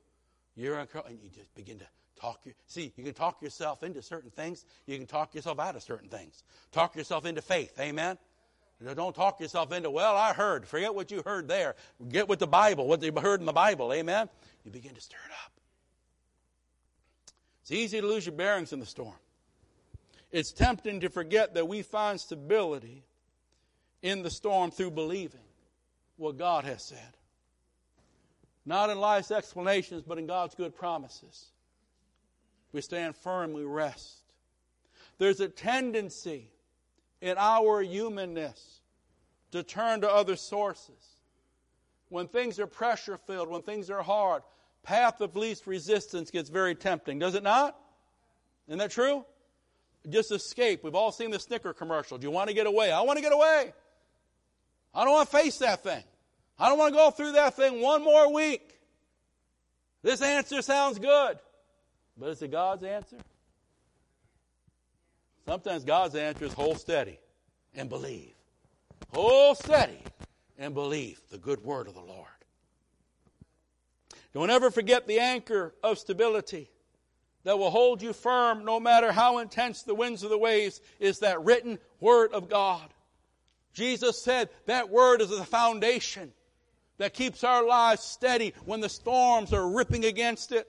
You're 0.55 0.79
in 0.79 0.87
control. 0.87 1.05
And 1.09 1.19
you 1.23 1.29
just 1.29 1.55
begin 1.55 1.79
to 1.81 1.87
Talk 2.17 2.41
see, 2.67 2.93
you 2.97 3.05
can 3.05 3.13
talk 3.13 3.43
yourself 3.43 3.83
into 3.83 4.01
certain 4.01 4.31
things. 4.31 4.65
You 4.87 4.97
can 4.97 5.07
talk 5.07 5.35
yourself 5.35 5.59
out 5.59 5.77
of 5.77 5.83
certain 5.83 6.09
things. 6.09 6.45
Talk 6.73 6.97
yourself 6.97 7.27
into 7.27 7.43
faith. 7.43 7.79
Amen. 7.79 8.17
Don't 8.95 9.15
talk 9.15 9.41
yourself 9.41 9.73
into, 9.73 9.91
well, 9.91 10.17
I 10.17 10.35
heard. 10.35 10.67
Forget 10.67 10.95
what 10.95 11.11
you 11.11 11.23
heard 11.25 11.49
there. 11.49 11.77
Get 12.09 12.29
with 12.29 12.39
the 12.39 12.47
Bible, 12.47 12.87
what 12.87 13.03
you 13.03 13.13
heard 13.13 13.41
in 13.41 13.47
the 13.47 13.53
Bible. 13.53 13.93
Amen. 13.93 14.29
You 14.65 14.71
begin 14.71 14.95
to 14.95 15.01
stir 15.01 15.17
it 15.25 15.33
up. 15.45 15.53
It's 17.63 17.73
easy 17.73 18.01
to 18.01 18.07
lose 18.07 18.27
your 18.27 18.35
bearings 18.35 18.73
in 18.73 18.81
the 18.81 18.87
storm. 18.87 19.15
It's 20.31 20.53
tempting 20.53 21.01
to 21.01 21.09
forget 21.09 21.55
that 21.55 21.67
we 21.67 21.83
find 21.83 22.21
stability 22.21 23.03
in 24.03 24.23
the 24.23 24.31
storm 24.31 24.71
through 24.71 24.91
believing 24.91 25.41
what 26.17 26.37
God 26.37 26.65
has 26.65 26.83
said. 26.83 27.17
Not 28.67 28.91
in 28.91 28.99
life's 28.99 29.31
explanations, 29.31 30.03
but 30.07 30.19
in 30.19 30.27
God's 30.27 30.55
good 30.55 30.77
promises. 30.77 31.47
We 32.73 32.83
stand 32.83 33.17
firm, 33.17 33.53
we 33.53 33.63
rest. 33.63 34.19
There's 35.19 35.41
a 35.41 35.49
tendency 35.49 36.51
in 37.21 37.37
our 37.39 37.83
humanness 37.83 38.81
to 39.53 39.63
turn 39.63 40.03
to 40.03 40.11
other 40.11 40.37
sources. 40.37 41.21
When 42.09 42.29
things 42.29 42.61
are 42.61 42.67
pressure 42.67 43.17
filled, 43.17 43.49
when 43.49 43.63
things 43.63 43.91
are 43.91 44.03
hard, 44.03 44.43
path 44.83 45.21
of 45.21 45.35
least 45.37 45.67
resistance 45.67 46.31
gets 46.31 46.51
very 46.51 46.75
tempting, 46.75 47.19
does 47.19 47.35
it 47.35 47.43
not? 47.43 47.77
Isn't 48.69 48.79
that 48.79 48.91
true? 48.91 49.25
Just 50.09 50.31
escape. 50.31 50.85
We've 50.85 50.95
all 50.95 51.11
seen 51.11 51.31
the 51.31 51.39
Snicker 51.39 51.73
commercial. 51.73 52.19
Do 52.19 52.27
you 52.27 52.31
want 52.31 52.49
to 52.49 52.55
get 52.55 52.67
away? 52.67 52.93
I 52.93 53.01
want 53.01 53.19
to 53.19 53.23
get 53.23 53.33
away. 53.33 53.73
I 54.95 55.05
don't 55.05 55.13
want 55.13 55.31
to 55.31 55.37
face 55.37 55.59
that 55.59 55.83
thing. 55.83 56.03
I 56.59 56.69
don't 56.69 56.79
want 56.79 56.95
to 56.95 56.99
go 56.99 57.11
through 57.11 57.33
that 57.33 57.55
thing 57.55 57.81
one 57.81 58.03
more 58.03 58.33
week. 58.33 58.79
This 60.03 60.23
answer 60.23 60.63
sounds 60.63 60.99
good. 60.99 61.39
But 62.17 62.31
is 62.31 62.43
it 62.43 62.51
God's 62.51 62.85
answer? 62.85 63.19
Sometimes 65.47 65.85
God's 65.85 66.17
answer 66.17 66.45
is 66.45 66.53
hold 66.53 66.79
steady 66.81 67.19
and 67.75 67.89
believe. 67.89 68.35
Hold 69.15 69.59
steady 69.59 70.03
and 70.59 70.75
believe 70.75 71.21
the 71.31 71.39
good 71.39 71.63
word 71.63 71.87
of 71.87 71.95
the 71.95 72.01
Lord. 72.01 72.27
Don't 74.35 74.51
ever 74.51 74.71
forget 74.71 75.07
the 75.07 75.21
anchor 75.21 75.75
of 75.83 75.99
stability 75.99 76.69
that 77.45 77.59
will 77.59 77.71
hold 77.71 78.03
you 78.03 78.13
firm 78.13 78.65
no 78.65 78.81
matter 78.81 79.13
how 79.13 79.39
intense 79.39 79.83
the 79.83 79.95
winds 79.95 80.25
of 80.25 80.31
the 80.31 80.39
waves 80.39 80.81
is 80.99 81.21
that 81.21 81.43
written 81.45 81.79
word 82.01 82.33
of 82.33 82.49
God. 82.49 82.89
Jesus 83.73 84.21
said 84.21 84.49
that 84.67 84.91
word 84.91 85.21
is 85.21 85.31
the 85.31 85.45
foundation 85.45 86.33
that 86.99 87.15
keeps 87.15 87.45
our 87.45 87.65
lives 87.65 88.03
steady 88.03 88.53
when 88.65 88.81
the 88.81 88.89
storms 88.89 89.53
are 89.53 89.69
ripping 89.69 90.05
against 90.05 90.51
it. 90.51 90.67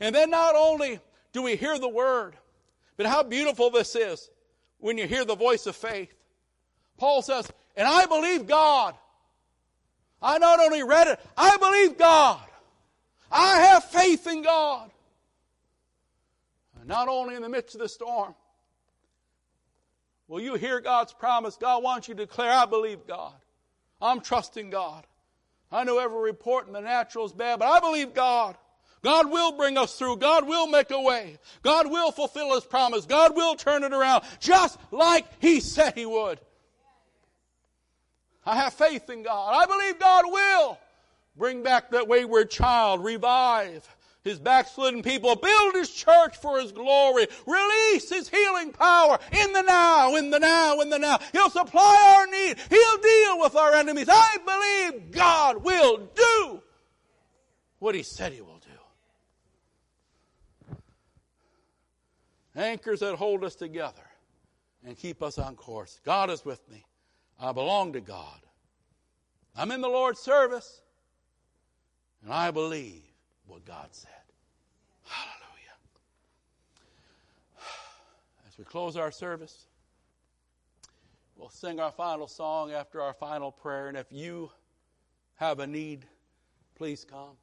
And 0.00 0.14
then 0.14 0.30
not 0.30 0.54
only 0.56 1.00
do 1.32 1.42
we 1.42 1.56
hear 1.56 1.78
the 1.78 1.88
word, 1.88 2.34
but 2.96 3.06
how 3.06 3.22
beautiful 3.22 3.70
this 3.70 3.94
is 3.96 4.30
when 4.78 4.98
you 4.98 5.06
hear 5.06 5.24
the 5.24 5.36
voice 5.36 5.66
of 5.66 5.76
faith. 5.76 6.12
Paul 6.98 7.22
says, 7.22 7.50
and 7.76 7.86
I 7.86 8.06
believe 8.06 8.46
God. 8.46 8.94
I 10.20 10.38
not 10.38 10.60
only 10.60 10.82
read 10.82 11.08
it, 11.08 11.20
I 11.36 11.56
believe 11.56 11.98
God. 11.98 12.40
I 13.30 13.60
have 13.60 13.84
faith 13.84 14.26
in 14.26 14.42
God. 14.42 14.90
Not 16.84 17.08
only 17.08 17.34
in 17.34 17.42
the 17.42 17.48
midst 17.48 17.74
of 17.74 17.80
the 17.80 17.88
storm, 17.88 18.34
will 20.28 20.40
you 20.40 20.54
hear 20.54 20.80
God's 20.80 21.12
promise? 21.12 21.56
God 21.56 21.82
wants 21.82 22.08
you 22.08 22.14
to 22.14 22.26
declare, 22.26 22.52
I 22.52 22.66
believe 22.66 23.06
God. 23.06 23.34
I'm 24.00 24.20
trusting 24.20 24.70
God. 24.70 25.06
I 25.70 25.84
know 25.84 25.98
every 25.98 26.20
report 26.20 26.66
in 26.66 26.72
the 26.72 26.80
natural 26.80 27.24
is 27.24 27.32
bad, 27.32 27.60
but 27.60 27.68
I 27.68 27.80
believe 27.80 28.14
God. 28.14 28.56
God 29.02 29.30
will 29.30 29.52
bring 29.52 29.76
us 29.76 29.98
through. 29.98 30.18
God 30.18 30.46
will 30.46 30.66
make 30.66 30.90
a 30.90 31.00
way. 31.00 31.38
God 31.62 31.90
will 31.90 32.12
fulfill 32.12 32.54
His 32.54 32.64
promise. 32.64 33.04
God 33.06 33.34
will 33.34 33.54
turn 33.54 33.84
it 33.84 33.92
around 33.92 34.24
just 34.40 34.78
like 34.90 35.26
He 35.40 35.60
said 35.60 35.94
He 35.94 36.06
would. 36.06 36.38
I 38.44 38.56
have 38.56 38.74
faith 38.74 39.08
in 39.08 39.22
God. 39.22 39.54
I 39.54 39.66
believe 39.66 39.98
God 39.98 40.24
will 40.26 40.78
bring 41.36 41.62
back 41.62 41.90
that 41.90 42.08
wayward 42.08 42.50
child, 42.50 43.04
revive 43.04 43.88
his 44.24 44.38
backslidden 44.38 45.02
people, 45.02 45.34
build 45.34 45.74
his 45.74 45.90
church 45.90 46.36
for 46.36 46.60
his 46.60 46.72
glory, 46.72 47.26
release 47.46 48.08
his 48.08 48.28
healing 48.28 48.72
power 48.72 49.18
in 49.32 49.52
the 49.52 49.62
now, 49.62 50.14
in 50.14 50.30
the 50.30 50.38
now, 50.38 50.80
in 50.80 50.90
the 50.90 50.98
now. 50.98 51.18
He'll 51.32 51.50
supply 51.50 52.16
our 52.18 52.26
need. 52.28 52.56
He'll 52.70 52.98
deal 52.98 53.40
with 53.40 53.56
our 53.56 53.74
enemies. 53.74 54.08
I 54.08 54.90
believe 54.92 55.10
God 55.10 55.64
will 55.64 56.08
do 56.14 56.62
what 57.80 57.94
he 57.94 58.02
said 58.04 58.32
he 58.32 58.40
will 58.40 58.58
do. 58.58 58.61
anchors 62.54 63.00
that 63.00 63.16
hold 63.16 63.44
us 63.44 63.54
together 63.54 64.02
and 64.84 64.96
keep 64.96 65.22
us 65.22 65.38
on 65.38 65.54
course. 65.56 66.00
God 66.04 66.30
is 66.30 66.44
with 66.44 66.60
me. 66.70 66.84
I 67.40 67.52
belong 67.52 67.92
to 67.94 68.00
God. 68.00 68.40
I'm 69.56 69.70
in 69.70 69.80
the 69.80 69.88
Lord's 69.88 70.20
service, 70.20 70.80
and 72.22 72.32
I 72.32 72.50
believe 72.50 73.02
what 73.46 73.64
God 73.64 73.88
said. 73.90 74.10
Hallelujah. 75.04 75.76
As 78.48 78.56
we 78.56 78.64
close 78.64 78.96
our 78.96 79.10
service, 79.10 79.66
we'll 81.36 81.50
sing 81.50 81.80
our 81.80 81.92
final 81.92 82.26
song 82.26 82.72
after 82.72 83.00
our 83.00 83.12
final 83.12 83.52
prayer, 83.52 83.88
and 83.88 83.96
if 83.96 84.06
you 84.10 84.50
have 85.36 85.58
a 85.58 85.66
need, 85.66 86.06
please 86.76 87.04
come. 87.04 87.36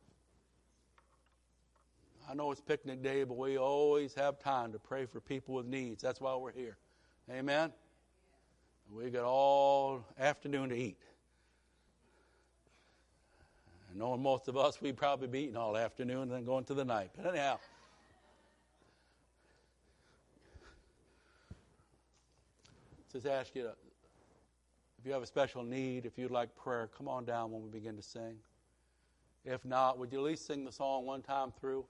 I 2.29 2.35
know 2.35 2.51
it's 2.51 2.61
picnic 2.61 3.01
day, 3.01 3.23
but 3.23 3.37
we 3.37 3.57
always 3.57 4.13
have 4.13 4.37
time 4.37 4.71
to 4.73 4.79
pray 4.79 5.07
for 5.07 5.19
people 5.19 5.55
with 5.55 5.65
needs. 5.65 6.03
That's 6.03 6.21
why 6.21 6.35
we're 6.35 6.51
here. 6.51 6.77
Amen. 7.31 7.73
We 8.93 9.09
got 9.09 9.23
all 9.23 10.05
afternoon 10.19 10.69
to 10.69 10.75
eat. 10.75 10.99
And 13.89 13.97
knowing 13.97 14.21
most 14.21 14.47
of 14.47 14.55
us, 14.55 14.79
we'd 14.79 14.95
probably 14.95 15.27
be 15.27 15.39
eating 15.39 15.57
all 15.57 15.75
afternoon 15.75 16.23
and 16.23 16.31
then 16.31 16.45
going 16.45 16.65
to 16.65 16.75
the 16.75 16.85
night. 16.85 17.09
But 17.17 17.25
anyhow. 17.25 17.57
Just 23.11 23.25
ask 23.25 23.55
you 23.55 23.63
to, 23.63 23.73
if 24.99 25.05
you 25.05 25.13
have 25.13 25.23
a 25.23 25.27
special 25.27 25.63
need, 25.63 26.05
if 26.05 26.15
you'd 26.15 26.29
like 26.29 26.55
prayer, 26.55 26.91
come 26.95 27.07
on 27.07 27.25
down 27.25 27.51
when 27.51 27.63
we 27.63 27.69
begin 27.69 27.95
to 27.95 28.03
sing. 28.03 28.35
If 29.45 29.65
not, 29.65 29.97
would 29.97 30.11
you 30.11 30.19
at 30.19 30.25
least 30.25 30.45
sing 30.45 30.63
the 30.63 30.71
song 30.71 31.07
one 31.07 31.23
time 31.23 31.51
through? 31.59 31.85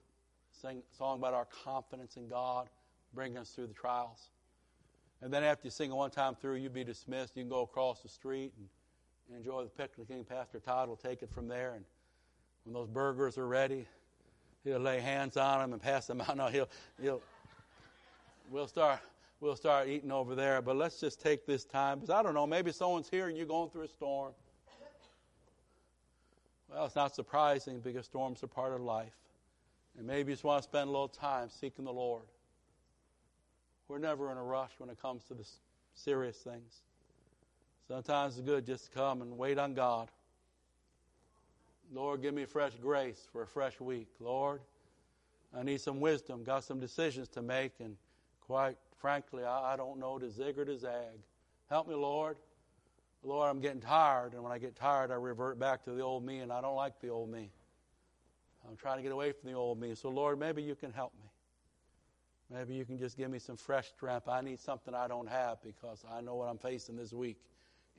Sing 0.52 0.82
a 0.92 0.96
song 0.96 1.20
about 1.20 1.34
our 1.34 1.48
confidence 1.64 2.18
in 2.18 2.28
God, 2.28 2.68
bringing 3.14 3.38
us 3.38 3.50
through 3.52 3.68
the 3.68 3.74
trials. 3.74 4.30
And 5.22 5.34
then 5.34 5.44
after 5.44 5.68
you 5.68 5.72
sing 5.72 5.92
it 5.92 5.96
one 5.96 6.12
time 6.12 6.36
through, 6.36 6.56
you'd 6.56 6.74
be 6.74 6.84
dismissed. 6.84 7.36
You 7.36 7.44
can 7.44 7.50
go 7.50 7.62
across 7.62 8.02
the 8.02 8.10
street 8.10 8.54
and 8.58 9.38
enjoy 9.38 9.64
the 9.64 9.70
picnicking. 9.70 10.24
Pastor 10.24 10.60
Todd 10.60 10.88
will 10.90 10.96
take 10.96 11.22
it 11.22 11.30
from 11.32 11.48
there. 11.48 11.74
And 11.76 11.86
when 12.64 12.74
those 12.74 12.88
burgers 12.88 13.38
are 13.38 13.48
ready, 13.48 13.86
he'll 14.64 14.80
lay 14.80 15.00
hands 15.00 15.38
on 15.38 15.60
them 15.60 15.74
and 15.74 15.82
pass 15.82 16.08
them 16.08 16.22
out. 16.28 16.38
No, 16.38 16.48
he'll, 16.48 16.70
he'll, 17.02 17.22
we'll 18.50 18.68
start, 18.68 19.00
we'll 19.42 19.58
start 19.58 19.88
eating 19.88 20.12
over 20.12 20.36
there. 20.36 20.62
But 20.62 20.78
let's 20.78 21.00
just 21.00 21.22
take 21.22 21.46
this 21.46 21.66
time 21.66 22.00
because 22.00 22.10
I 22.10 22.24
don't 22.24 22.34
know. 22.34 22.48
Maybe 22.48 22.72
someone's 22.72 23.10
here 23.10 23.28
and 23.28 23.38
you're 23.38 23.46
going 23.46 23.70
through 23.70 23.84
a 23.84 23.88
storm. 23.90 24.34
Well, 26.72 26.86
it's 26.86 26.96
not 26.96 27.16
surprising 27.16 27.80
because 27.80 28.06
storms 28.06 28.44
are 28.44 28.48
part 28.48 28.74
of 28.74 28.82
life. 28.82 29.14
And 29.98 30.08
maybe 30.08 30.32
you 30.32 30.36
just 30.36 30.44
want 30.44 30.62
to 30.62 30.70
spend 30.70 30.88
a 30.88 30.92
little 30.92 31.08
time 31.08 31.50
seeking 31.50 31.86
the 31.86 31.92
Lord. 31.92 32.24
We're 33.88 33.98
never 33.98 34.32
in 34.32 34.38
a 34.38 34.44
rush 34.44 34.72
when 34.78 34.90
it 34.90 35.02
comes 35.02 35.24
to 35.26 35.34
the 35.34 35.46
serious 35.94 36.38
things. 36.38 36.82
Sometimes 37.88 38.38
it's 38.38 38.46
good 38.46 38.66
just 38.66 38.86
to 38.86 38.92
come 38.92 39.22
and 39.22 39.38
wait 39.38 39.58
on 39.58 39.74
God. 39.74 40.10
Lord, 41.92 42.22
give 42.22 42.36
me 42.36 42.46
fresh 42.46 42.74
grace 42.80 43.28
for 43.32 43.42
a 43.42 43.48
fresh 43.48 43.80
week. 43.80 44.08
Lord, 44.20 44.62
I 45.58 45.64
need 45.64 45.82
some 45.82 46.00
wisdom, 46.00 46.44
got 46.44 46.64
some 46.64 46.80
decisions 46.80 47.28
to 47.30 47.42
make, 47.42 47.72
and 47.80 47.96
quite 48.46 48.78
frankly, 49.00 49.44
I, 49.44 49.74
I 49.74 49.76
don't 49.76 50.00
know 50.00 50.20
to 50.20 50.30
zig 50.30 50.60
or 50.60 50.66
to 50.66 50.78
zag. 50.78 51.18
Help 51.70 51.88
me, 51.88 51.96
Lord. 51.96 52.38
Lord, 53.24 53.50
I'm 53.50 53.60
getting 53.60 53.82
tired, 53.82 54.34
and 54.34 54.44
when 54.44 54.52
I 54.52 54.60
get 54.60 54.76
tired, 54.76 55.12
I 55.12 55.16
revert 55.16 55.60
back 55.60 55.84
to 55.86 55.92
the 55.92 56.02
old 56.02 56.24
me, 56.24 56.40
and 56.40 56.52
I 56.52 56.62
don't 56.62 56.76
like 56.76 57.02
the 57.02 57.10
old 57.10 57.30
me. 57.30 57.50
I'm 58.68 58.76
trying 58.76 58.98
to 58.98 59.04
get 59.04 59.12
away 59.12 59.32
from 59.32 59.50
the 59.50 59.56
old 59.56 59.80
me. 59.80 59.96
So, 59.96 60.10
Lord, 60.10 60.40
maybe 60.40 60.62
you 60.62 60.76
can 60.76 60.92
help 60.92 61.14
me. 61.20 61.30
Maybe 62.52 62.74
you 62.74 62.84
can 62.84 62.98
just 62.98 63.16
give 63.16 63.30
me 63.30 63.40
some 63.40 63.58
fresh 63.58 63.90
strength. 63.90 64.28
I 64.28 64.42
need 64.42 64.60
something 64.60 64.96
I 64.96 65.08
don't 65.08 65.30
have 65.30 65.62
because 65.64 66.04
I 66.12 66.22
know 66.22 66.36
what 66.36 66.50
I'm 66.50 66.58
facing 66.58 66.96
this 66.96 67.14
week. 67.14 67.38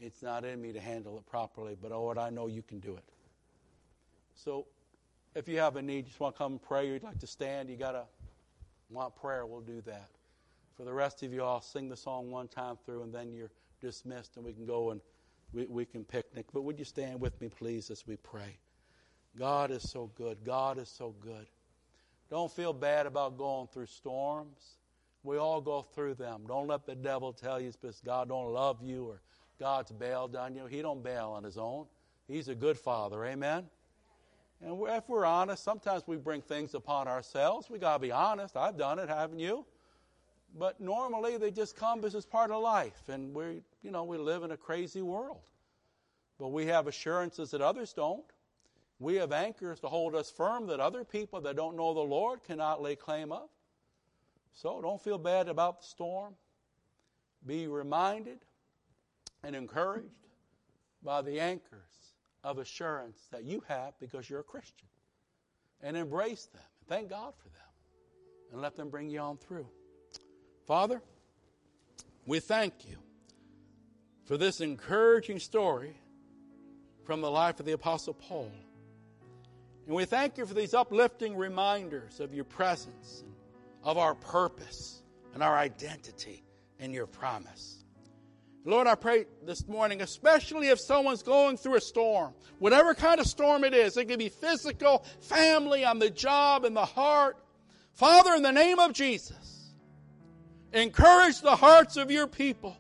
It's 0.01 0.23
not 0.23 0.45
in 0.45 0.61
me 0.61 0.73
to 0.73 0.81
handle 0.81 1.19
it 1.19 1.27
properly, 1.27 1.77
but 1.81 1.93
Lord, 1.93 2.19
I 2.19 2.31
know 2.31 2.47
you 2.47 2.63
can 2.63 2.81
do 2.81 2.97
it. 2.97 3.05
So 4.35 4.67
if 5.35 5.47
you 5.47 5.59
have 5.59 5.77
a 5.77 5.83
need, 5.83 5.97
you 5.97 6.03
just 6.03 6.21
want 6.21 6.35
to 6.35 6.39
come 6.39 6.53
and 6.53 6.63
pray, 6.63 6.89
you'd 6.89 7.03
like 7.03 7.19
to 7.21 7.27
stand, 7.27 7.69
you 7.69 7.77
got 7.77 7.93
to 7.93 8.05
want 8.89 9.15
prayer, 9.15 9.47
we'll 9.47 9.61
do 9.61 9.81
that. 9.83 10.11
For 10.77 10.85
the 10.85 10.93
rest 10.93 11.23
of 11.23 11.33
you, 11.33 11.45
I'll 11.45 11.61
sing 11.61 11.89
the 11.89 11.97
song 11.97 12.31
one 12.31 12.49
time 12.49 12.77
through 12.85 13.03
and 13.03 13.15
then 13.15 13.33
you're 13.33 13.51
dismissed 13.81 14.37
and 14.37 14.45
we 14.45 14.53
can 14.53 14.67
go 14.67 14.91
and 14.91 15.01
we, 15.53 15.67
we 15.67 15.85
can 15.85 16.05
picnic. 16.05 16.47
But 16.53 16.63
would 16.63 16.79
you 16.79 16.85
stand 16.85 17.21
with 17.21 17.41
me, 17.41 17.49
please, 17.49 17.91
as 17.91 18.07
we 18.07 18.17
pray? 18.17 18.59
God 19.39 19.71
is 19.71 19.89
so 19.89 20.11
good. 20.17 20.39
God 20.45 20.79
is 20.79 20.89
so 20.89 21.15
good. 21.21 21.47
Don't 22.31 22.51
feel 22.51 22.73
bad 22.73 23.07
about 23.07 23.39
going 23.39 23.69
through 23.69 23.87
storms. 23.87 24.77
We 25.23 25.37
all 25.37 25.61
go 25.61 25.83
through 25.83 26.15
them. 26.15 26.43
Don't 26.47 26.67
let 26.67 26.87
the 26.87 26.95
devil 26.95 27.33
tell 27.33 27.61
you 27.61 27.73
because 27.81 28.01
God 28.05 28.29
don't 28.29 28.53
love 28.53 28.79
you 28.83 29.07
or 29.07 29.21
God's 29.59 29.93
bailed 29.93 30.37
on 30.37 30.55
you. 30.55 30.67
He 30.67 30.81
don't 30.81 31.03
bail 31.03 31.31
on 31.31 31.45
his 31.45 31.59
own. 31.59 31.87
He's 32.27 32.49
a 32.49 32.55
good 32.55 32.79
father. 32.79 33.25
Amen. 33.25 33.67
And 34.63 34.79
if 34.89 35.09
we're 35.09 35.25
honest, 35.25 35.65
sometimes 35.65 36.05
we 36.07 36.17
bring 36.17 36.43
things 36.43 36.75
upon 36.75 37.09
ourselves. 37.09 37.69
We 37.71 37.79
got 37.79 37.95
to 37.95 37.99
be 37.99 38.13
honest. 38.13 38.57
I've 38.57 38.77
done 38.77 38.99
it, 38.99 39.09
haven't 39.09 39.39
you? 39.39 39.65
But 40.59 40.81
normally 40.81 41.37
they 41.37 41.51
just 41.51 41.77
come 41.77 42.05
as 42.05 42.15
it's 42.15 42.27
part 42.27 42.51
of 42.51 42.63
life, 42.63 43.09
and 43.09 43.33
we, 43.35 43.63
you 43.83 43.91
know, 43.91 44.05
we 44.05 44.19
live 44.19 44.43
in 44.43 44.51
a 44.51 44.57
crazy 44.57 45.01
world. 45.01 45.43
But 46.39 46.49
we 46.49 46.67
have 46.67 46.89
assurances 46.89 47.53
that 47.53 47.61
others 47.61 47.93
don't. 47.93 48.25
We 49.01 49.15
have 49.15 49.33
anchors 49.33 49.81
to 49.81 49.89
hold 49.89 50.15
us 50.15 50.31
firm 50.31 50.67
that 50.67 50.79
other 50.79 51.05
people 51.05 51.41
that 51.41 51.57
don't 51.57 51.75
know 51.75 51.95
the 51.95 52.01
Lord 52.01 52.45
cannot 52.45 52.83
lay 52.83 52.97
claim 52.97 53.33
of. 53.33 53.49
So 54.53 54.83
don't 54.83 55.03
feel 55.03 55.17
bad 55.17 55.49
about 55.49 55.81
the 55.81 55.87
storm. 55.87 56.35
Be 57.47 57.67
reminded 57.67 58.41
and 59.43 59.57
encouraged 59.57 60.29
by 61.03 61.23
the 61.23 61.41
anchors 61.41 62.13
of 62.45 62.59
assurance 62.59 63.19
that 63.33 63.45
you 63.45 63.63
have 63.69 63.95
because 63.99 64.29
you're 64.29 64.41
a 64.41 64.45
Christian. 64.45 64.89
And 65.83 65.97
embrace 65.97 66.45
them. 66.47 66.63
And 66.81 66.89
thank 66.89 67.09
God 67.09 67.33
for 67.39 67.49
them. 67.49 67.57
And 68.53 68.61
let 68.61 68.77
them 68.77 68.91
bring 68.91 69.09
you 69.09 69.21
on 69.21 69.39
through. 69.39 69.67
Father, 70.67 71.01
we 72.27 72.39
thank 72.39 72.75
you 72.87 72.99
for 74.27 74.37
this 74.37 74.61
encouraging 74.61 75.39
story 75.39 75.97
from 77.05 77.23
the 77.23 77.31
life 77.31 77.61
of 77.61 77.67
the 77.67 77.73
Apostle 77.73 78.13
Paul. 78.13 78.53
And 79.91 79.97
we 79.97 80.05
thank 80.05 80.39
you 80.39 80.47
for 80.47 80.55
these 80.55 80.73
uplifting 80.73 81.37
reminders 81.37 82.21
of 82.21 82.33
your 82.33 82.45
presence, 82.45 83.25
of 83.83 83.99
our 83.99 84.15
purpose, 84.15 85.03
and 85.35 85.43
our 85.43 85.59
identity 85.59 86.45
in 86.79 86.93
your 86.93 87.09
promise. 87.09 87.83
Lord, 88.65 88.87
I 88.87 88.95
pray 88.95 89.25
this 89.45 89.67
morning, 89.67 90.01
especially 90.01 90.69
if 90.69 90.79
someone's 90.79 91.25
going 91.25 91.57
through 91.57 91.75
a 91.75 91.81
storm, 91.81 92.35
whatever 92.61 92.95
kind 92.95 93.19
of 93.19 93.27
storm 93.27 93.65
it 93.65 93.75
is, 93.75 93.97
it 93.97 94.05
can 94.05 94.21
be 94.21 94.29
physical, 94.29 95.05
family, 95.23 95.85
on 95.85 95.99
the 95.99 96.09
job, 96.09 96.65
in 96.65 96.73
the 96.73 96.85
heart. 96.85 97.37
Father, 97.93 98.35
in 98.35 98.43
the 98.43 98.53
name 98.53 98.79
of 98.79 98.93
Jesus, 98.93 99.73
encourage 100.73 101.41
the 101.41 101.57
hearts 101.57 101.97
of 101.97 102.13
your 102.13 102.29
people, 102.29 102.77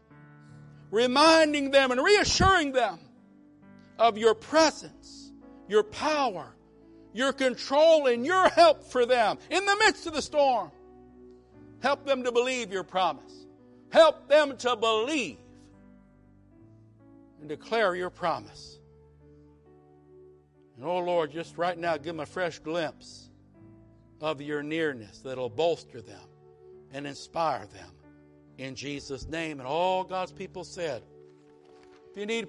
reminding 0.93 1.73
them 1.73 1.91
and 1.91 2.01
reassuring 2.01 2.70
them 2.70 3.01
of 3.99 4.16
your 4.16 4.37
presence, 4.37 5.32
your 5.66 5.82
power, 5.82 6.55
your 7.12 7.32
control, 7.32 8.07
and 8.07 8.24
your 8.24 8.49
help 8.49 8.85
for 8.85 9.07
them 9.07 9.39
in 9.51 9.65
the 9.65 9.77
midst 9.77 10.07
of 10.07 10.15
the 10.15 10.23
storm. 10.23 10.70
Help 11.82 12.05
them 12.07 12.23
to 12.24 12.32
believe 12.32 12.73
your 12.73 12.85
promise. 12.85 13.47
Help 13.91 14.28
them 14.28 14.57
to 14.59 14.77
believe 14.77 15.39
and 17.41 17.49
declare 17.49 17.95
your 17.95 18.11
promise. 18.11 18.78
And 20.77 20.85
oh 20.85 20.99
Lord, 20.99 21.32
just 21.32 21.59
right 21.59 21.77
now, 21.77 21.97
give 21.97 22.07
them 22.07 22.20
a 22.20 22.27
fresh 22.27 22.59
glimpse 22.59 23.28
of 24.20 24.41
your 24.41 24.62
nearness 24.62 25.19
that'll 25.19 25.51
bolster 25.51 26.01
them 26.01 26.23
and 26.93 27.07
inspire 27.07 27.66
them. 27.66 27.91
In 28.59 28.74
Jesus' 28.74 29.27
name. 29.27 29.59
And 29.59 29.66
all 29.66 30.05
God's 30.05 30.32
people 30.32 30.65
said, 30.65 31.03
if 32.11 32.16
you 32.16 32.27
need 32.27 32.49